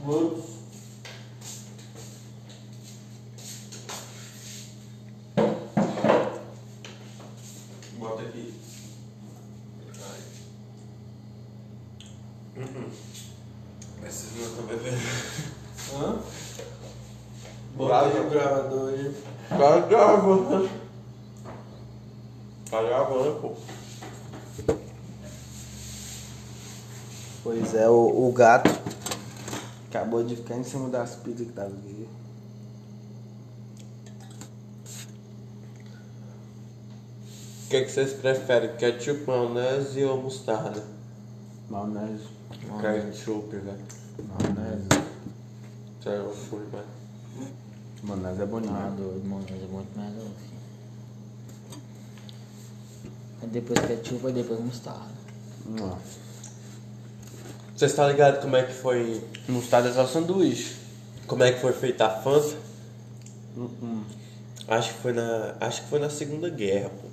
Vamos. 0.04 0.44
Bota 7.98 8.22
aqui. 8.22 8.54
Esses 14.06 14.36
não 14.36 14.44
estão 14.44 14.66
bebendo. 14.66 14.98
Hã? 15.94 16.22
Bota 17.76 17.88
Grava. 17.88 18.06
aí 18.06 18.26
o 18.26 18.30
gravador 18.30 18.88
aí. 18.90 19.14
Tá 19.48 19.80
gravando. 19.80 20.70
Tá 22.70 22.82
gravando, 22.82 23.40
pô. 23.40 23.52
Pois 27.42 27.74
é, 27.74 27.88
o, 27.88 28.23
o 28.23 28.23
gato 28.34 28.70
acabou 29.88 30.24
de 30.24 30.34
ficar 30.36 30.56
em 30.56 30.64
cima 30.64 30.88
das 30.88 31.14
pizzas 31.16 31.46
que 31.46 31.52
tava 31.52 31.68
aqui. 31.68 32.08
O 37.64 37.68
que, 37.70 37.84
que 37.84 37.90
vocês 37.90 38.12
preferem? 38.12 38.76
Ketchup, 38.76 39.26
maionese 39.26 40.04
ou 40.04 40.22
mostarda? 40.22 40.82
Maionese. 41.70 42.24
Ketchup, 42.80 43.56
velho. 43.56 43.78
Maionese. 44.28 44.88
Sério, 46.02 46.24
eu 46.24 46.34
fui, 46.34 46.64
velho. 46.66 46.84
Maionese 48.02 48.42
é 48.42 48.46
bom 48.46 48.58
Ah, 48.58 48.60
demais. 48.60 48.94
doido, 48.94 49.24
mano, 49.28 49.46
mas 49.50 49.62
é 49.62 49.66
muito 49.66 49.96
mais 49.98 50.14
doce. 50.14 50.54
depois 53.46 53.78
ketchup 53.80 54.26
e 54.28 54.32
depois 54.32 54.60
mostarda. 54.60 55.14
Não. 55.66 55.98
Você 57.74 57.86
está 57.86 58.06
ligado 58.06 58.40
como 58.40 58.56
é 58.56 58.62
que 58.62 58.72
foi. 58.72 59.22
Mostarda 59.48 59.92
só 59.92 60.06
sanduíche. 60.06 60.76
Como 61.26 61.42
é 61.42 61.52
que 61.52 61.60
foi 61.60 61.72
feita 61.72 62.06
a 62.06 62.10
Fanta? 62.10 62.56
Uh-uh. 63.56 64.02
Acho 64.68 64.94
que 64.94 65.00
foi 65.00 65.12
na. 65.12 65.56
Acho 65.60 65.82
que 65.82 65.88
foi 65.88 65.98
na 65.98 66.08
Segunda 66.08 66.48
Guerra, 66.48 66.90
pô. 66.90 67.08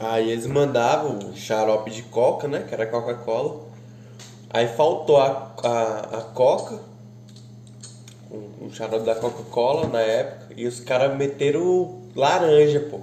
Aí 0.00 0.30
eles 0.30 0.46
mandavam 0.46 1.18
o 1.18 1.36
xarope 1.36 1.90
de 1.90 2.02
coca, 2.04 2.48
né? 2.48 2.64
Que 2.66 2.72
era 2.74 2.86
Coca-Cola. 2.86 3.66
Aí 4.48 4.68
faltou 4.68 5.18
a, 5.18 5.54
a, 5.62 6.18
a 6.18 6.22
coca, 6.32 6.80
o, 8.30 8.66
o 8.66 8.70
xarope 8.72 9.04
da 9.04 9.14
Coca-Cola 9.14 9.88
na 9.88 10.00
época, 10.00 10.54
e 10.56 10.66
os 10.66 10.80
caras 10.80 11.16
meteram 11.16 12.02
laranja, 12.14 12.80
pô. 12.80 13.00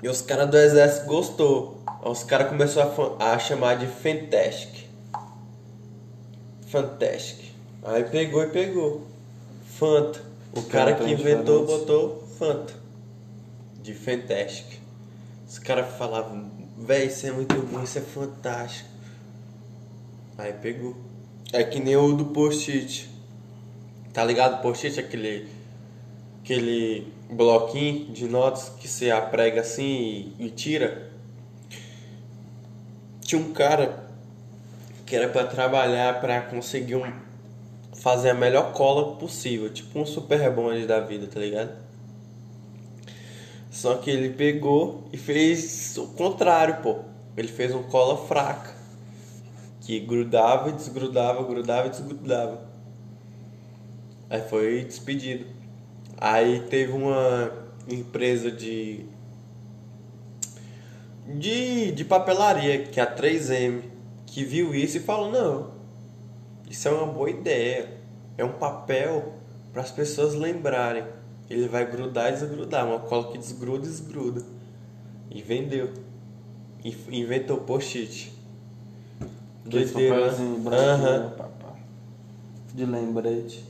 E 0.00 0.08
os 0.08 0.20
caras 0.20 0.48
do 0.48 0.56
exército 0.56 1.06
gostou. 1.06 1.77
Os 2.02 2.22
caras 2.22 2.48
começaram 2.48 3.16
a, 3.18 3.32
a 3.32 3.38
chamar 3.38 3.76
de 3.76 3.86
Fantastic. 3.86 4.88
Fantastic. 6.68 7.52
Aí 7.82 8.04
pegou 8.04 8.42
e 8.42 8.48
pegou. 8.48 9.06
Fanta. 9.78 10.20
O 10.52 10.62
cara 10.62 10.94
que 10.94 11.04
tem 11.04 11.12
inventou 11.12 11.66
botou 11.66 12.28
Fanta. 12.38 12.74
De 13.82 13.94
Fantastic. 13.94 14.78
Os 15.48 15.58
caras 15.58 15.96
falavam, 15.96 16.50
véi, 16.76 17.06
isso 17.06 17.26
é 17.26 17.32
muito 17.32 17.54
bom, 17.62 17.82
isso 17.82 17.98
é 17.98 18.02
fantástico. 18.02 18.88
Aí 20.36 20.52
pegou. 20.52 20.94
É 21.52 21.64
que 21.64 21.80
nem 21.80 21.96
o 21.96 22.12
do 22.12 22.26
post-it. 22.26 23.08
Tá 24.12 24.24
ligado? 24.24 24.60
Post-it, 24.62 25.00
aquele. 25.00 25.48
Aquele 26.42 27.12
bloquinho 27.30 28.12
de 28.12 28.26
notas 28.26 28.70
que 28.78 28.88
você 28.88 29.10
aprega 29.10 29.60
assim 29.60 30.34
e, 30.38 30.46
e 30.46 30.50
tira. 30.50 31.07
Tinha 33.28 33.42
um 33.42 33.52
cara 33.52 34.08
que 35.04 35.14
era 35.14 35.28
pra 35.28 35.44
trabalhar 35.44 36.18
pra 36.18 36.40
conseguir 36.40 36.96
um, 36.96 37.12
fazer 37.92 38.30
a 38.30 38.34
melhor 38.34 38.72
cola 38.72 39.16
possível, 39.16 39.70
tipo 39.70 39.98
um 39.98 40.06
super 40.06 40.50
bond 40.50 40.86
da 40.86 40.98
vida, 41.00 41.26
tá 41.26 41.38
ligado? 41.38 41.76
Só 43.70 43.96
que 43.96 44.10
ele 44.10 44.30
pegou 44.30 45.06
e 45.12 45.18
fez 45.18 45.98
o 45.98 46.06
contrário, 46.06 46.80
pô. 46.82 47.00
Ele 47.36 47.48
fez 47.48 47.74
um 47.74 47.82
cola 47.82 48.16
fraca. 48.26 48.74
Que 49.82 50.00
grudava 50.00 50.70
e 50.70 50.72
desgrudava, 50.72 51.42
grudava 51.42 51.88
e 51.88 51.90
desgrudava. 51.90 52.62
Aí 54.30 54.40
foi 54.40 54.84
despedido. 54.84 55.44
Aí 56.16 56.60
teve 56.60 56.92
uma 56.92 57.52
empresa 57.86 58.50
de. 58.50 59.04
De, 61.28 61.92
de 61.92 62.04
papelaria, 62.06 62.84
que 62.84 62.98
é 62.98 63.02
a 63.02 63.14
3M, 63.14 63.82
que 64.26 64.44
viu 64.44 64.74
isso 64.74 64.96
e 64.96 65.00
falou: 65.00 65.30
Não, 65.30 65.70
isso 66.70 66.88
é 66.88 66.90
uma 66.90 67.06
boa 67.06 67.28
ideia. 67.28 67.98
É 68.38 68.44
um 68.44 68.52
papel 68.52 69.34
para 69.72 69.82
as 69.82 69.90
pessoas 69.90 70.34
lembrarem. 70.34 71.04
Ele 71.50 71.68
vai 71.68 71.90
grudar 71.90 72.28
e 72.28 72.32
desgrudar, 72.32 72.86
uma 72.86 73.00
cola 73.00 73.30
que 73.30 73.38
desgruda 73.38 73.86
e 73.86 73.88
desgruda. 73.88 74.42
E 75.30 75.42
vendeu. 75.42 75.92
E 76.84 76.96
inventou 77.10 77.58
post-it. 77.58 78.32
Doideira, 79.64 80.32
né? 80.32 80.76
Aham. 80.76 81.18
né? 81.18 81.48
De 82.74 82.86
lembrete. 82.86 83.64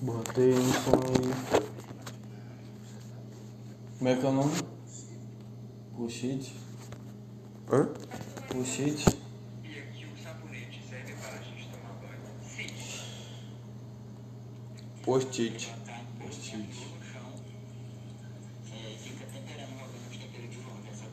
Botei 0.00 0.52
um 0.52 0.72
som 0.72 1.00
aí. 1.08 1.73
Como 3.98 4.10
é 4.10 4.16
que 4.16 4.26
é 4.26 4.28
o 4.28 4.32
nome? 4.32 4.52
Puxite. 5.96 6.52
Hã? 7.70 7.88
Puxite. 8.48 9.04
E 9.62 9.78
aqui 9.78 10.04
o 10.04 10.22
sabonete 10.22 10.82
serve 10.90 11.12
para 11.14 11.38
a 11.38 11.42
gente 11.42 11.68
tomar 11.70 11.94
banho. 12.00 12.20
Sim. 12.42 12.66
Post-it. 15.04 15.72
Puxite. 16.20 16.56
No 16.56 17.04
chão. 17.04 17.32
É, 18.72 18.96
fica 18.98 19.24
temperando 19.26 19.72
uma 19.78 19.86
vez 19.86 20.12
de 20.12 20.18
tempero 20.18 20.48
de 20.48 20.58
longa. 20.58 20.90
Essa 20.90 21.06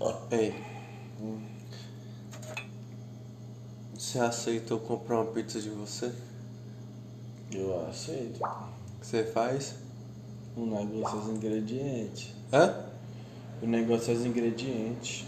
Ó, 0.00 0.12
Ei. 0.30 0.54
Você 3.94 4.18
aceitou 4.18 4.78
comprar 4.78 5.22
uma 5.22 5.32
pizza 5.32 5.58
de 5.58 5.70
você? 5.70 6.12
Eu 7.50 7.88
aceito. 7.88 8.44
O 8.44 9.00
que 9.00 9.06
você 9.06 9.24
faz? 9.24 9.74
O 10.54 10.66
negócio 10.66 11.18
é 11.18 11.22
os 11.22 11.28
ingredientes. 11.30 12.34
Hã? 12.52 12.74
O 13.62 13.66
negócio 13.66 14.12
é 14.12 14.16
os 14.16 14.26
ingredientes. 14.26 15.24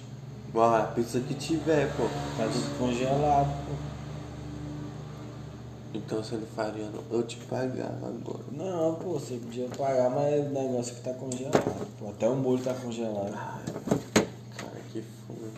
Bora, 0.52 0.82
a 0.82 0.86
pizza 0.88 1.18
que 1.20 1.34
tiver, 1.34 1.90
pô. 1.96 2.02
Tá 2.36 2.46
tudo 2.52 2.78
congelado, 2.78 3.66
pô. 3.66 3.90
Então 5.94 6.22
você 6.22 6.36
não 6.36 6.46
faria 6.46 6.90
não. 6.90 7.02
Eu 7.10 7.22
te 7.22 7.36
pagava 7.38 8.06
agora. 8.06 8.44
Não, 8.52 8.96
pô, 8.96 9.14
você 9.14 9.36
podia 9.36 9.66
pagar, 9.68 10.10
mas 10.10 10.46
o 10.46 10.50
negócio 10.50 10.94
que 10.94 11.00
tá 11.00 11.14
congelado, 11.14 11.86
pô. 11.98 12.10
Até 12.10 12.28
o 12.28 12.36
molho 12.36 12.62
tá 12.62 12.74
congelado. 12.74 13.32
Cara, 13.32 13.69
que 14.92 15.02
fome. 15.26 15.52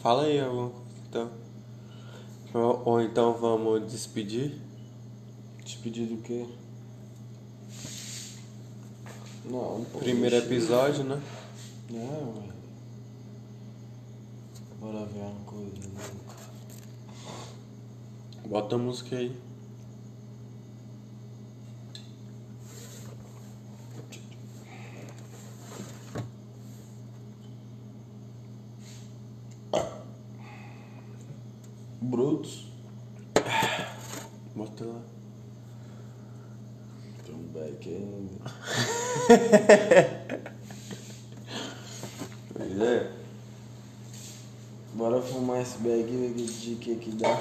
Fala 0.00 0.24
aí 0.24 0.40
alguma 0.40 0.70
coisa 0.70 0.82
então. 1.08 1.30
Ou, 2.54 2.82
ou 2.84 3.00
então 3.00 3.34
vamos 3.34 3.90
despedir? 3.90 4.58
Despedir 5.64 6.06
do 6.06 6.20
quê? 6.22 6.46
Não, 9.44 9.84
pô. 9.92 9.98
Primeiro 10.00 10.36
episódio, 10.36 11.04
né? 11.04 11.20
Não, 11.88 12.34
ué. 12.36 12.52
Bora 14.80 15.06
ver 15.06 15.20
uma 15.20 15.40
coisa. 15.44 15.88
né? 15.88 16.22
Bota 18.46 18.74
a 18.74 18.78
música 18.78 19.16
aí. 19.16 19.36
Brutos. 32.02 32.66
Bota 34.54 34.84
lá. 34.84 35.00
Tem 37.24 37.34
um 37.34 37.42
back 37.52 37.88
ainda. 37.88 38.32
Pois 42.54 42.80
é. 42.80 43.10
Bora 44.94 45.22
fumar 45.22 45.62
esse 45.62 45.78
bag 45.78 46.02
e 46.02 46.16
ver 46.16 46.34
que- 46.34 46.76
que 46.76 46.96
que 46.96 47.10
dá. 47.12 47.34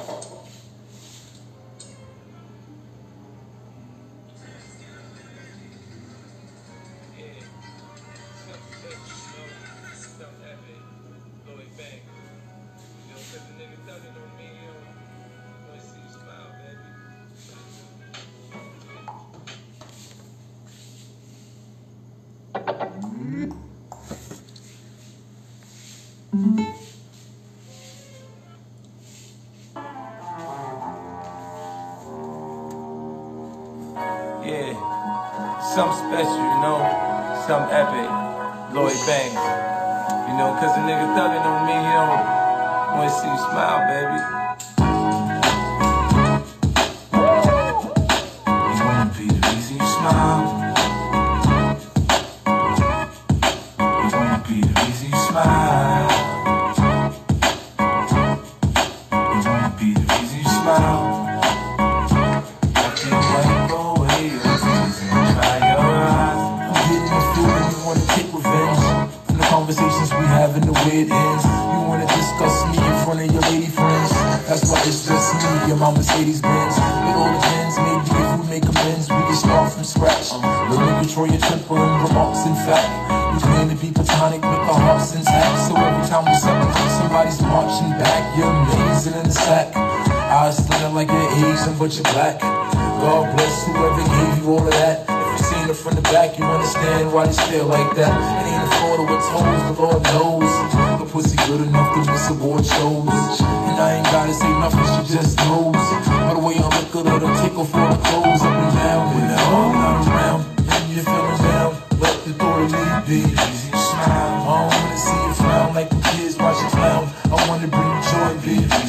All 94.51 94.67
of 94.67 94.73
that. 94.73 95.07
If 95.07 95.27
you 95.31 95.45
seen 95.47 95.69
it 95.69 95.77
from 95.79 95.95
the 95.95 96.01
back, 96.11 96.37
you 96.37 96.43
understand 96.43 97.13
why 97.13 97.25
they 97.25 97.33
stare 97.33 97.63
like 97.63 97.95
that. 97.95 98.11
It 98.11 98.51
ain't 98.51 98.67
a 98.67 98.69
Florida 98.75 99.03
with 99.07 99.23
toes, 99.31 99.63
the 99.63 99.73
Lord 99.79 100.03
knows. 100.11 100.51
The 100.99 101.07
pussy 101.07 101.37
good 101.47 101.61
enough 101.67 101.89
to 101.95 101.99
miss 102.11 102.29
award 102.29 102.65
shows. 102.65 103.39
And 103.39 103.77
I 103.79 103.97
ain't 103.97 104.09
gotta 104.11 104.33
say 104.33 104.51
nothing, 104.59 104.83
she 104.91 105.15
just 105.15 105.37
knows. 105.47 105.75
By 105.75 106.33
the 106.35 106.43
way 106.43 106.55
I 106.59 106.67
look 106.67 106.91
at 106.99 107.05
her, 107.07 107.31
take 107.39 107.55
off 107.55 107.73
all 107.73 107.89
the 107.95 107.99
clothes 108.03 108.43
up 108.43 108.51
and 108.51 108.75
down. 108.75 109.03
When 109.15 109.25
the 109.31 109.37
I'm 109.39 109.71
not 109.71 109.97
around, 110.07 110.41
and 110.59 110.83
you're 110.91 111.07
feeling 111.07 111.41
down, 111.47 111.71
let 112.03 112.15
the 112.27 112.33
door 112.35 112.59
lead 112.67 113.07
be. 113.07 113.23
Easy 113.31 113.71
smile. 113.71 114.35
I 114.35 114.55
don't 114.59 114.71
wanna 114.75 114.99
see 114.99 115.19
you 115.27 115.33
frown 115.39 115.69
like 115.73 115.89
the 115.89 116.01
kids 116.11 116.35
watch 116.37 116.59
you 116.59 116.69
clown. 116.75 117.07
I 117.31 117.35
wanna 117.47 117.71
bring 117.71 117.91
joy, 118.11 118.31
be 118.43 118.80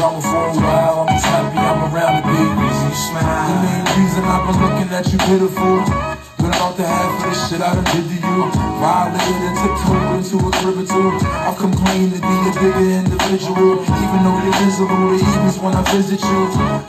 drama 0.00 0.22
for 0.22 0.48
a 0.48 0.62
while. 0.64 1.00
I'm 1.00 1.08
just 1.12 1.26
happy 1.26 1.58
I'm 1.58 1.92
around 1.92 2.14
to 2.16 2.28
be 2.32 2.40
easy 2.64 2.92
smile. 3.04 3.48
The 3.48 3.56
main 3.68 3.84
reason 4.00 4.24
I've 4.24 4.44
been 4.48 4.58
looking 4.64 4.88
at 4.96 5.04
you 5.12 5.18
pitiful. 5.28 5.76
But 6.40 6.56
I'm 6.56 6.62
out 6.64 6.76
to 6.76 6.86
have 6.86 7.20
for 7.20 7.28
the 7.28 7.36
shit 7.36 7.60
I 7.60 7.74
done 7.74 7.84
did 7.84 8.08
to 8.08 8.16
you. 8.26 8.29
Violated 8.80 9.42
and 9.44 9.56
tiptoed 9.58 10.12
into 10.16 10.36
a 10.40 10.50
crib 10.62 10.78
or 10.78 10.86
two. 10.86 11.10
I've 11.26 11.58
complained 11.58 12.14
to 12.14 12.20
be 12.22 12.36
a 12.48 12.52
bigger 12.56 12.86
individual. 13.02 13.82
Even 13.82 14.18
though 14.24 14.38
you're 14.40 14.58
visible, 14.62 14.96
the 15.10 15.18
evenings 15.20 15.58
when 15.58 15.74
I 15.74 15.82
visit 15.90 16.20
you. 16.22 16.40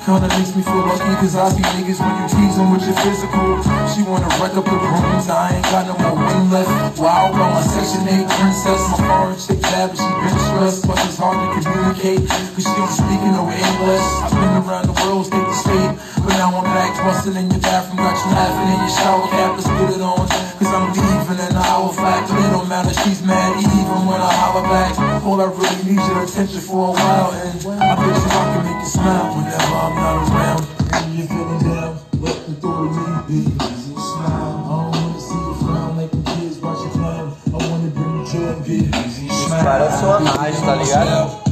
Kinda 0.05 0.27
makes 0.37 0.55
me 0.55 0.61
feel 0.61 0.85
lucky 0.85 1.13
cause 1.19 1.35
I 1.35 1.49
see 1.49 1.65
niggas 1.75 1.99
when 1.99 2.13
you 2.21 2.27
tease 2.29 2.55
them 2.55 2.71
with 2.71 2.85
your 2.85 2.97
physical. 3.01 3.59
She 3.91 4.01
wanna 4.03 4.29
wreck 4.39 4.55
up 4.55 4.65
the 4.65 4.77
rooms, 4.77 5.27
I 5.29 5.57
ain't 5.57 5.67
got 5.73 5.87
no 5.89 5.95
more 5.99 6.15
wing 6.15 6.51
left. 6.51 6.99
Wild 6.99 7.35
on 7.35 7.49
my 7.57 7.61
section 7.61 8.07
8 8.07 8.29
princess. 8.29 8.81
My 8.91 8.97
foreign 9.07 9.39
chick 9.39 9.59
bad, 9.61 9.89
but 9.91 9.97
she 9.97 10.09
been 10.21 10.37
stressed. 10.47 10.83
Plus 10.85 11.01
it's 11.09 11.17
hard 11.17 11.37
to 11.41 11.47
communicate 11.59 12.21
cause 12.29 12.65
she 12.65 12.73
don't 12.77 12.93
speak 12.93 13.21
no 13.33 13.49
English. 13.49 14.07
I've 14.21 14.31
been 14.31 14.55
around 14.63 14.85
the 14.87 14.95
world, 15.03 15.25
state 15.25 15.43
to 15.43 15.57
state. 15.57 15.91
But 16.23 16.37
now 16.37 16.55
I'm 16.55 16.63
back, 16.71 16.95
busting 17.03 17.35
in 17.35 17.49
your 17.49 17.59
bathroom, 17.59 17.97
got 17.97 18.15
you 18.15 18.31
laughing 18.31 18.69
in 18.73 18.79
your 18.79 18.93
shower 18.95 19.27
cap. 19.27 19.57
Let's 19.57 19.67
put 19.67 19.89
it 19.89 20.01
on, 20.01 20.23
cause 20.57 20.71
I'm 20.71 20.93
leaving 20.93 21.30
in 21.31 21.39
an 21.39 21.55
hour 21.55 21.91
flat. 21.93 22.27
But 22.27 22.39
it 22.39 22.49
don't 22.51 22.67
matter, 22.67 22.93
she's 23.03 23.23
mad 23.23 23.57
even 23.57 24.05
when 24.05 24.19
I 24.19 24.31
holler 24.33 24.67
back. 24.67 24.97
All 25.23 25.39
I 25.39 25.47
really 25.47 25.83
need 25.87 26.01
your 26.03 26.23
attention 26.23 26.59
for 26.59 26.89
a 26.89 26.91
while, 26.91 27.31
and 27.31 27.55
I 27.81 27.95
bet 27.95 28.11
you 28.11 28.29
I 28.29 28.43
can 28.51 28.61
make 28.67 28.81
you 28.83 28.89
smile 28.91 29.27
whenever 29.35 29.75
I'm 29.83 29.95
not 29.95 30.15
around. 30.27 30.63
And 30.91 31.15
you're 31.15 31.27
feeling 31.27 31.63
down, 31.63 31.99
let 32.19 32.37
the 32.47 32.53
door 32.59 32.91
lead 32.91 33.27
be. 33.27 33.41
Smile. 33.55 34.59
I 34.61 34.75
don't 34.75 34.91
wanna 34.91 35.19
see 35.19 35.39
you 35.39 35.55
frown 35.63 35.91
like 35.97 36.11
the 36.11 36.21
kids 36.35 36.57
watch 36.59 36.81
you 36.83 36.91
clown. 36.91 37.27
I 37.47 37.57
wanna 37.69 37.89
bring 37.95 38.13
you 38.19 38.25
joy, 38.27 38.53
be 38.67 38.77
easy. 38.91 39.27
Parece 39.63 40.03
uma 40.05 40.19
rádio, 40.19 40.61
tá 40.61 40.75
ligado? 40.75 41.51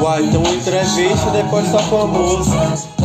Uai, 0.00 0.24
então 0.24 0.42
entrevista 0.42 1.30
depois 1.30 1.70
toca 1.70 1.94
uma 1.94 2.06
música. 2.06 3.00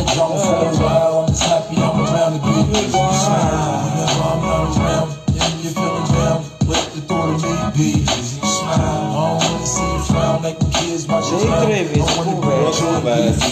Nem 11.36 11.82
entrevista, 11.82 12.22
conversa. 12.24 12.84
Conversa. 12.84 13.46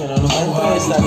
Eu 0.00 0.18
não 0.20 0.28
vou 0.28 0.42
entrevistar 0.44 0.98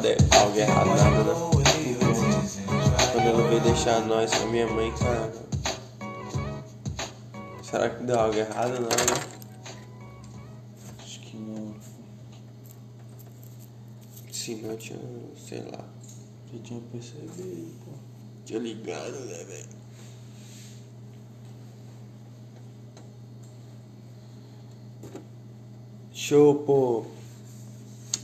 ter 0.00 0.16
dado 0.22 0.36
algo 0.36 0.58
errado 0.58 0.88
né? 1.24 1.34
Quando 3.12 3.26
ela 3.26 3.48
veio 3.48 3.60
deixar 3.60 4.00
nós 4.06 4.32
com 4.34 4.44
a 4.44 4.46
minha 4.46 4.66
mãe, 4.66 4.92
cara. 4.92 5.32
Será 7.62 7.90
que 7.90 8.04
deu 8.04 8.18
algo 8.18 8.36
errado 8.36 8.74
não, 8.74 8.88
né? 8.88 9.38
Acho 11.02 11.20
que 11.20 11.36
não. 11.36 11.74
Se 14.32 14.54
não 14.56 14.76
tinha, 14.76 14.98
sei 15.36 15.60
lá, 15.62 15.84
Eu 16.52 16.60
tinha 16.62 16.80
percebido, 16.92 17.74
pô. 17.84 17.92
tinha 18.44 18.58
ligado, 18.58 19.20
né, 19.26 19.44
velho? 19.44 19.68
Show, 26.12 26.54
pô. 26.64 27.17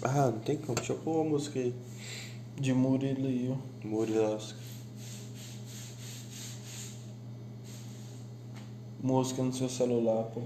Ah, 0.06 0.30
não 0.30 0.38
tem 0.40 0.58
como. 0.58 0.74
Deixa 0.74 0.92
eu 0.92 0.98
pôr 0.98 1.16
uma 1.16 1.30
música 1.30 1.58
aí. 1.58 1.74
De 2.60 2.74
Murilo. 2.74 3.58
Murilovski. 3.82 4.58
Música 9.02 9.42
no 9.42 9.52
seu 9.52 9.68
celular, 9.68 10.24
pô. 10.24 10.42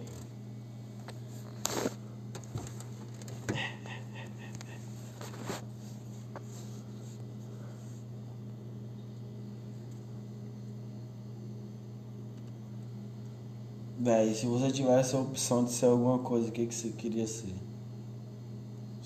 Véi, 13.98 14.34
se 14.34 14.46
você 14.46 14.70
tivesse 14.70 15.16
a 15.16 15.18
opção 15.18 15.64
de 15.64 15.72
ser 15.72 15.86
alguma 15.86 16.20
coisa, 16.20 16.48
o 16.48 16.52
que, 16.52 16.66
que 16.66 16.74
você 16.74 16.90
queria 16.90 17.26
ser? 17.26 17.67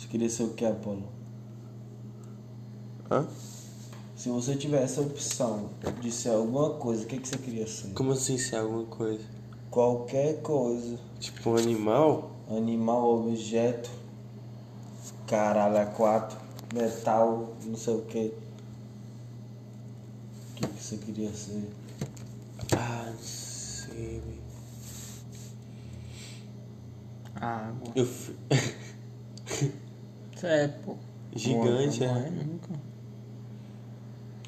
Você 0.03 0.09
queria 0.09 0.28
ser 0.28 0.42
o 0.42 0.48
que, 0.48 0.64
Apolo? 0.64 1.05
Hã? 3.09 3.24
Se 4.16 4.28
você 4.28 4.57
tivesse 4.57 4.98
a 4.98 5.03
opção 5.03 5.70
de 6.00 6.11
ser 6.11 6.30
alguma 6.30 6.70
coisa, 6.70 7.05
o 7.05 7.07
que, 7.07 7.18
que 7.18 7.28
você 7.28 7.38
queria 7.38 7.68
ser? 7.68 7.92
Como 7.92 8.11
assim 8.11 8.36
ser 8.36 8.57
alguma 8.57 8.84
coisa? 8.86 9.24
Qualquer 9.70 10.42
coisa. 10.42 10.98
Tipo 11.20 11.50
um 11.50 11.57
animal? 11.57 12.32
Animal, 12.50 13.28
objeto, 13.28 13.90
caralho, 15.28 15.78
a 15.78 15.86
quatro, 15.86 16.36
metal, 16.74 17.55
não 17.64 17.76
sei 17.76 17.94
o 17.94 18.03
que. 18.03 18.34
O 20.50 20.55
que, 20.57 20.66
que 20.66 20.82
você 20.82 20.96
queria 20.96 21.32
ser? 21.32 21.70
Ah, 22.76 23.07
não 23.07 23.22
sei. 23.22 24.20
Água. 27.36 27.92
Eu 27.94 28.05
fui... 28.05 28.34
Isso 30.43 30.47
é, 30.49 30.66
pô. 30.84 30.97
Gigante, 31.36 32.01
Não 32.01 32.16
é? 32.16 32.30
nunca. 32.30 32.68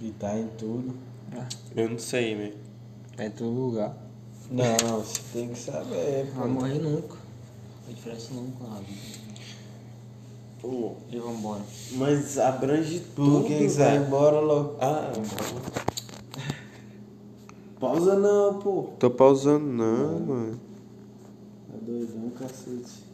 E 0.03 0.11
tá 0.11 0.37
em 0.37 0.49
tudo. 0.59 0.93
Eu 1.77 1.89
não 1.91 1.99
sei, 2.01 2.35
velho. 2.35 2.57
É 3.17 3.29
todo 3.29 3.51
lugar. 3.53 3.97
Não, 4.51 4.99
você 5.01 5.21
tem 5.33 5.49
que 5.51 5.59
saber, 5.59 6.25
Vai 6.35 6.49
pô. 6.49 6.53
morrer 6.53 6.79
nunca. 6.81 7.17
Não 7.87 7.95
diferença 7.95 8.35
nunca 8.35 8.65
na 8.65 8.81
vida. 8.81 9.25
Pô, 10.61 10.97
E 11.09 11.17
vambora. 11.17 11.63
mas 11.93 12.39
abrange 12.39 12.99
tudo, 13.15 13.43
Por 13.43 13.47
que 13.47 13.69
vai 13.69 13.91
velho. 13.93 14.05
embora, 14.07 14.41
louco? 14.41 14.77
Ah, 14.81 15.13
Pausa 17.79 18.17
não, 18.19 18.59
pô. 18.59 18.89
tô 18.99 19.11
pausando 19.11 19.65
não, 19.65 20.19
mano. 20.19 20.61
Tá 21.71 21.77
doidão, 21.87 22.31
cacete. 22.31 23.05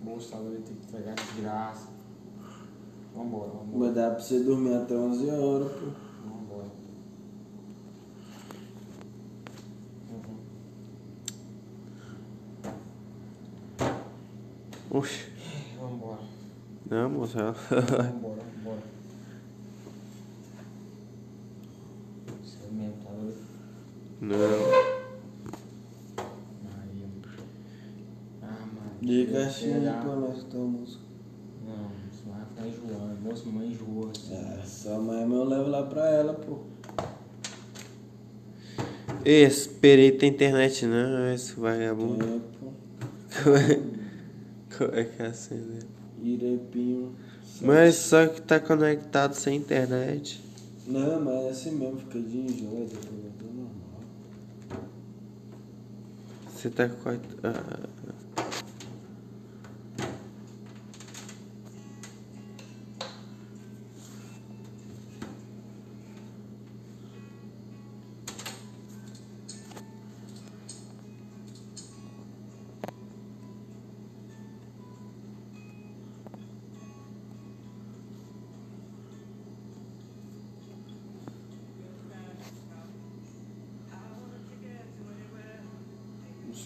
Bolsa 0.00 0.36
vai 0.36 0.58
ter 0.58 0.74
que 0.74 0.92
pegar 0.92 1.14
de 1.14 1.40
graça. 1.40 1.88
Vambora, 3.16 3.50
vambora. 3.50 3.78
Vai 3.78 3.92
dar 3.92 4.10
pra 4.12 4.20
você 4.20 4.44
dormir 4.44 4.74
até 4.74 4.94
11 4.94 5.28
horas, 5.28 5.72
pô. 5.72 5.86
Vambora. 6.24 6.70
Oxi. 14.88 15.32
Vambora. 15.80 16.20
Não, 16.88 17.10
moça. 17.10 17.52
Vambora. 17.52 18.42
Você 22.40 22.68
mesmo, 22.70 22.94
tá 23.02 23.10
doido? 23.10 23.52
Não. 24.22 24.36
Ah, 28.40 28.66
mano. 28.72 28.96
Liga 29.02 29.46
assim 29.46 29.80
pra 29.80 30.14
nós 30.14 30.44
música. 30.44 31.02
Não, 31.66 31.90
isso 32.08 32.22
vai 32.28 32.44
ficar 32.44 32.68
enjoando. 32.68 33.20
Moça, 33.20 33.44
mamãe 33.46 33.68
enjoa. 33.72 34.10
assim. 34.10 34.34
É, 34.34 34.62
só 34.64 34.94
amanhã 34.94 35.26
eu 35.26 35.44
levo 35.44 35.68
lá 35.68 35.82
pra 35.82 36.08
ela, 36.08 36.34
pô. 36.34 36.60
Ei, 39.24 39.42
esperei 39.42 40.12
ter 40.12 40.28
internet 40.28 40.86
não, 40.86 41.34
esse 41.34 41.58
vagabundo. 41.58 42.24
É, 42.24 42.38
pô. 42.60 42.72
Como 43.42 43.56
é, 43.56 43.82
como 44.78 44.94
é 45.00 45.04
que 45.04 45.20
é 45.20 45.26
assim, 45.26 45.56
né? 45.56 45.80
Irepinho. 46.22 47.12
Mas 47.60 47.96
só 47.96 48.26
que 48.28 48.40
tá 48.40 48.60
conectado 48.60 49.34
sem 49.34 49.56
internet. 49.56 50.40
Não, 50.86 51.20
mas 51.20 51.44
é 51.44 51.50
assim 51.50 51.72
mesmo, 51.72 51.98
fica 51.98 52.20
de 52.20 52.38
enjoo, 52.38 52.86
depois 52.88 53.22
volta 53.22 53.44
ao 53.44 53.52
normal. 53.52 53.72
Você 56.62 56.70
tá 56.70 56.88
com. 56.88 57.91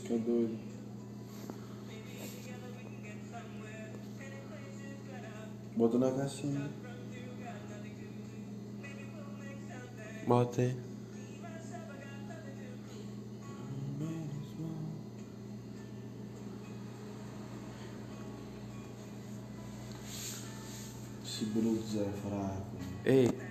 Música 0.09 0.15
é 0.15 0.19
doido. 0.19 0.59
Bota 5.77 5.99
na 5.99 6.13
caixinha. 6.13 6.71
bota 10.27 10.63
aí. 10.63 10.77
Esse 21.25 21.45
blues 21.47 21.97
é 21.97 22.11
fraco. 22.23 22.77
Ei, 23.05 23.46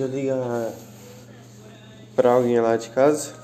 eu 0.00 0.08
ligar 0.08 0.72
pra 2.14 2.32
alguém 2.32 2.60
lá 2.60 2.76
de 2.76 2.90
casa. 2.90 3.43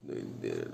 Doideira 0.00 0.68
da 0.68 0.73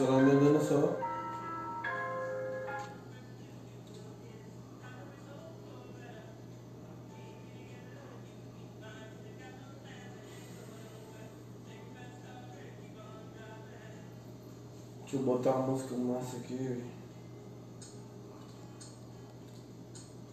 Você 0.00 0.06
lá 0.10 0.22
me 0.22 0.30
andando 0.30 0.58
só. 0.62 0.96
Deixa 15.00 15.16
eu 15.16 15.22
botar 15.22 15.50
uma 15.50 15.66
música 15.66 15.94
massa 15.96 16.38
aqui. 16.38 16.82